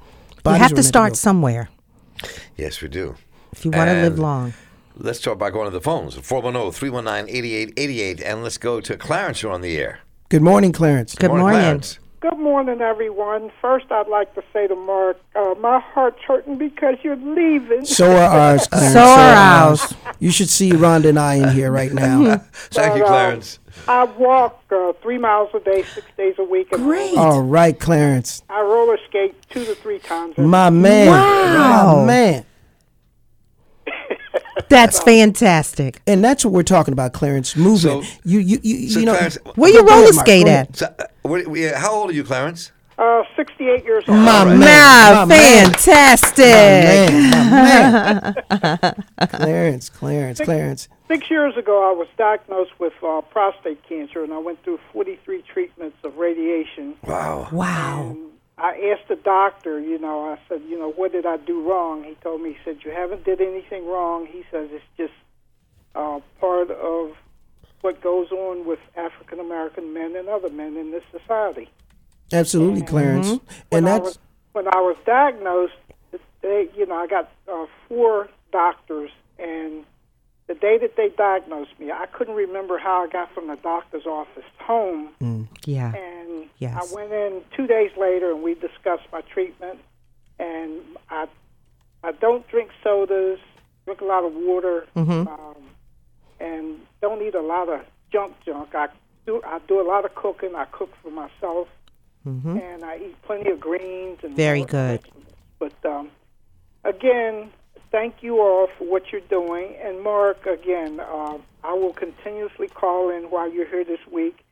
You 0.46 0.52
have 0.54 0.74
to 0.74 0.84
start 0.84 1.12
go- 1.12 1.16
somewhere 1.16 1.70
Yes, 2.56 2.82
we 2.82 2.88
do. 2.88 3.16
if 3.52 3.66
you 3.66 3.72
want 3.72 3.90
to 3.90 4.02
live 4.02 4.18
long. 4.18 4.54
Let's 4.96 5.20
start 5.20 5.38
by 5.38 5.50
going 5.50 5.66
to 5.66 5.72
the 5.72 5.82
phones 5.82 6.16
410 6.16 6.72
319 6.72 7.36
8888. 7.36 8.22
And 8.26 8.42
let's 8.42 8.58
go 8.58 8.80
to 8.80 8.96
Clarence. 8.96 9.42
You're 9.44 9.52
on 9.52 9.60
the 9.62 9.76
air. 9.78 10.00
good 10.30 10.42
morning 10.42 10.72
clarence 10.72 11.14
Good 11.16 11.28
morning. 11.30 11.48
Clarence. 11.48 12.00
Good 12.28 12.40
morning, 12.40 12.82
everyone. 12.82 13.52
First, 13.62 13.92
I'd 13.92 14.08
like 14.08 14.34
to 14.34 14.44
say 14.52 14.66
to 14.66 14.76
Mark, 14.76 15.22
uh, 15.36 15.54
my 15.60 15.80
heart's 15.80 16.18
hurting 16.28 16.58
because 16.58 16.96
you're 17.04 17.16
leaving. 17.18 17.86
so 17.86 18.10
are 18.16 18.24
ours 18.24 18.68
clarence 18.72 18.94
So 18.94 19.00
are 19.00 19.36
ours. 19.36 19.94
you 20.18 20.32
should 20.32 20.50
see 20.50 20.72
rhonda 20.72 21.10
and 21.10 21.20
i 21.20 21.36
in 21.36 21.50
here 21.50 21.72
right 21.72 21.94
now 21.94 22.38
Thank 22.72 22.96
you, 22.98 23.04
But, 23.04 23.06
uh, 23.06 23.08
Clarence. 23.10 23.60
I 23.88 24.06
walk 24.06 24.64
uh, 24.72 24.94
three 25.04 25.20
miles 25.20 25.52
a 25.54 25.60
day, 25.60 25.84
six 25.84 26.08
days 26.18 26.34
a 26.40 26.44
week. 26.44 26.72
Great. 26.72 27.16
all 27.16 27.44
right 27.44 27.80
clarence 27.80 28.42
I 28.50 28.60
roller 28.62 28.98
skate 29.08 29.36
two 29.52 29.64
to 29.64 29.76
three 29.76 30.00
times. 30.00 30.36
a 30.40 30.42
My 30.42 30.72
man. 30.72 31.10
Wow. 31.10 31.98
My 32.00 32.06
man. 32.08 32.46
That's 34.70 35.02
fantastic. 35.04 36.02
And 36.08 36.24
that's 36.24 36.46
what 36.46 36.54
we're 36.54 36.64
talking 36.64 36.94
about, 36.94 37.14
Clarence. 37.14 37.56
Movement. 37.56 38.06
So- 38.06 38.20
you, 38.24 38.40
you, 38.40 38.60
you, 38.64 38.90
So, 38.90 39.00
you 39.00 39.06
know. 39.06 39.14
Clarence, 39.14 39.38
Where 39.56 39.72
you 39.72 39.86
Go 39.86 39.96
roller 39.96 40.14
skate 40.14 40.48
at? 40.48 40.76
So, 40.76 40.94
uh, 40.98 41.06
what, 41.24 41.46
how 41.76 41.94
old 41.94 42.10
are 42.10 42.14
you, 42.14 42.24
Clarence? 42.24 42.72
Uh, 42.98 43.24
68 43.36 43.84
years 43.84 44.06
old. 44.08 44.18
My 44.20 44.46
right. 44.46 44.58
man. 44.58 44.60
Nah, 44.60 45.20
my 45.20 45.26
man. 45.26 45.66
fantastic. 45.66 46.46
Man, 46.46 47.30
my 47.30 48.34
man. 48.50 49.04
Clarence, 49.30 49.90
Clarence, 49.90 50.40
Clarence. 50.40 50.88
Six 51.10 51.30
years 51.30 51.58
ago, 51.58 51.90
I 51.90 51.94
was 51.94 52.08
diagnosed 52.18 52.72
with 52.80 52.94
uh, 53.04 53.20
prostate 53.22 53.84
cancer, 53.84 54.24
and 54.24 54.34
I 54.34 54.38
went 54.38 54.64
through 54.64 54.80
43 54.94 55.42
treatments 55.42 55.98
of 56.06 56.16
radiation. 56.16 56.96
Wow. 57.04 57.50
Wow. 57.52 58.08
And 58.12 58.32
I 58.58 58.94
asked 58.94 59.10
the 59.10 59.18
doctor, 59.18 59.80
you 59.80 60.00
know, 60.00 60.30
I 60.30 60.40
said, 60.48 60.62
you 60.68 60.80
know, 60.80 60.92
what 60.92 61.12
did 61.12 61.26
I 61.26 61.38
do 61.38 61.68
wrong? 61.70 62.04
He 62.04 62.16
told 62.24 62.42
me, 62.42 62.52
he 62.52 62.58
said, 62.64 62.78
you 62.86 62.92
haven't 62.92 63.26
did 63.26 63.42
anything 63.42 63.86
wrong. 63.86 64.26
He 64.26 64.44
says 64.50 64.70
it's 64.72 64.84
just 64.98 65.14
uh, 65.94 66.20
part 66.40 66.72
of 66.72 67.12
what 67.82 68.02
goes 68.02 68.32
on 68.32 68.66
with 68.66 68.80
African 68.96 69.40
American 69.40 69.94
men 69.94 70.16
and 70.16 70.28
other 70.28 70.50
men 70.50 70.76
in 70.78 70.92
this 70.92 71.04
society. 71.12 71.70
Absolutely, 72.32 72.82
Clarence. 72.82 73.28
when 73.70 73.84
And 73.84 73.88
I 73.88 73.92
that's 73.92 74.06
was 74.06 74.20
when 74.54 74.68
I 74.68 74.82
was 74.82 74.98
diagnosed, 75.06 75.74
they 76.42 76.68
you 76.76 76.86
know 76.86 76.96
I 76.96 77.08
got 77.08 77.32
uh, 77.52 77.68
four 77.88 78.28
doctors, 78.52 79.12
and 79.38 79.84
the 80.48 80.56
day 80.56 80.78
that 80.80 80.96
they 80.96 81.10
diagnosed 81.10 81.80
me, 81.80 81.92
I 81.92 82.08
couldn't 82.08 82.36
remember 82.36 82.78
how 82.78 83.04
I 83.04 83.08
got 83.08 83.34
from 83.34 83.48
the 83.48 83.58
doctor's 83.58 84.06
office 84.06 84.44
home, 84.60 85.10
Yeah. 85.66 85.94
and 85.96 86.50
Yes. 86.58 86.92
I 86.92 86.96
went 86.96 87.12
in 87.12 87.42
two 87.56 87.68
days 87.68 87.92
later, 87.98 88.32
and 88.32 88.42
we 88.42 88.54
discussed 88.54 89.04
my 89.12 89.22
treatment, 89.22 89.80
and 90.40 90.82
I 91.10 91.28
I 92.04 92.12
don't 92.14 92.48
drink 92.48 92.72
sodas, 92.84 93.40
drink 93.86 94.00
a 94.02 94.06
lot 94.06 94.24
of 94.24 94.34
water, 94.34 94.88
um, 95.28 95.56
and 96.40 96.80
don't 97.02 97.22
eat 97.22 97.36
a 97.36 97.42
lot 97.42 97.68
of 97.68 97.82
junk 98.12 98.36
junk. 98.46 98.74
I 98.74 98.88
do 99.26 99.42
I 99.46 99.60
do 99.68 99.82
a 99.82 99.88
lot 99.88 100.06
of 100.06 100.16
cooking. 100.16 100.56
I 100.56 100.66
cook 100.66 100.94
for 101.02 101.12
myself 101.12 101.68
and 102.58 102.84
I 102.84 102.98
eat 102.98 103.22
plenty 103.24 103.50
of 103.52 103.60
greens 103.60 104.20
and 104.24 104.36
Very 104.36 104.64
good. 104.64 105.02
But 105.60 105.74
um, 105.86 106.10
again, 106.84 107.52
thank 107.92 108.22
you 108.22 108.42
all 108.42 108.68
for 108.78 108.86
what 108.86 109.12
you're 109.12 109.22
doing. 109.22 109.76
And 109.82 110.02
Mark, 110.02 110.46
again, 110.46 111.00
uh, 111.00 111.38
I 111.64 111.74
will 111.74 111.94
continuously 111.94 112.68
call 112.68 113.10
in 113.10 113.24
while 113.30 113.52
you're 113.52 113.68
here 113.68 113.84
this 113.84 114.00
week. 114.12 114.45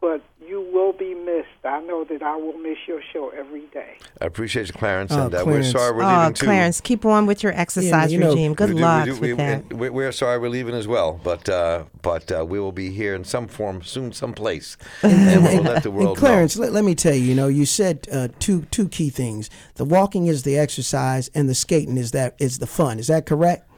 But 0.00 0.22
you 0.40 0.62
will 0.72 0.94
be 0.94 1.12
missed. 1.12 1.48
I 1.62 1.80
know 1.82 2.04
that 2.04 2.22
I 2.22 2.34
will 2.34 2.56
miss 2.56 2.78
your 2.88 3.02
show 3.12 3.28
every 3.36 3.66
day. 3.66 3.98
I 4.20 4.24
appreciate 4.24 4.66
you, 4.68 4.72
Clarence, 4.72 5.12
Oh, 5.12 5.26
and 5.26 5.34
uh, 5.34 5.42
Clarence. 5.42 5.66
we're 5.74 5.78
sorry 5.78 5.94
we're 5.96 6.04
Oh, 6.04 6.18
leaving 6.20 6.32
too. 6.34 6.46
Clarence, 6.46 6.80
keep 6.80 7.04
on 7.04 7.26
with 7.26 7.42
your 7.42 7.52
exercise 7.52 8.10
you 8.10 8.18
know, 8.18 8.30
regime. 8.30 8.54
Good 8.54 8.70
We 8.70 8.74
do- 8.76 8.76
we 8.76 8.82
luck 8.82 9.04
do- 9.04 9.10
with 9.12 9.20
we- 9.20 9.32
that. 9.34 9.72
we- 9.74 9.90
We're 9.90 10.10
sorry 10.12 10.38
we're 10.38 10.48
leaving 10.48 10.74
as 10.74 10.88
well, 10.88 11.20
but 11.22 11.46
uh, 11.50 11.84
but 12.00 12.32
uh, 12.32 12.46
we 12.48 12.58
will 12.58 12.72
be 12.72 12.90
here 12.90 13.14
in 13.14 13.24
some 13.24 13.46
form 13.46 13.82
soon, 13.82 14.12
someplace, 14.12 14.78
and 15.02 15.42
we'll 15.44 15.62
let 15.62 15.82
the 15.82 15.90
And 15.90 15.98
world 15.98 16.16
Clarence, 16.16 16.56
know. 16.56 16.62
let, 16.62 16.72
let 16.72 16.84
me 16.84 16.94
tell 16.94 17.14
you, 17.14 17.20
you 17.22 17.34
know, 17.34 17.48
you 17.48 17.66
said 17.66 18.08
uh, 18.10 18.28
two 18.38 18.62
two 18.70 18.88
key 18.88 19.10
things. 19.10 19.50
The 19.74 19.84
walking 19.84 20.28
is 20.28 20.44
the 20.44 20.56
exercise, 20.58 21.28
and 21.34 21.46
the 21.46 21.54
skating 21.54 21.98
is 21.98 22.12
that 22.12 22.36
is 22.38 22.58
the 22.58 22.66
fun. 22.66 22.98
Is 22.98 23.08
that 23.08 23.26
correct? 23.26 23.68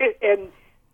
and 0.22 0.48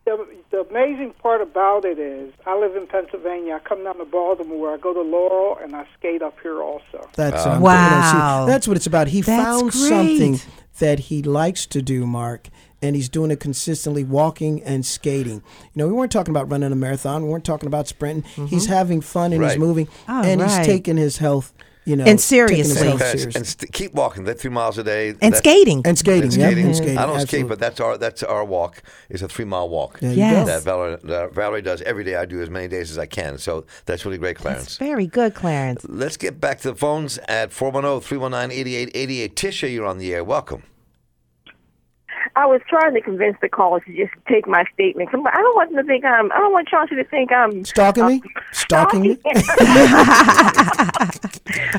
the, 0.04 0.26
the 0.50 0.60
amazing 0.68 1.12
part 1.22 1.40
about 1.40 1.84
it 1.84 1.98
is, 1.98 2.32
I 2.46 2.58
live 2.58 2.74
in 2.76 2.86
Pennsylvania. 2.86 3.54
I 3.54 3.58
come 3.68 3.84
down 3.84 3.98
to 3.98 4.04
Baltimore. 4.04 4.58
Where 4.58 4.74
I 4.74 4.78
go 4.78 4.92
to 4.92 5.00
Laurel, 5.02 5.58
and 5.62 5.74
I 5.76 5.86
skate 5.98 6.22
up 6.22 6.36
here 6.42 6.60
also. 6.62 7.08
That's 7.14 7.46
um, 7.46 7.60
Wow. 7.60 8.44
that's 8.46 8.66
what 8.66 8.76
it's 8.76 8.86
about. 8.86 9.08
He 9.08 9.20
That's 9.20 9.42
found 9.44 9.70
great. 9.70 9.88
something 9.88 10.40
that 10.80 10.98
he 10.98 11.22
likes 11.22 11.66
to 11.66 11.82
do, 11.82 12.06
Mark, 12.06 12.48
and 12.82 12.96
he's 12.96 13.08
doing 13.08 13.30
it 13.30 13.38
consistently, 13.38 14.02
walking 14.02 14.62
and 14.62 14.84
skating. 14.86 15.36
You 15.36 15.42
know, 15.76 15.86
we 15.86 15.92
weren't 15.92 16.10
talking 16.10 16.32
about 16.34 16.50
running 16.50 16.72
a 16.72 16.76
marathon. 16.76 17.22
We 17.24 17.28
weren't 17.28 17.44
talking 17.44 17.66
about 17.66 17.86
sprinting. 17.86 18.24
He's 18.46 18.66
having 18.66 19.00
fun 19.02 19.32
and 19.32 19.42
Right. 19.42 19.50
he's 19.52 19.58
moving, 19.58 19.88
Oh, 20.08 20.22
and 20.22 20.40
he's 20.42 20.56
taking 20.66 20.96
his 20.96 21.18
health, 21.18 21.52
you 21.84 21.96
know, 21.96 22.04
And 22.04 22.06
taking 22.06 22.14
his 22.18 22.24
seriously. 22.24 22.86
health 22.88 22.98
Clarence, 22.98 23.20
serious. 23.20 23.36
and 23.36 23.46
st- 23.46 23.72
keep 23.72 23.94
walking. 23.94 24.24
That 24.24 24.38
three 24.38 24.50
miles 24.50 24.76
a 24.78 24.84
day. 24.84 25.10
And 25.20 25.32
that- 25.32 25.38
skating. 25.38 25.82
and 25.84 25.98
skating, 25.98 26.24
and 26.24 26.36
yeah, 26.36 26.46
skating. 26.48 26.66
and 26.66 26.76
skating. 26.76 26.98
I 26.98 27.06
don't 27.06 27.20
skate, 27.20 27.48
but 27.48 27.58
that's 27.58 27.80
our 27.80 27.96
that's 27.98 28.22
our 28.22 28.44
walk. 28.44 28.82
It's 29.08 29.22
a 29.22 29.28
three 29.28 29.44
mile 29.44 29.68
walk. 29.68 29.98
There 30.00 30.12
Yes. 30.12 30.46
That 30.46 30.62
Valerie, 30.62 30.98
that 31.04 31.32
Valerie 31.32 31.62
does 31.62 31.82
every 31.82 32.04
day. 32.04 32.16
I 32.16 32.24
do 32.26 32.40
as 32.42 32.50
many 32.50 32.68
days 32.68 32.90
as 32.90 32.98
I 32.98 33.06
can. 33.06 33.38
So 33.38 33.64
that's 33.86 34.04
really 34.04 34.18
great, 34.18 34.36
That's 34.38 34.42
Clarence. 34.42 34.76
very 34.78 35.06
good, 35.06 35.34
Clarence. 35.34 35.84
Let's 35.88 36.16
get 36.16 36.40
back 36.40 36.60
to 36.60 36.68
the 36.70 36.76
phones 36.76 37.18
at 37.28 37.48
oh, 37.48 37.52
410 37.52 38.00
319 38.08 38.58
8888. 38.58 39.36
Tisha, 39.36 39.72
you're 39.72 39.86
on 39.86 39.98
the 39.98 40.14
air. 40.14 40.22
Welcome. 40.24 40.62
I 42.36 42.46
was 42.46 42.60
trying 42.68 42.94
to 42.94 43.00
convince 43.00 43.36
the 43.40 43.48
caller 43.48 43.80
to 43.80 43.96
just 43.96 44.12
take 44.28 44.46
my 44.46 44.64
statement. 44.74 45.10
I'm 45.12 45.26
I 45.26 45.32
don't 45.32 45.56
want 45.56 45.70
them 45.70 45.84
to 45.84 45.88
think 45.88 46.04
I'm. 46.04 46.30
I 46.32 46.38
don't 46.38 46.52
want 46.52 46.68
Chauncey 46.68 46.96
to 46.96 47.04
think 47.04 47.32
I'm 47.32 47.64
Stalking 47.64 48.06
me? 48.06 48.22
Stalking 48.52 49.02
me? 49.02 49.18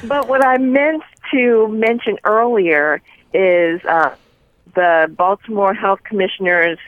but 0.08 0.28
what 0.28 0.46
I 0.46 0.58
meant 0.58 1.04
to 1.32 1.68
mention 1.70 2.18
earlier 2.24 3.02
is 3.34 3.84
uh, 3.86 4.16
the 4.76 5.14
Baltimore 5.18 5.74
Health 5.74 6.04
Commissioner's 6.04 6.80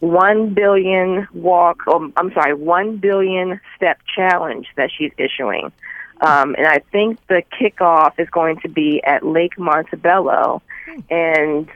one 0.00 0.54
billion 0.54 1.28
walk. 1.32 1.86
Um, 1.86 2.12
I'm 2.16 2.32
sorry, 2.32 2.54
one 2.54 2.96
billion 2.96 3.60
step 3.76 4.00
challenge 4.14 4.66
that 4.76 4.90
she's 4.96 5.12
issuing, 5.18 5.70
um, 6.20 6.54
and 6.56 6.66
I 6.66 6.80
think 6.90 7.18
the 7.28 7.42
kickoff 7.60 8.18
is 8.18 8.28
going 8.30 8.60
to 8.60 8.68
be 8.68 9.02
at 9.04 9.24
Lake 9.24 9.58
Montebello. 9.58 10.62
And 11.10 11.68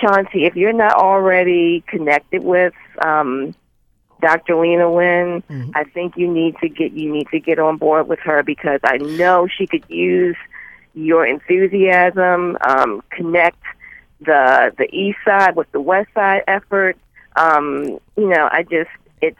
Chauncey, 0.00 0.44
if 0.44 0.56
you're 0.56 0.72
not 0.72 0.94
already 0.94 1.82
connected 1.86 2.42
with 2.42 2.74
um, 3.02 3.54
Dr. 4.20 4.54
Leana 4.54 4.92
Wen, 4.92 5.42
I 5.74 5.84
think 5.84 6.16
you 6.16 6.30
need 6.32 6.56
to 6.58 6.68
get 6.68 6.92
you 6.92 7.12
need 7.12 7.28
to 7.28 7.40
get 7.40 7.58
on 7.58 7.76
board 7.76 8.08
with 8.08 8.18
her 8.20 8.42
because 8.42 8.80
I 8.84 8.98
know 8.98 9.46
she 9.46 9.66
could 9.66 9.84
use 9.88 10.36
your 10.94 11.26
enthusiasm, 11.26 12.58
um, 12.66 13.02
connect 13.10 13.62
the 14.20 14.72
the 14.76 14.88
east 14.94 15.18
side 15.24 15.56
with 15.56 15.70
the 15.72 15.80
west 15.80 16.08
side 16.14 16.42
effort. 16.46 16.96
Um, 17.36 17.98
you 18.16 18.28
know, 18.28 18.48
I 18.50 18.62
just 18.62 18.90
it's 19.20 19.38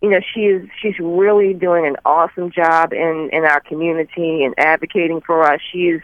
you 0.00 0.10
know 0.10 0.20
she 0.32 0.46
is 0.46 0.68
she's 0.80 0.98
really 0.98 1.54
doing 1.54 1.86
an 1.86 1.96
awesome 2.04 2.50
job 2.50 2.92
in 2.92 3.30
in 3.32 3.44
our 3.44 3.60
community 3.60 4.44
and 4.44 4.54
advocating 4.58 5.20
for 5.20 5.42
us. 5.44 5.60
She's 5.72 6.00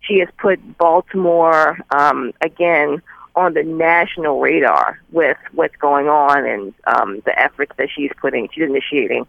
she 0.00 0.20
has 0.20 0.28
put 0.38 0.78
Baltimore 0.78 1.78
um, 1.90 2.32
again 2.40 3.02
on 3.38 3.54
the 3.54 3.62
national 3.62 4.40
radar 4.40 5.00
with 5.12 5.36
what's 5.52 5.76
going 5.76 6.08
on 6.08 6.44
and 6.44 6.74
um, 6.88 7.22
the 7.24 7.38
efforts 7.38 7.72
that 7.78 7.88
she's 7.94 8.10
putting, 8.20 8.48
she's 8.52 8.64
initiating. 8.64 9.26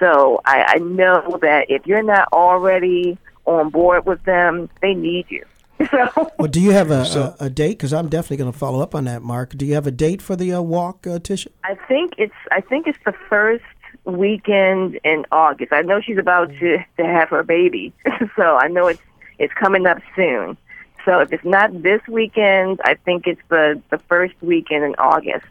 So 0.00 0.40
I, 0.44 0.74
I 0.74 0.78
know 0.78 1.38
that 1.42 1.66
if 1.68 1.86
you're 1.86 2.02
not 2.02 2.28
already 2.32 3.18
on 3.46 3.70
board 3.70 4.04
with 4.04 4.22
them, 4.24 4.68
they 4.80 4.94
need 4.94 5.26
you. 5.28 5.44
So 5.90 6.32
Well, 6.38 6.48
do 6.48 6.60
you 6.60 6.70
have 6.70 6.90
a, 6.90 7.34
a, 7.40 7.46
a 7.46 7.50
date? 7.50 7.78
Because 7.78 7.92
I'm 7.92 8.08
definitely 8.08 8.36
going 8.38 8.52
to 8.52 8.58
follow 8.58 8.80
up 8.80 8.94
on 8.94 9.04
that, 9.04 9.22
Mark. 9.22 9.56
Do 9.56 9.64
you 9.66 9.74
have 9.74 9.86
a 9.86 9.90
date 9.90 10.22
for 10.22 10.36
the 10.36 10.54
uh, 10.54 10.60
walk, 10.62 11.06
uh, 11.06 11.18
Tisha? 11.18 11.48
I 11.64 11.74
think 11.88 12.14
it's 12.18 12.34
I 12.52 12.60
think 12.60 12.86
it's 12.86 12.98
the 13.04 13.14
first 13.28 13.64
weekend 14.04 15.00
in 15.04 15.24
August. 15.32 15.72
I 15.72 15.82
know 15.82 16.00
she's 16.00 16.18
about 16.18 16.50
to 16.60 16.78
to 16.98 17.04
have 17.04 17.30
her 17.30 17.42
baby, 17.42 17.92
so 18.36 18.56
I 18.56 18.68
know 18.68 18.86
it's 18.86 19.02
it's 19.40 19.52
coming 19.54 19.86
up 19.86 19.98
soon. 20.14 20.56
So 21.04 21.20
if 21.20 21.32
it's 21.32 21.44
not 21.44 21.82
this 21.82 22.00
weekend, 22.08 22.80
I 22.84 22.94
think 22.94 23.26
it's 23.26 23.40
the 23.48 23.80
the 23.90 23.98
first 24.08 24.34
weekend 24.40 24.84
in 24.84 24.94
August. 24.98 25.46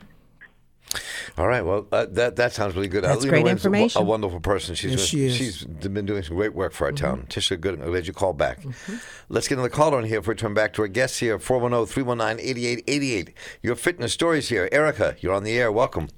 All 1.38 1.48
right. 1.48 1.62
Well, 1.66 1.88
uh, 1.92 2.06
that 2.12 2.36
that 2.36 2.52
sounds 2.52 2.76
really 2.76 2.90
good. 2.90 3.04
That's 3.06 3.24
Leana 3.26 3.30
great 3.30 3.44
Wen's 3.46 3.64
a 3.64 3.68
information. 3.68 4.02
A, 4.02 4.06
wonderful 4.06 4.42
person. 4.42 4.76
She's 4.76 4.92
Yes, 4.92 5.00
been, 5.00 5.08
she 5.08 5.26
is. 5.26 5.36
she's 5.38 5.64
been 5.66 6.06
doing 6.06 6.24
some 6.24 6.36
great 6.36 6.54
work 6.54 6.74
for 6.74 6.86
our 6.86 6.92
town. 6.92 7.26
Tisha, 7.30 7.60
good. 7.60 7.80
I'm 7.82 7.90
glad 7.92 8.08
you 8.08 8.14
called 8.14 8.38
back. 8.38 8.62
Mm-hmm. 8.62 8.96
Let's 9.30 9.48
get 9.48 9.56
another 9.56 9.70
caller 9.70 10.00
in 10.00 10.06
here 10.06 10.20
if 10.20 10.28
we 10.28 10.36
turn 10.36 10.54
back 10.54 10.74
to 10.74 10.82
our 10.82 10.90
guests 10.90 11.20
here. 11.20 11.40
410-319-8888. 11.40 13.30
Your 13.64 13.76
fitness 13.76 14.12
stories 14.12 14.50
here. 14.50 14.68
Erica, 14.72 15.16
you're 15.20 15.34
on 15.34 15.44
the 15.46 15.58
air. 15.58 15.72
Welcome. 15.72 16.10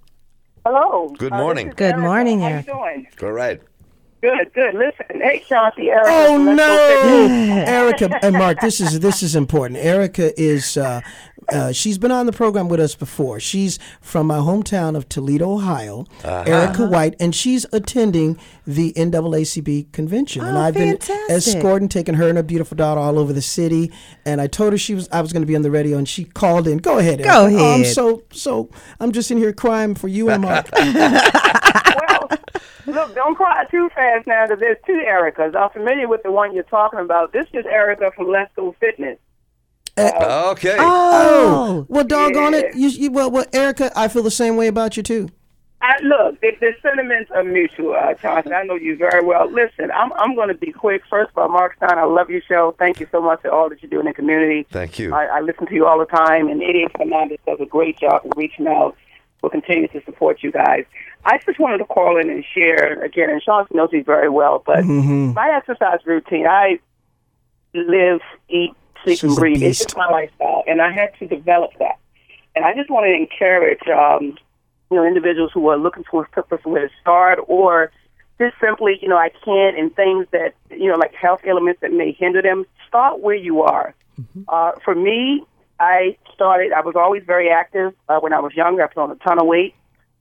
Hello. 0.65 1.09
Good 1.19 1.33
Uh, 1.33 1.37
morning. 1.37 1.65
this 1.67 1.73
is 1.73 1.77
Good 1.77 1.83
Erica. 1.91 2.01
morning, 2.01 2.39
How 2.39 2.47
Erica. 2.47 2.71
you 2.71 2.73
doing? 2.73 3.07
All 3.21 3.31
right. 3.31 3.61
Good, 4.23 4.53
good. 4.53 4.73
Listen, 4.75 5.19
hey, 5.21 5.43
Chauncey, 5.49 5.89
Erica. 5.89 6.07
Oh 6.09 6.35
from 6.37 6.45
Let's 6.45 6.57
Go 6.61 6.87
Fitness. 6.87 7.29
no, 7.49 7.55
Erica 7.73 8.25
and 8.25 8.33
Mark. 8.37 8.61
This 8.61 8.79
is 8.79 9.01
this 9.01 9.21
is 9.21 9.35
important. 9.35 9.81
Erica 9.81 10.31
is 10.41 10.77
uh, 10.77 11.01
uh, 11.49 11.71
she's 11.71 11.97
been 11.97 12.11
on 12.11 12.25
the 12.25 12.31
program 12.31 12.67
with 12.69 12.79
us 12.79 12.95
before. 12.95 13.39
She's 13.39 13.79
from 14.01 14.27
my 14.27 14.37
hometown 14.37 14.95
of 14.95 15.09
Toledo, 15.09 15.51
Ohio. 15.53 16.05
Uh-huh. 16.23 16.43
Erica 16.45 16.85
White, 16.87 17.15
and 17.19 17.33
she's 17.35 17.65
attending 17.73 18.37
the 18.65 18.93
NAACP 18.93 19.91
convention. 19.91 20.43
Oh, 20.43 20.47
and 20.47 20.57
I've 20.57 20.73
been 20.73 20.97
escorting, 21.29 21.89
taking 21.89 22.15
her 22.15 22.27
and 22.27 22.37
her 22.37 22.43
beautiful 22.43 22.75
daughter 22.77 22.99
all 23.01 23.17
over 23.19 23.33
the 23.33 23.41
city. 23.41 23.91
And 24.25 24.39
I 24.41 24.47
told 24.47 24.73
her 24.73 24.77
she 24.77 24.95
was 24.95 25.07
I 25.11 25.21
was 25.21 25.33
going 25.33 25.41
to 25.43 25.47
be 25.47 25.55
on 25.55 25.61
the 25.61 25.71
radio, 25.71 25.97
and 25.97 26.07
she 26.07 26.25
called 26.25 26.67
in. 26.67 26.77
Go 26.79 26.97
ahead, 26.99 27.19
Erica. 27.21 27.29
Go 27.33 27.43
Oh, 27.43 27.73
I'm 27.75 27.81
ahead. 27.81 27.93
so 27.93 28.23
so. 28.31 28.69
I'm 28.99 29.11
just 29.11 29.31
in 29.31 29.37
here 29.37 29.53
crying 29.53 29.95
for 29.95 30.07
you 30.07 30.29
and 30.29 30.43
Mark. 30.43 30.69
well, 30.73 32.29
look, 32.85 33.15
don't 33.15 33.35
cry 33.35 33.65
too 33.69 33.89
fast 33.95 34.27
now 34.27 34.45
because 34.45 34.59
there's 34.59 34.77
two 34.85 35.01
Ericas. 35.05 35.55
I'm 35.55 35.69
familiar 35.71 36.07
with 36.07 36.23
the 36.23 36.31
one 36.31 36.53
you're 36.53 36.63
talking 36.63 36.99
about. 36.99 37.33
This 37.33 37.47
is 37.53 37.65
Erica 37.65 38.11
from 38.15 38.27
Let's 38.29 38.51
Go 38.55 38.75
Fitness. 38.79 39.17
Okay. 39.97 40.75
Oh, 40.79 41.85
well, 41.87 42.03
doggone 42.03 42.53
it. 42.53 42.75
You, 42.75 42.89
you, 42.89 43.11
well, 43.11 43.29
well, 43.29 43.45
Erica, 43.53 43.91
I 43.95 44.07
feel 44.07 44.23
the 44.23 44.31
same 44.31 44.55
way 44.55 44.67
about 44.67 44.97
you 44.97 45.03
too. 45.03 45.29
I, 45.81 45.99
look, 46.01 46.39
the, 46.39 46.51
the 46.61 46.71
sentiments 46.81 47.29
are 47.31 47.43
mutual, 47.43 47.93
uh, 47.93 48.13
Chauncey. 48.13 48.53
I 48.53 48.63
know 48.63 48.75
you 48.75 48.95
very 48.95 49.21
well. 49.21 49.51
Listen, 49.51 49.91
I'm 49.91 50.13
I'm 50.13 50.33
going 50.33 50.47
to 50.47 50.53
be 50.53 50.71
quick. 50.71 51.03
First 51.09 51.31
of 51.31 51.37
all, 51.37 51.49
Mark 51.49 51.75
Stein, 51.75 51.99
I 51.99 52.05
love 52.05 52.29
your 52.29 52.41
show. 52.41 52.73
Thank 52.79 53.01
you 53.01 53.07
so 53.11 53.21
much 53.21 53.41
for 53.41 53.51
all 53.51 53.67
that 53.69 53.83
you 53.83 53.89
do 53.89 53.99
in 53.99 54.05
the 54.05 54.13
community. 54.13 54.65
Thank 54.71 54.97
you. 54.97 55.13
I, 55.13 55.25
I 55.25 55.39
listen 55.41 55.67
to 55.67 55.73
you 55.73 55.85
all 55.85 55.99
the 55.99 56.05
time, 56.05 56.47
and 56.47 56.63
Idiot 56.63 56.93
Fernandez 56.97 57.39
does 57.45 57.59
a 57.59 57.65
great 57.65 57.99
job 57.99 58.21
of 58.25 58.31
reaching 58.37 58.65
out. 58.65 58.95
We'll 59.41 59.49
continue 59.49 59.89
to 59.89 60.01
support 60.05 60.41
you 60.41 60.53
guys. 60.53 60.85
I 61.25 61.37
just 61.45 61.59
wanted 61.59 61.79
to 61.79 61.85
call 61.85 62.17
in 62.17 62.29
and 62.29 62.45
share 62.55 63.03
again, 63.03 63.29
and 63.29 63.41
Chauncey 63.41 63.75
knows 63.75 63.89
you 63.91 64.05
very 64.05 64.29
well, 64.29 64.63
but 64.65 64.85
my 64.85 65.49
exercise 65.53 65.99
routine, 66.05 66.47
I 66.47 66.79
live, 67.73 68.21
eat, 68.47 68.71
sleep, 69.03 69.19
She's 69.19 69.23
and 69.23 69.35
breathe. 69.35 69.61
It's 69.63 69.79
just 69.79 69.97
my 69.97 70.09
lifestyle, 70.09 70.63
and 70.67 70.81
I 70.81 70.91
had 70.91 71.11
to 71.19 71.27
develop 71.27 71.71
that. 71.79 71.99
And 72.55 72.65
I 72.65 72.73
just 72.73 72.89
want 72.89 73.05
to 73.05 73.13
encourage, 73.13 73.87
um, 73.87 74.37
you 74.91 74.97
know, 74.97 75.05
individuals 75.05 75.51
who 75.53 75.67
are 75.69 75.77
looking 75.77 76.03
for 76.09 76.23
a 76.23 76.29
purpose 76.29 76.59
where 76.63 76.87
to 76.87 76.93
start, 77.01 77.39
or 77.47 77.91
just 78.39 78.55
simply, 78.61 78.99
you 79.01 79.07
know, 79.07 79.17
I 79.17 79.29
can't, 79.43 79.77
and 79.77 79.95
things 79.95 80.27
that, 80.31 80.53
you 80.71 80.89
know, 80.89 80.97
like 80.97 81.13
health 81.13 81.41
elements 81.45 81.81
that 81.81 81.91
may 81.91 82.11
hinder 82.11 82.41
them. 82.41 82.65
Start 82.87 83.19
where 83.19 83.35
you 83.35 83.61
are. 83.61 83.95
Uh, 84.47 84.71
for 84.83 84.93
me, 84.93 85.43
I 85.79 86.17
started. 86.33 86.71
I 86.71 86.81
was 86.81 86.95
always 86.95 87.23
very 87.25 87.49
active 87.49 87.93
uh, 88.09 88.19
when 88.19 88.33
I 88.33 88.39
was 88.39 88.53
younger. 88.53 88.83
I 88.83 88.87
put 88.87 89.01
on 89.01 89.11
a 89.11 89.15
ton 89.15 89.39
of 89.39 89.47
weight. 89.47 89.73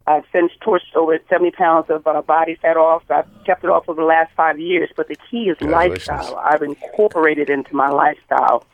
I've 0.06 0.24
since 0.32 0.50
torched 0.60 0.96
over 0.96 1.16
70 1.28 1.52
pounds 1.52 1.86
of 1.88 2.06
uh, 2.06 2.22
body 2.22 2.56
fat 2.60 2.76
off. 2.76 3.04
I've 3.08 3.26
kept 3.44 3.62
it 3.62 3.70
off 3.70 3.84
for 3.84 3.94
the 3.94 4.02
last 4.02 4.32
five 4.36 4.58
years. 4.58 4.90
But 4.96 5.08
the 5.08 5.16
key 5.30 5.48
is 5.48 5.60
lifestyle. 5.60 6.36
I've 6.36 6.62
incorporated 6.62 7.48
into 7.48 7.76
my 7.76 7.88
lifestyle, 7.88 8.64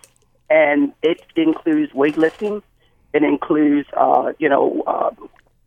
and 0.51 0.93
it 1.03 1.23
includes 1.37 1.93
weightlifting. 1.93 2.63
It 3.13 3.23
includes, 3.23 3.89
uh, 3.97 4.33
you 4.39 4.49
know, 4.49 4.83
uh, 4.87 5.11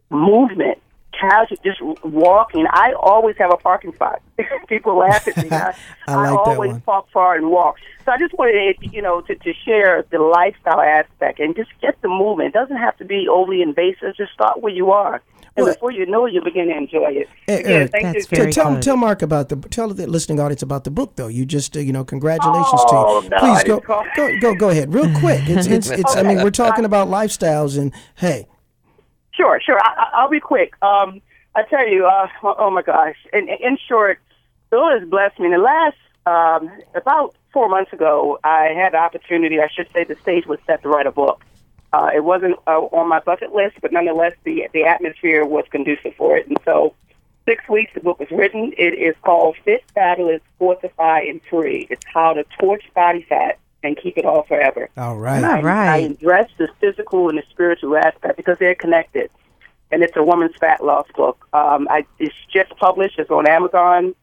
movement, 0.09 0.79
casual, 1.19 1.57
just 1.63 1.82
walking. 2.03 2.65
I 2.69 2.93
always 2.99 3.36
have 3.38 3.51
a 3.51 3.57
parking 3.57 3.93
spot. 3.93 4.21
People 4.67 4.97
laugh 4.97 5.27
at 5.27 5.38
me. 5.38 5.49
I, 5.51 5.75
I 6.07 6.15
like 6.15 6.45
that 6.45 6.51
always 6.51 6.77
park 6.86 7.05
far 7.13 7.36
and 7.36 7.49
walk. 7.49 7.77
So 8.05 8.11
I 8.11 8.17
just 8.17 8.34
wanted, 8.38 8.77
you 8.93 9.01
know, 9.01 9.21
to, 9.21 9.36
to 9.36 9.53
share 9.65 10.05
the 10.09 10.19
lifestyle 10.19 10.82
aspect 10.82 11.39
and 11.39 11.55
just 11.55 11.69
get 11.82 12.01
the 12.01 12.07
movement. 12.07 12.49
It 12.49 12.53
doesn't 12.53 12.77
have 12.77 12.97
to 12.97 13.05
be 13.05 13.27
overly 13.29 13.61
invasive. 13.61 14.15
Just 14.17 14.34
start 14.34 14.61
where 14.61 14.73
you 14.73 14.91
are. 14.91 15.21
And 15.58 15.66
Well- 15.66 15.74
before 15.74 15.91
you 15.91 16.06
know 16.06 16.26
it, 16.26 16.34
you 16.34 16.41
begin 16.41 16.68
to 16.68 16.78
enjoy 16.78 17.10
it. 17.12 17.30
Eh, 17.49 17.56
Again, 17.58 17.72
Eric, 17.72 17.91
thank 17.91 18.04
That's 18.14 18.32
you. 18.32 18.38
very 18.38 18.52
tell, 18.54 18.74
good. 18.74 18.82
tell 18.84 18.95
Mark 18.97 19.22
about 19.22 19.49
the 19.49 19.58
tell 19.58 19.89
the 19.89 20.08
listening 20.08 20.39
audience 20.39 20.62
about 20.62 20.86
the 20.86 20.91
book 20.91 21.18
though. 21.18 21.28
You 21.28 21.45
just 21.45 21.76
uh, 21.76 21.82
you 21.82 21.91
know 21.91 22.06
congratulations 22.06 22.82
Oh, 22.88 23.20
to 23.22 23.26
you. 23.26 23.30
no, 23.32 23.38
Please 23.39 23.60
I 23.60 23.64
go, 23.66 23.80
go 24.16 24.39
go 24.39 24.56
go 24.56 24.70
ahead 24.70 24.93
real 24.93 25.12
quick. 25.20 25.41
It's 25.49 25.68
it's 25.68 25.89
it's. 25.89 26.16
I 26.16 26.24
mean 26.24 26.41
we're 26.41 26.52
talking 26.52 26.86
about 26.86 27.10
lifestyles 27.10 27.78
and 27.78 27.91
hey, 28.16 28.47
Sure, 29.32 29.60
sure. 29.66 29.80
I, 29.80 29.93
I- 29.97 30.22
I'll 30.22 30.30
be 30.30 30.39
quick. 30.39 30.74
Um, 30.82 31.22
I 31.56 31.64
tell 31.64 31.86
you, 31.88 32.06
uh, 32.06 32.28
oh 32.43 32.56
oh 32.58 32.70
my 32.72 32.82
gosh. 32.82 33.16
In, 33.34 33.49
in 33.49 33.78
short, 33.89 34.20
the 34.70 34.78
Lord 34.78 35.02
has 35.02 35.10
blessed 35.10 35.38
me. 35.39 35.47
In 35.47 35.52
the 35.52 35.58
last 35.58 35.97
um, 36.26 36.72
about 36.95 37.36
four 37.52 37.68
months 37.68 37.91
ago, 37.91 38.39
I 38.45 38.68
had 38.74 38.93
the 38.93 38.97
opportunity. 38.99 39.60
I 39.60 39.68
should 39.68 39.89
say, 39.91 40.06
the 40.06 40.16
stage 40.22 40.45
was 40.45 40.60
set 40.66 40.82
to 40.84 40.88
write 40.89 41.08
a 41.08 41.12
book. 41.12 41.43
Uh, 41.93 42.09
it 42.13 42.23
wasn't 42.23 42.55
uh, 42.67 42.79
on 42.79 43.09
my 43.09 43.19
bucket 43.19 43.53
list, 43.53 43.75
but 43.81 43.91
nonetheless, 43.91 44.33
the 44.43 44.67
the 44.73 44.83
atmosphere 44.83 45.45
was 45.45 45.65
conducive 45.71 46.15
for 46.15 46.37
it. 46.37 46.47
And 46.47 46.57
so, 46.63 46.93
six 47.45 47.67
weeks, 47.67 47.91
the 47.93 47.99
book 47.99 48.19
was 48.19 48.31
written. 48.31 48.73
It 48.77 48.93
is 48.93 49.15
called 49.23 49.57
"Fit, 49.65 49.83
Fabulous, 49.93 50.41
Fortify, 50.57 51.21
and 51.21 51.41
Free." 51.49 51.87
It's 51.89 52.05
how 52.13 52.33
to 52.33 52.45
torch 52.59 52.83
body 52.95 53.25
fat 53.27 53.59
and 53.83 53.97
keep 53.97 54.17
it 54.17 54.25
all 54.25 54.43
forever. 54.43 54.89
all 54.97 55.17
right. 55.17 55.43
All 55.43 55.61
right. 55.63 55.89
I 55.89 55.97
address 55.97 56.49
the 56.57 56.69
physical 56.79 57.29
and 57.29 57.37
the 57.37 57.43
spiritual 57.49 57.97
aspect 57.97 58.37
because 58.37 58.57
they're 58.59 58.75
connected. 58.75 59.29
And 59.91 60.03
it's 60.03 60.15
a 60.15 60.23
woman's 60.23 60.55
fat 60.55 60.83
loss 60.83 61.07
book. 61.15 61.47
Um, 61.51 61.87
I, 61.89 62.05
it's 62.19 62.35
just 62.53 62.69
published. 62.77 63.19
It's 63.19 63.29
on 63.29 63.47
Amazon. 63.47 64.15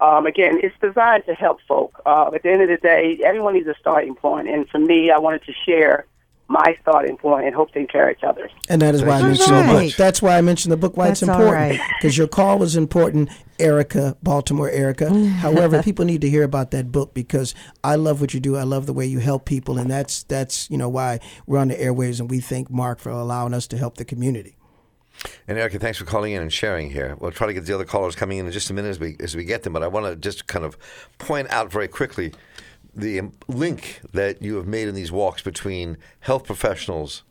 Um, 0.00 0.26
again, 0.26 0.58
it's 0.62 0.74
designed 0.80 1.26
to 1.26 1.34
help 1.34 1.60
folk. 1.68 2.00
Uh, 2.04 2.30
at 2.34 2.42
the 2.42 2.50
end 2.50 2.62
of 2.62 2.68
the 2.68 2.76
day, 2.78 3.20
everyone 3.24 3.54
needs 3.54 3.68
a 3.68 3.74
starting 3.78 4.16
point. 4.16 4.48
And 4.48 4.68
for 4.68 4.78
me, 4.78 5.12
I 5.12 5.18
wanted 5.18 5.44
to 5.44 5.52
share 5.64 6.06
my 6.48 6.76
starting 6.82 7.16
point 7.16 7.46
and 7.46 7.54
hope 7.54 7.72
to 7.72 7.78
encourage 7.78 8.18
others. 8.22 8.50
And 8.68 8.82
that 8.82 8.94
is 8.94 9.02
why 9.02 9.18
I 9.18 9.22
mentioned 9.22 9.48
so 9.48 9.62
the 9.62 9.72
book. 9.72 9.96
That's 9.96 10.20
why 10.20 10.36
I 10.36 10.40
mentioned 10.42 10.72
the 10.72 10.76
book. 10.76 10.96
Why 10.96 11.08
it's 11.08 11.20
That's 11.20 11.30
all 11.30 11.40
important 11.40 11.80
right. 11.80 11.90
because 11.98 12.18
your 12.18 12.28
call 12.28 12.58
was 12.58 12.76
important, 12.76 13.30
Erica, 13.58 14.16
Baltimore 14.22 14.68
Erica. 14.68 15.12
However, 15.28 15.82
people 15.82 16.04
need 16.04 16.20
to 16.20 16.30
hear 16.30 16.42
about 16.42 16.70
that 16.72 16.92
book 16.92 17.14
because 17.14 17.54
I 17.82 17.94
love 17.94 18.20
what 18.20 18.34
you 18.34 18.40
do. 18.40 18.56
I 18.56 18.64
love 18.64 18.86
the 18.86 18.92
way 18.92 19.06
you 19.06 19.20
help 19.20 19.44
people, 19.44 19.78
and 19.78 19.90
that's 19.90 20.24
that's 20.24 20.70
you 20.70 20.76
know 20.76 20.88
why 20.88 21.20
we're 21.46 21.58
on 21.58 21.68
the 21.68 21.76
airwaves, 21.76 22.20
and 22.20 22.30
we 22.30 22.40
thank 22.40 22.70
Mark 22.70 22.98
for 23.00 23.10
allowing 23.10 23.54
us 23.54 23.66
to 23.68 23.78
help 23.78 23.96
the 23.96 24.04
community. 24.04 24.56
And 25.46 25.58
Erica, 25.58 25.78
thanks 25.78 25.98
for 25.98 26.04
calling 26.04 26.32
in 26.32 26.42
and 26.42 26.52
sharing 26.52 26.90
here. 26.90 27.16
We'll 27.20 27.30
try 27.30 27.46
to 27.46 27.52
get 27.52 27.66
the 27.66 27.74
other 27.74 27.84
callers 27.84 28.16
coming 28.16 28.38
in 28.38 28.46
in 28.46 28.52
just 28.52 28.70
a 28.70 28.74
minute 28.74 28.88
as 28.88 29.00
we 29.00 29.16
as 29.20 29.36
we 29.36 29.44
get 29.44 29.62
them. 29.62 29.72
But 29.72 29.82
I 29.82 29.88
want 29.88 30.06
to 30.06 30.16
just 30.16 30.46
kind 30.46 30.64
of 30.64 30.76
point 31.18 31.50
out 31.50 31.70
very 31.70 31.88
quickly 31.88 32.32
the 32.94 33.22
link 33.48 34.00
that 34.12 34.42
you 34.42 34.56
have 34.56 34.66
made 34.66 34.88
in 34.88 34.94
these 34.94 35.10
walks 35.12 35.42
between 35.42 35.96
health 36.20 36.44
professionals 36.44 37.22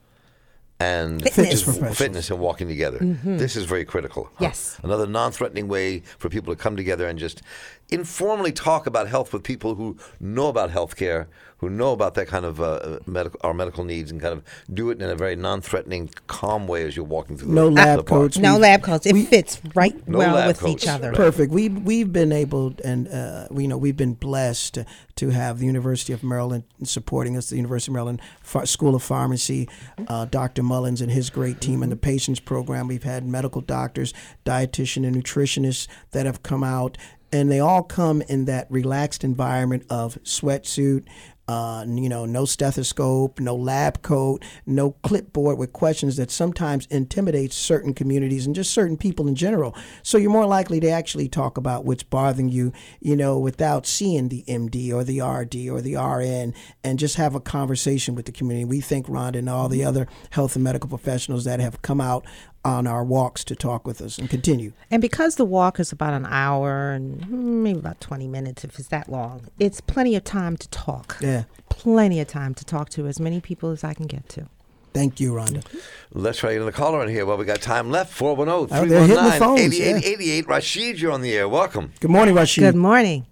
and 0.79 1.21
Fitness. 1.21 1.61
Professionals. 1.63 1.97
fitness 1.97 2.29
and 2.31 2.39
walking 2.39 2.67
together. 2.67 2.97
Mm-hmm. 2.97 3.37
This 3.37 3.55
is 3.55 3.65
very 3.65 3.85
critical. 3.85 4.25
huh? 4.33 4.45
Yes. 4.45 4.79
Another 4.81 5.05
non-threatening 5.05 5.67
way 5.67 5.99
for 6.17 6.27
people 6.29 6.51
to 6.55 6.59
come 6.59 6.75
together 6.75 7.07
and 7.07 7.19
just 7.19 7.43
informally 7.91 8.51
talk 8.51 8.87
about 8.87 9.07
health 9.07 9.33
with 9.33 9.43
people 9.43 9.75
who 9.75 9.97
know 10.19 10.47
about 10.47 10.71
healthcare, 10.71 11.27
who 11.57 11.69
know 11.69 11.91
about 11.91 12.15
that 12.15 12.27
kind 12.27 12.45
of 12.45 12.59
uh, 12.61 12.99
medical 13.05 13.39
our 13.43 13.53
medical 13.53 13.83
needs, 13.83 14.09
and 14.11 14.19
kind 14.21 14.33
of 14.33 14.43
do 14.73 14.89
it 14.89 15.01
in 15.01 15.09
a 15.09 15.15
very 15.15 15.35
non-threatening, 15.35 16.09
calm 16.27 16.67
way 16.67 16.83
as 16.87 16.95
you're 16.95 17.05
walking 17.05 17.37
through. 17.37 17.53
No 17.53 17.65
the, 17.65 17.71
lab 17.71 17.97
the 17.99 18.03
coats. 18.03 18.37
No 18.37 18.55
We- 18.55 18.61
lab 18.61 18.81
coats. 18.81 19.05
It 19.05 19.15
fits 19.27 19.61
right 19.75 20.07
No 20.07 20.17
well 20.19 20.47
with 20.47 20.59
coats, 20.59 20.83
each 20.83 20.89
other. 20.89 21.09
right. 21.09 21.17
Perfect. 21.17 21.51
We 21.53 21.69
we've 21.69 22.11
been 22.11 22.31
able 22.31 22.73
and 22.83 23.07
uh, 23.09 23.47
we, 23.51 23.63
you 23.63 23.67
know 23.69 23.77
we've 23.77 23.97
been 23.97 24.13
blessed 24.13 24.73
to, 24.75 24.85
to 25.17 25.29
have 25.29 25.59
the 25.59 25.65
University 25.65 26.13
of 26.13 26.23
Maryland 26.23 26.63
supporting 26.83 27.35
us. 27.37 27.49
The 27.49 27.57
University 27.57 27.91
of 27.91 27.93
Maryland 27.93 28.21
Ph- 28.51 28.67
School 28.67 28.95
of 28.95 29.03
Pharmacy, 29.03 29.67
uh, 30.07 30.25
Dr. 30.25 30.63
Mullins 30.63 31.01
and 31.01 31.11
his 31.11 31.29
great 31.29 31.59
team, 31.61 31.83
and 31.83 31.91
the 31.91 31.95
patients 31.97 32.39
program. 32.39 32.87
We've 32.87 33.03
had 33.03 33.25
medical 33.25 33.61
doctors, 33.61 34.13
dietitian, 34.45 35.05
and 35.05 35.15
nutritionists 35.15 35.87
that 36.11 36.25
have 36.25 36.41
come 36.41 36.63
out, 36.63 36.97
and 37.31 37.51
they 37.51 37.59
all 37.59 37.83
come 37.83 38.21
in 38.23 38.45
that 38.45 38.67
relaxed 38.69 39.23
environment 39.23 39.83
of 39.89 40.17
sweatsuit. 40.23 41.05
Uh, 41.47 41.83
you 41.85 42.07
know, 42.07 42.25
no 42.25 42.45
stethoscope, 42.45 43.37
no 43.37 43.53
lab 43.53 44.01
coat, 44.01 44.41
no 44.65 44.91
clipboard 45.03 45.57
with 45.57 45.73
questions 45.73 46.15
that 46.15 46.31
sometimes 46.31 46.85
intimidates 46.85 47.57
certain 47.57 47.93
communities 47.93 48.45
and 48.45 48.55
just 48.55 48.71
certain 48.71 48.95
people 48.95 49.27
in 49.27 49.35
general. 49.35 49.75
So 50.01 50.17
you're 50.17 50.31
more 50.31 50.45
likely 50.45 50.79
to 50.79 50.89
actually 50.89 51.27
talk 51.27 51.57
about 51.57 51.83
what's 51.83 52.03
bothering 52.03 52.47
you, 52.47 52.71
you 53.01 53.17
know, 53.17 53.37
without 53.37 53.85
seeing 53.85 54.29
the 54.29 54.45
MD 54.47 54.93
or 54.93 55.03
the 55.03 55.19
RD 55.19 55.67
or 55.67 55.81
the 55.81 55.97
RN 55.97 56.53
and 56.85 56.99
just 56.99 57.17
have 57.17 57.35
a 57.35 57.41
conversation 57.41 58.15
with 58.15 58.27
the 58.27 58.31
community. 58.31 58.63
We 58.63 58.79
thank 58.79 59.07
Rhonda 59.07 59.37
and 59.37 59.49
all 59.49 59.67
the 59.67 59.83
other 59.83 60.07
health 60.29 60.55
and 60.55 60.63
medical 60.63 60.89
professionals 60.89 61.43
that 61.43 61.59
have 61.59 61.81
come 61.81 61.99
out 61.99 62.23
on 62.63 62.85
our 62.87 63.03
walks 63.03 63.43
to 63.45 63.55
talk 63.55 63.85
with 63.87 64.01
us 64.01 64.17
and 64.17 64.29
continue. 64.29 64.73
And 64.89 65.01
because 65.01 65.35
the 65.35 65.45
walk 65.45 65.79
is 65.79 65.91
about 65.91 66.13
an 66.13 66.25
hour 66.27 66.91
and 66.91 67.63
maybe 67.63 67.79
about 67.79 67.99
20 68.01 68.27
minutes 68.27 68.63
if 68.63 68.77
it's 68.77 68.89
that 68.89 69.09
long, 69.09 69.47
it's 69.59 69.81
plenty 69.81 70.15
of 70.15 70.23
time 70.23 70.57
to 70.57 70.69
talk. 70.69 71.17
Yeah. 71.21 71.43
Plenty 71.69 72.19
of 72.19 72.27
time 72.27 72.53
to 72.55 72.65
talk 72.65 72.89
to 72.89 73.07
as 73.07 73.19
many 73.19 73.41
people 73.41 73.71
as 73.71 73.83
I 73.83 73.93
can 73.93 74.07
get 74.07 74.29
to. 74.29 74.47
Thank 74.93 75.19
you, 75.21 75.33
Rhonda. 75.33 75.63
Let's 76.11 76.39
try 76.39 76.51
another 76.51 76.73
caller 76.73 77.01
in 77.03 77.09
here. 77.09 77.25
Well, 77.25 77.37
we 77.37 77.45
got 77.45 77.61
time 77.61 77.89
left. 77.89 78.13
410 78.13 78.77
Oh, 78.77 78.85
they're 78.85 79.07
hitting 79.07 79.23
the 79.23 79.31
319 79.31 79.39
phones, 79.39 79.79
yeah. 79.79 79.85
8888. 79.85 80.47
Rashid, 80.47 80.99
you're 80.99 81.11
on 81.13 81.21
the 81.21 81.33
air. 81.33 81.47
Welcome. 81.47 81.93
Good 82.01 82.11
morning, 82.11 82.35
Rashid. 82.35 82.63
Good 82.63 82.75
morning. 82.75 83.25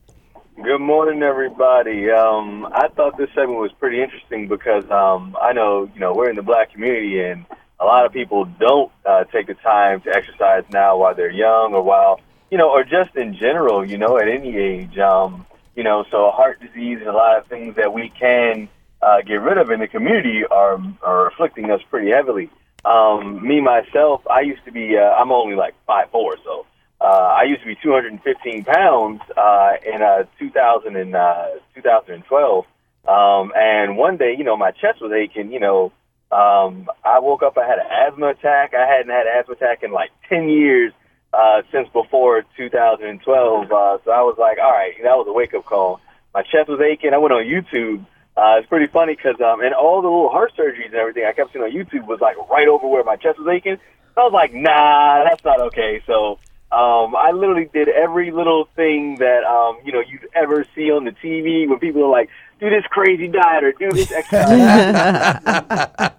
Good 0.64 0.80
morning, 0.80 1.22
everybody. 1.22 2.10
Um, 2.10 2.66
I 2.66 2.88
thought 2.96 3.18
this 3.18 3.30
segment 3.36 3.60
was 3.60 3.72
pretty 3.80 4.02
interesting 4.02 4.48
because 4.48 4.90
um, 4.90 5.36
I 5.42 5.52
know, 5.54 5.90
you 5.94 6.00
know, 6.00 6.14
we're 6.14 6.30
in 6.30 6.36
the 6.36 6.44
black 6.44 6.72
community 6.72 7.22
and 7.22 7.46
a 7.80 7.86
lot 7.86 8.06
of 8.06 8.12
people 8.12 8.46
don't 8.46 8.92
uh, 9.06 9.24
take 9.26 9.48
the 9.48 9.54
time 9.56 10.02
to 10.02 10.10
exercise 10.14 10.64
now 10.72 10.98
while 10.98 11.16
they're 11.16 11.32
young 11.32 11.74
or 11.74 11.82
while, 11.82 12.20
you 12.52 12.58
know, 12.58 12.70
or 12.70 12.84
just 12.84 13.16
in 13.16 13.36
general, 13.36 13.86
you 13.86 13.98
know, 13.98 14.18
at 14.18 14.28
any 14.28 14.56
age. 14.58 14.98
Um, 14.98 15.46
you 15.76 15.84
know, 15.84 16.04
so 16.12 16.30
heart 16.32 16.60
disease 16.60 16.98
and 17.00 17.08
a 17.08 17.14
lot 17.14 17.38
of 17.38 17.48
things 17.48 17.76
that 17.78 17.94
we 17.94 18.10
can 18.10 18.68
uh, 19.02 19.22
get 19.22 19.36
rid 19.36 19.58
of 19.58 19.72
in 19.72 19.80
the 19.80 19.88
community 19.88 20.44
are, 20.46 20.78
are 21.02 21.28
afflicting 21.28 21.72
us 21.72 21.82
pretty 21.90 22.12
heavily. 22.12 22.50
Um, 22.84 23.46
me, 23.46 23.62
myself, 23.62 24.26
I 24.28 24.42
used 24.42 24.66
to 24.66 24.72
be, 24.72 24.98
uh, 24.98 25.02
I'm 25.02 25.32
only 25.32 25.56
like 25.56 25.76
five 25.86 26.10
four, 26.12 26.38
so 26.44 26.66
uh, 27.02 27.04
I 27.04 27.44
used 27.44 27.62
to 27.62 27.68
be 27.68 27.76
215 27.76 28.66
pounds 28.66 29.22
uh, 29.38 29.74
in 29.86 30.02
uh, 30.02 30.24
2000 30.38 30.96
and, 30.96 31.16
uh, 31.16 31.48
2012. 31.76 32.66
Um, 33.08 33.54
and 33.56 33.98
one 33.98 34.18
day, 34.18 34.36
you 34.38 34.44
know, 34.44 34.58
my 34.58 34.72
chest 34.72 35.02
was 35.02 35.12
aching. 35.12 35.52
You 35.52 35.60
know, 35.60 35.92
um, 36.32 36.90
I 37.04 37.20
woke 37.20 37.44
up, 37.44 37.58
I 37.58 37.68
had 37.68 37.80
an 37.80 37.88
asthma 37.90 38.28
attack. 38.30 38.74
I 38.74 38.86
hadn't 38.86 39.12
had 39.12 39.26
an 39.26 39.34
asthma 39.40 39.56
attack 39.56 39.84
in 39.84 39.92
like 39.92 40.12
10 40.30 40.50
years 40.50 40.94
uh, 41.34 41.62
since 41.72 41.88
before 41.90 42.44
2012. 42.58 43.72
Uh, 43.72 43.98
so 44.04 44.12
I 44.12 44.22
was 44.22 44.38
like, 44.38 44.58
all 44.60 44.72
right, 44.72 44.94
that 45.04 45.18
was 45.18 45.28
a 45.28 45.34
wake 45.34 45.54
up 45.54 45.66
call. 45.66 46.00
My 46.34 46.44
chest 46.44 46.70
was 46.70 46.80
aching. 46.80 47.14
I 47.14 47.18
went 47.18 47.34
on 47.34 47.44
YouTube 47.44 48.06
uh, 48.40 48.56
it's 48.58 48.70
pretty 48.70 48.88
funny 48.88 49.16
because 49.16 49.36
um, 49.42 49.60
and 49.60 49.74
all 49.74 50.02
the 50.02 50.08
little 50.08 50.30
heart 50.30 50.54
surgeries 50.58 50.86
and 50.86 50.96
everything 50.96 51.26
I 51.28 51.34
kept 51.34 51.52
seeing 51.52 51.64
on 51.64 51.72
YouTube 51.72 52.08
was 52.08 52.22
like 52.22 52.38
right 52.50 52.70
over 52.70 52.88
where 52.88 53.04
my 53.04 53.18
chest 53.18 53.38
was 53.38 53.48
aching. 53.50 53.78
I 54.16 54.22
was 54.22 54.32
like, 54.32 54.54
nah, 54.54 55.26
that's 55.26 55.44
not 55.44 55.60
okay. 55.68 56.02
So 56.08 56.40
um, 56.72 57.16
I 57.16 57.32
literally 57.34 57.70
did 57.74 57.90
every 57.90 58.32
little 58.32 58.66
thing 58.76 59.16
that 59.18 59.44
um, 59.44 59.78
you 59.84 59.92
know 59.92 60.02
you'd 60.02 60.28
ever 60.36 60.66
see 60.76 60.92
on 60.92 61.04
the 61.06 61.12
TV 61.12 61.68
when 61.68 61.80
people 61.80 62.04
are 62.04 62.10
like, 62.10 62.30
do 62.60 62.70
this 62.70 62.84
crazy 62.92 63.28
diet 63.28 63.64
or 63.64 63.72
do 63.72 63.92
this 63.92 64.12
exercise. 64.12 64.50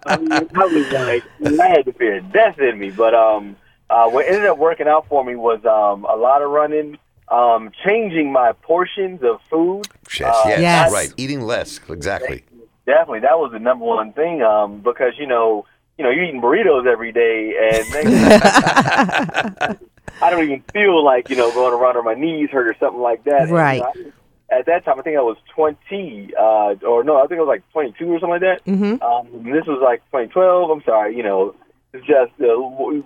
I 0.05 0.17
mean, 0.19 0.31
I 0.31 0.65
was 0.65 0.91
like, 0.91 1.23
I 1.59 1.67
had 1.67 1.85
the 1.85 1.93
fear 1.97 2.17
of 2.17 2.31
death 2.33 2.59
in 2.59 2.79
me. 2.79 2.91
But 2.91 3.13
um, 3.13 3.55
uh, 3.89 4.09
what 4.09 4.25
ended 4.27 4.45
up 4.45 4.57
working 4.57 4.87
out 4.87 5.07
for 5.07 5.23
me 5.23 5.35
was 5.35 5.63
um, 5.65 6.03
a 6.05 6.15
lot 6.15 6.41
of 6.41 6.49
running, 6.49 6.97
um, 7.29 7.71
changing 7.85 8.31
my 8.31 8.51
portions 8.53 9.21
of 9.23 9.39
food. 9.49 9.87
Yes, 10.19 10.21
Uh, 10.35 10.43
yes, 10.49 10.59
Yes. 10.59 10.91
right. 10.91 11.13
Eating 11.17 11.41
less, 11.41 11.79
exactly. 11.89 12.43
Definitely, 12.85 13.19
that 13.21 13.37
was 13.39 13.51
the 13.51 13.59
number 13.59 13.85
one 13.85 14.11
thing. 14.11 14.41
Um, 14.41 14.79
because 14.81 15.13
you 15.17 15.27
know, 15.27 15.65
you 16.01 16.07
know, 16.07 16.09
you're 16.09 16.23
eating 16.23 16.41
burritos 16.41 16.87
every 16.87 17.11
day, 17.11 17.53
and 17.71 17.91
next- 17.91 19.77
I 20.21 20.29
don't 20.29 20.43
even 20.43 20.61
feel 20.73 21.03
like 21.03 21.29
you 21.29 21.35
know 21.35 21.51
going 21.51 21.73
around 21.73 21.95
or 21.95 22.01
my 22.03 22.15
knees 22.15 22.49
hurt 22.49 22.67
or 22.67 22.75
something 22.79 23.01
like 23.01 23.23
that. 23.25 23.41
And, 23.41 23.49
you 23.49 23.55
Right. 23.55 23.79
know, 23.81 24.11
I- 24.51 24.57
at 24.59 24.65
that 24.65 24.83
time, 24.83 24.99
I 24.99 25.01
think 25.03 25.15
I 25.17 25.21
was 25.21 25.37
20, 25.55 26.33
uh, 26.37 26.75
or 26.85 27.03
no, 27.03 27.23
I 27.23 27.27
think 27.27 27.37
I 27.39 27.43
was 27.43 27.47
like 27.47 27.63
22 27.71 28.11
or 28.11 28.19
something 28.19 28.29
like 28.31 28.41
that. 28.41 28.65
Mhm. 28.65 29.01
Um, 29.01 29.27
this 29.43 29.65
was 29.65 29.79
like 29.81 30.01
2012. 30.11 30.69
I'm 30.71 30.83
sorry, 30.83 31.15
you 31.15 31.23
know, 31.23 31.55
it's 31.93 32.05
just, 32.05 32.31
uh, 32.41 32.45
you 32.45 33.05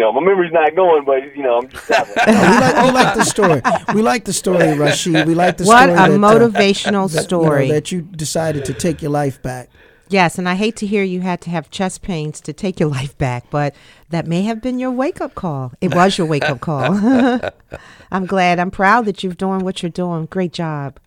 know, 0.00 0.12
my 0.12 0.20
memory's 0.20 0.52
not 0.52 0.74
going, 0.76 1.04
but 1.06 1.34
you 1.36 1.42
know, 1.44 1.58
I'm 1.58 1.68
just. 1.68 1.88
we, 1.88 1.94
like, 1.94 2.84
we 2.84 2.90
like 2.90 3.14
the 3.14 3.24
story. 3.24 3.62
We 3.94 4.02
like 4.02 4.24
the 4.24 4.32
story, 4.34 4.76
Rashid. 4.76 5.26
We 5.26 5.34
like 5.34 5.56
the 5.58 5.64
What 5.64 5.84
story. 5.84 5.92
a 5.92 5.96
that, 5.96 6.10
uh, 6.10 6.14
motivational 6.18 7.08
that, 7.10 7.30
you 7.32 7.38
know, 7.38 7.44
story. 7.44 7.70
that 7.70 7.90
you 7.92 8.02
decided 8.02 8.64
to 8.66 8.74
take 8.74 9.00
your 9.00 9.12
life 9.12 9.40
back. 9.40 9.68
Yes, 10.08 10.38
and 10.38 10.48
I 10.48 10.54
hate 10.54 10.76
to 10.76 10.86
hear 10.86 11.02
you 11.02 11.20
had 11.20 11.40
to 11.42 11.50
have 11.50 11.68
chest 11.70 12.02
pains 12.02 12.40
to 12.42 12.52
take 12.52 12.78
your 12.78 12.88
life 12.98 13.16
back, 13.18 13.44
but 13.50 13.74
that 14.10 14.26
may 14.26 14.42
have 14.42 14.62
been 14.62 14.78
your 14.78 14.90
wake 14.92 15.20
up 15.20 15.34
call. 15.34 15.72
It 15.80 15.94
was 15.94 16.16
your 16.18 16.26
wake 16.26 16.44
up 16.48 16.60
call. 16.60 16.98
I'm 18.12 18.26
glad. 18.26 18.58
I'm 18.60 18.70
proud 18.70 19.04
that 19.06 19.22
you're 19.24 19.32
doing 19.34 19.60
what 19.60 19.82
you're 19.82 19.90
doing. 19.90 20.26
Great 20.26 20.52
job. 20.52 20.98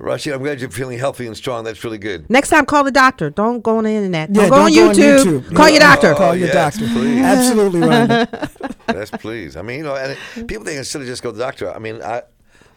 Rashid, 0.00 0.32
I'm 0.32 0.42
glad 0.42 0.60
you're 0.60 0.70
feeling 0.70 0.98
healthy 0.98 1.24
and 1.24 1.36
strong. 1.36 1.62
That's 1.62 1.84
really 1.84 1.98
good. 1.98 2.28
Next 2.28 2.48
time, 2.48 2.66
call 2.66 2.82
the 2.82 2.90
doctor. 2.90 3.30
Don't 3.30 3.62
go 3.62 3.78
on 3.78 3.84
the 3.84 3.90
internet. 3.90 4.30
Yeah, 4.30 4.48
don't 4.48 4.50
go 4.50 4.62
on 4.64 4.72
YouTube. 4.72 5.54
Call 5.54 5.68
your 5.70 5.78
doctor. 5.78 6.14
Oh, 6.14 6.16
Call 6.16 6.34
your 6.36 6.48
yes, 6.48 6.76
doctor. 6.76 6.92
please. 6.92 7.20
Absolutely, 7.22 7.80
Rhonda. 7.80 8.72
Yes, 8.96 9.10
please. 9.10 9.56
I 9.56 9.62
mean, 9.62 9.78
you 9.78 9.84
know, 9.84 9.94
and 9.96 10.12
it- 10.36 10.46
people 10.48 10.64
think 10.64 10.78
instead 10.78 11.02
of 11.02 11.06
just 11.08 11.22
go 11.22 11.30
to 11.30 11.36
the 11.36 11.44
doctor. 11.44 11.72
I 11.72 11.78
mean, 11.78 12.02
I 12.02 12.22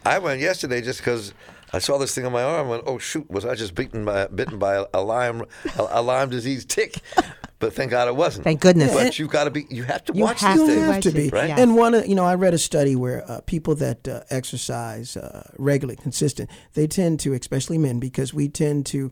I 0.05 0.19
went 0.19 0.41
yesterday 0.41 0.81
just 0.81 0.99
because 0.99 1.33
I 1.73 1.79
saw 1.79 1.97
this 1.97 2.15
thing 2.15 2.25
on 2.25 2.31
my 2.31 2.43
arm. 2.43 2.61
and 2.61 2.69
went, 2.69 2.83
oh 2.87 2.97
shoot, 2.97 3.29
was 3.29 3.45
I 3.45 3.55
just 3.55 3.75
bitten 3.75 4.05
by 4.05 4.27
bitten 4.27 4.57
by 4.59 4.75
a, 4.75 4.85
a 4.93 5.01
Lyme 5.01 5.41
a, 5.77 5.87
a 5.91 6.01
Lyme 6.01 6.29
disease 6.29 6.65
tick? 6.65 7.01
But 7.59 7.73
thank 7.73 7.91
God 7.91 8.07
it 8.07 8.15
wasn't. 8.15 8.45
Thank 8.45 8.61
goodness. 8.61 8.93
But 8.93 9.19
you've 9.19 9.29
got 9.31 9.43
to 9.43 9.51
be. 9.51 9.67
You 9.69 9.83
have 9.83 10.05
to 10.05 10.13
You 10.13 10.23
watch 10.23 10.39
have 10.39 10.57
these 10.57 10.67
You 10.69 10.73
to 10.75 10.79
things. 10.81 10.93
have 10.93 11.03
to 11.03 11.11
be. 11.11 11.29
Right. 11.29 11.49
yes. 11.49 11.59
And 11.59 11.75
one, 11.75 11.93
of- 11.93 12.07
you 12.07 12.15
know, 12.15 12.23
I 12.23 12.35
read 12.35 12.53
a 12.53 12.57
study 12.57 12.95
where 12.95 13.29
uh, 13.29 13.41
people 13.41 13.75
that 13.75 14.07
uh, 14.07 14.21
exercise 14.29 15.17
uh, 15.17 15.43
regularly, 15.57 15.97
consistent, 15.97 16.49
they 16.73 16.87
tend 16.87 17.19
to, 17.19 17.33
especially 17.33 17.77
men, 17.77 17.99
because 17.99 18.33
we 18.33 18.47
tend 18.47 18.85
to 18.87 19.11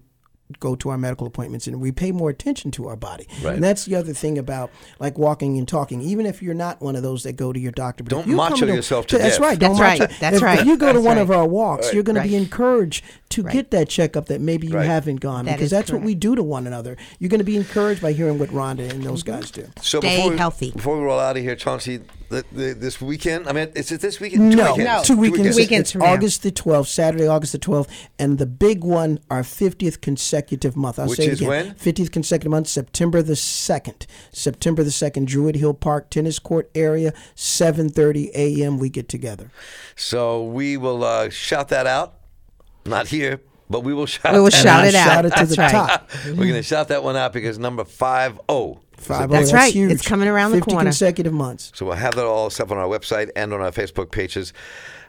go 0.59 0.75
to 0.75 0.89
our 0.89 0.97
medical 0.97 1.27
appointments 1.27 1.67
and 1.67 1.81
we 1.81 1.91
pay 1.91 2.11
more 2.11 2.29
attention 2.29 2.71
to 2.71 2.87
our 2.87 2.95
body. 2.95 3.27
Right. 3.43 3.55
And 3.55 3.63
that's 3.63 3.85
the 3.85 3.95
other 3.95 4.13
thing 4.13 4.37
about 4.37 4.71
like 4.99 5.17
walking 5.17 5.57
and 5.57 5.67
talking. 5.67 6.01
Even 6.01 6.25
if 6.25 6.41
you're 6.41 6.53
not 6.53 6.81
one 6.81 6.95
of 6.95 7.03
those 7.03 7.23
that 7.23 7.33
go 7.33 7.51
to 7.51 7.59
your 7.59 7.73
doctor, 7.73 8.03
but 8.03 8.11
Don't 8.11 8.21
if 8.21 8.27
you 8.27 8.35
come 8.37 8.51
macho 8.53 8.65
to- 8.65 8.73
yourself 8.73 9.07
to 9.07 9.17
That's 9.17 9.39
right. 9.39 9.59
Don't 9.59 9.77
That's 9.77 9.99
macho- 9.99 10.11
right. 10.11 10.19
That's 10.19 10.37
if, 10.37 10.41
right. 10.41 10.59
If 10.59 10.65
you 10.65 10.77
go 10.77 10.93
to 10.93 11.01
one 11.01 11.17
right. 11.17 11.21
of 11.21 11.31
our 11.31 11.45
walks, 11.45 11.93
you're 11.93 12.03
going 12.03 12.15
to 12.15 12.23
be 12.23 12.35
encouraged 12.35 13.03
to 13.29 13.43
Right. 13.43 13.53
get 13.53 13.71
that 13.71 13.89
checkup 13.89 14.27
that 14.27 14.41
maybe 14.41 14.67
you 14.67 14.75
Right. 14.75 14.85
haven't 14.85 15.17
gone 15.17 15.45
That 15.45 15.53
because 15.53 15.65
is 15.65 15.71
that's 15.71 15.91
what 15.91 16.01
we 16.01 16.15
do 16.15 16.35
to 16.35 16.43
one 16.43 16.65
another. 16.65 16.97
You're 17.19 17.29
going 17.29 17.39
to 17.39 17.43
be 17.45 17.57
encouraged 17.57 18.01
by 18.01 18.13
hearing 18.13 18.39
what 18.39 18.49
Rhonda 18.49 18.89
and 18.89 19.03
those 19.03 19.23
mm-hmm. 19.23 19.39
guys 19.39 19.51
do. 19.51 19.67
So 19.81 19.99
Stay 19.99 20.15
before 20.15 20.31
we, 20.31 20.37
healthy. 20.37 20.71
Before 20.71 20.97
we 20.97 21.03
roll 21.03 21.19
out 21.19 21.35
of 21.37 21.43
here, 21.43 21.55
Chauncey, 21.55 21.99
the, 22.29 22.45
the, 22.51 22.73
this 22.73 22.99
weekend. 23.01 23.47
I 23.47 23.53
mean, 23.53 23.69
is 23.75 23.91
it 23.91 24.01
this 24.01 24.19
weekend? 24.19 24.55
No, 24.55 24.75
Two 24.75 24.83
No, 24.83 25.01
Two 25.03 25.15
weekends. 25.15 25.15
two 25.15 25.21
weekends. 25.21 25.55
Weekends 25.57 25.81
It's 25.81 25.91
from 25.91 26.01
now. 26.01 26.13
August 26.13 26.43
the 26.43 26.51
12th, 26.51 26.87
Saturday, 26.87 27.27
August 27.27 27.53
the 27.53 27.59
12th, 27.59 27.87
and 28.19 28.37
the 28.37 28.45
big 28.45 28.83
one, 28.83 29.19
our 29.29 29.41
50th 29.43 30.01
consecutive 30.01 30.75
month. 30.75 30.99
I'll 30.99 31.07
Which 31.07 31.17
say 31.17 31.25
it 31.27 31.33
is 31.33 31.39
again. 31.41 31.49
when? 31.49 31.75
50th 31.75 32.11
consecutive 32.11 32.51
month, 32.51 32.67
September 32.67 33.21
the 33.21 33.33
2nd. 33.33 34.05
September 34.31 34.83
the 34.83 34.89
2nd, 34.89 35.25
Druid 35.25 35.55
Hill 35.55 35.73
Park 35.73 36.09
Tennis 36.09 36.39
Court 36.39 36.69
area, 36.75 37.13
7:30 37.35 38.31
a.m. 38.33 38.77
We 38.77 38.89
get 38.89 39.07
together. 39.09 39.51
So 39.95 40.43
we 40.43 40.77
will 40.77 41.03
uh, 41.03 41.29
shout 41.29 41.69
that 41.69 41.87
out. 41.87 42.15
Not 42.85 43.07
here, 43.07 43.41
but 43.69 43.83
we 43.83 43.93
will 43.93 44.05
shout. 44.05 44.33
We 44.33 44.39
will 44.39 44.49
shout 44.49 44.85
it 44.85 44.95
out. 44.95 45.05
Shout 45.07 45.25
it 45.25 45.29
to 45.29 45.35
That's 45.35 45.55
the 45.55 45.61
right. 45.61 45.71
top. 45.71 46.09
We're 46.25 46.35
going 46.35 46.53
to 46.53 46.63
shout 46.63 46.87
that 46.89 47.03
one 47.03 47.15
out 47.15 47.33
because 47.33 47.59
number 47.59 47.83
five 47.83 48.39
oh. 48.47 48.79
Five 48.97 49.29
That's 49.29 49.53
oh, 49.53 49.55
right. 49.55 49.71
huge. 49.71 49.91
It's 49.91 50.07
coming 50.07 50.27
around 50.27 50.51
the 50.51 50.57
50 50.57 50.71
corner. 50.71 50.85
consecutive 50.89 51.33
months. 51.33 51.71
So 51.75 51.85
we'll 51.85 51.95
have 51.95 52.15
that 52.15 52.25
all 52.25 52.49
stuff 52.49 52.71
on 52.71 52.77
our 52.77 52.87
website 52.87 53.29
and 53.35 53.53
on 53.53 53.61
our 53.61 53.71
Facebook 53.71 54.11
pages. 54.11 54.53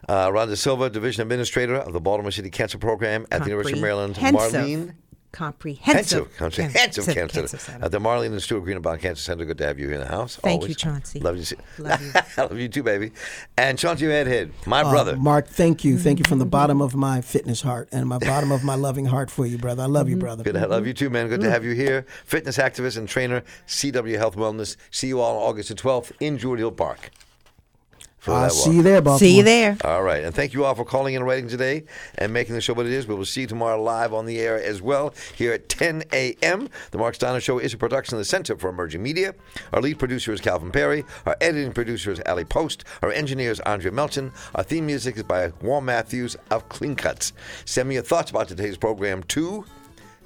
Uh, 0.07 0.29
Rhonda 0.29 0.57
Silva, 0.57 0.89
Division 0.89 1.21
Administrator 1.21 1.75
of 1.75 1.93
the 1.93 1.99
Baltimore 1.99 2.31
City 2.31 2.49
Cancer 2.49 2.77
Program 2.77 3.25
at 3.31 3.43
the 3.43 3.49
University 3.49 3.77
of 3.77 3.81
Maryland. 3.81 4.15
Comprehensive. 4.15 4.61
Marlene. 4.61 4.93
Comprehensive. 5.31 6.35
Comprehensive, 6.37 7.05
comprehensive 7.05 7.13
cancer. 7.41 7.57
Center. 7.57 7.85
At 7.85 7.91
the 7.91 7.99
Marlene 7.99 8.27
and 8.31 8.41
Stewart 8.41 8.65
Greenebaum 8.65 8.99
Cancer 8.99 9.21
Center. 9.21 9.45
Good 9.45 9.59
to 9.59 9.65
have 9.67 9.77
you 9.79 9.85
here 9.85 9.95
in 9.95 10.01
the 10.01 10.07
house. 10.07 10.37
Thank 10.37 10.61
always. 10.61 10.69
you, 10.69 10.75
Chauncey. 10.75 11.19
Love 11.19 11.37
you. 11.37 11.43
see- 11.43 11.55
Love 11.77 12.01
you. 12.15 12.21
Love 12.37 12.57
you 12.57 12.67
too, 12.67 12.81
baby. 12.83 13.11
And 13.57 13.77
Chauncey 13.77 14.07
Whitehead, 14.07 14.51
my 14.65 14.81
Uh, 14.81 14.89
brother. 14.89 15.15
Mark, 15.15 15.47
thank 15.47 15.83
you. 15.83 15.97
Thank 15.99 16.17
you 16.19 16.25
from 16.25 16.39
the 16.39 16.45
bottom 16.45 16.81
of 16.81 16.95
my 16.95 17.21
fitness 17.21 17.61
heart 17.61 17.89
and 17.91 18.07
my 18.07 18.17
bottom 18.17 18.51
of 18.51 18.63
my 18.63 18.75
loving 18.75 19.05
heart 19.05 19.29
for 19.29 19.45
you, 19.45 19.57
brother. 19.57 19.83
I 19.83 19.87
love 19.87 20.09
you, 20.09 20.17
brother. 20.17 20.43
Good 20.43 20.55
to 20.55 20.67
love 20.67 20.87
you 20.87 20.93
too, 20.93 21.09
man. 21.09 21.27
Good 21.27 21.41
to 21.41 21.49
have 21.49 21.63
you 21.63 21.73
here. 21.73 22.05
Fitness 22.25 22.57
activist 22.57 22.97
and 22.97 23.07
trainer, 23.07 23.43
CDW 23.67 24.17
Health 24.17 24.35
Wellness. 24.35 24.77
See 24.89 25.07
you 25.07 25.21
all 25.21 25.37
on 25.37 25.43
August 25.43 25.69
the 25.69 25.75
12th 25.75 26.11
in 26.19 26.37
Druid 26.37 26.59
Hill 26.59 26.71
Park. 26.71 27.11
For 28.19 28.31
I'll 28.31 28.41
that 28.43 28.51
see 28.51 28.69
walk. 28.69 28.75
you 28.75 28.83
there, 28.83 29.01
Baltimore. 29.01 29.19
See 29.19 29.37
you 29.37 29.43
there. 29.43 29.77
All 29.83 30.03
right. 30.03 30.23
And 30.23 30.35
thank 30.35 30.53
you 30.53 30.65
all 30.65 30.75
for 30.75 30.83
calling 30.83 31.13
in 31.13 31.19
and 31.19 31.27
writing 31.27 31.47
today 31.49 31.83
and 32.15 32.33
making 32.33 32.55
the 32.55 32.61
show 32.61 32.73
what 32.73 32.85
it 32.85 32.91
is. 32.91 33.07
We 33.07 33.15
will 33.15 33.25
see 33.25 33.41
you 33.41 33.47
tomorrow 33.47 33.81
live 33.81 34.13
on 34.13 34.25
the 34.25 34.39
air 34.39 34.61
as 34.61 34.81
well 34.81 35.13
here 35.35 35.53
at 35.53 35.69
10 35.69 36.03
a.m. 36.13 36.69
The 36.91 36.97
Mark 36.97 37.15
Steiner 37.15 37.39
Show 37.39 37.59
is 37.59 37.73
a 37.73 37.77
production 37.77 38.15
of 38.15 38.19
the 38.19 38.25
Center 38.25 38.57
for 38.57 38.69
Emerging 38.69 39.01
Media. 39.03 39.35
Our 39.73 39.81
lead 39.81 39.99
producer 39.99 40.33
is 40.33 40.41
Calvin 40.41 40.71
Perry. 40.71 41.05
Our 41.25 41.37
editing 41.41 41.71
producer 41.73 42.11
is 42.11 42.21
Ali 42.25 42.45
Post. 42.45 42.83
Our 43.01 43.11
engineer 43.11 43.51
is 43.51 43.59
Andrea 43.61 43.91
Melton. 43.91 44.31
Our 44.55 44.63
theme 44.63 44.85
music 44.85 45.17
is 45.17 45.23
by 45.23 45.51
Warren 45.61 45.85
Matthews 45.85 46.35
of 46.51 46.67
Clean 46.69 46.95
Cuts. 46.95 47.33
Send 47.65 47.89
me 47.89 47.95
your 47.95 48.03
thoughts 48.03 48.31
about 48.31 48.47
today's 48.47 48.77
program 48.77 49.23
to 49.23 49.65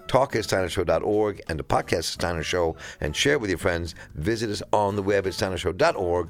talk 0.08 0.36
at 0.36 0.44
steinershow.org 0.44 1.42
and 1.48 1.60
the 1.60 1.64
podcast 1.64 2.06
Steiner 2.06 2.44
Show 2.44 2.76
and 3.02 3.16
share 3.16 3.34
it 3.34 3.42
with 3.42 3.50
your 3.50 3.60
friends. 3.60 3.96
Visit 4.16 4.50
us 4.50 4.62
on 4.72 4.96
the 4.96 5.04
web 5.04 5.26
at 5.28 5.34
steinershow.org 5.34 6.30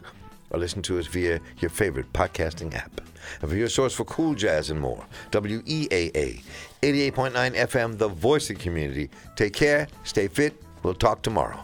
or 0.53 0.59
listen 0.59 0.81
to 0.83 0.99
us 0.99 1.07
via 1.07 1.41
your 1.59 1.69
favorite 1.69 2.11
podcasting 2.13 2.73
app. 2.75 3.01
And 3.41 3.49
for 3.49 3.55
your 3.55 3.69
source 3.69 3.93
for 3.93 4.05
cool 4.05 4.35
jazz 4.35 4.69
and 4.69 4.79
more, 4.79 5.05
WEAA 5.31 6.41
88.9 6.81 7.31
FM, 7.55 7.97
the 7.97 8.07
voice 8.07 8.49
of 8.49 8.57
the 8.57 8.63
community. 8.63 9.09
Take 9.35 9.53
care, 9.53 9.87
stay 10.03 10.27
fit. 10.27 10.61
We'll 10.83 10.93
talk 10.93 11.21
tomorrow. 11.21 11.63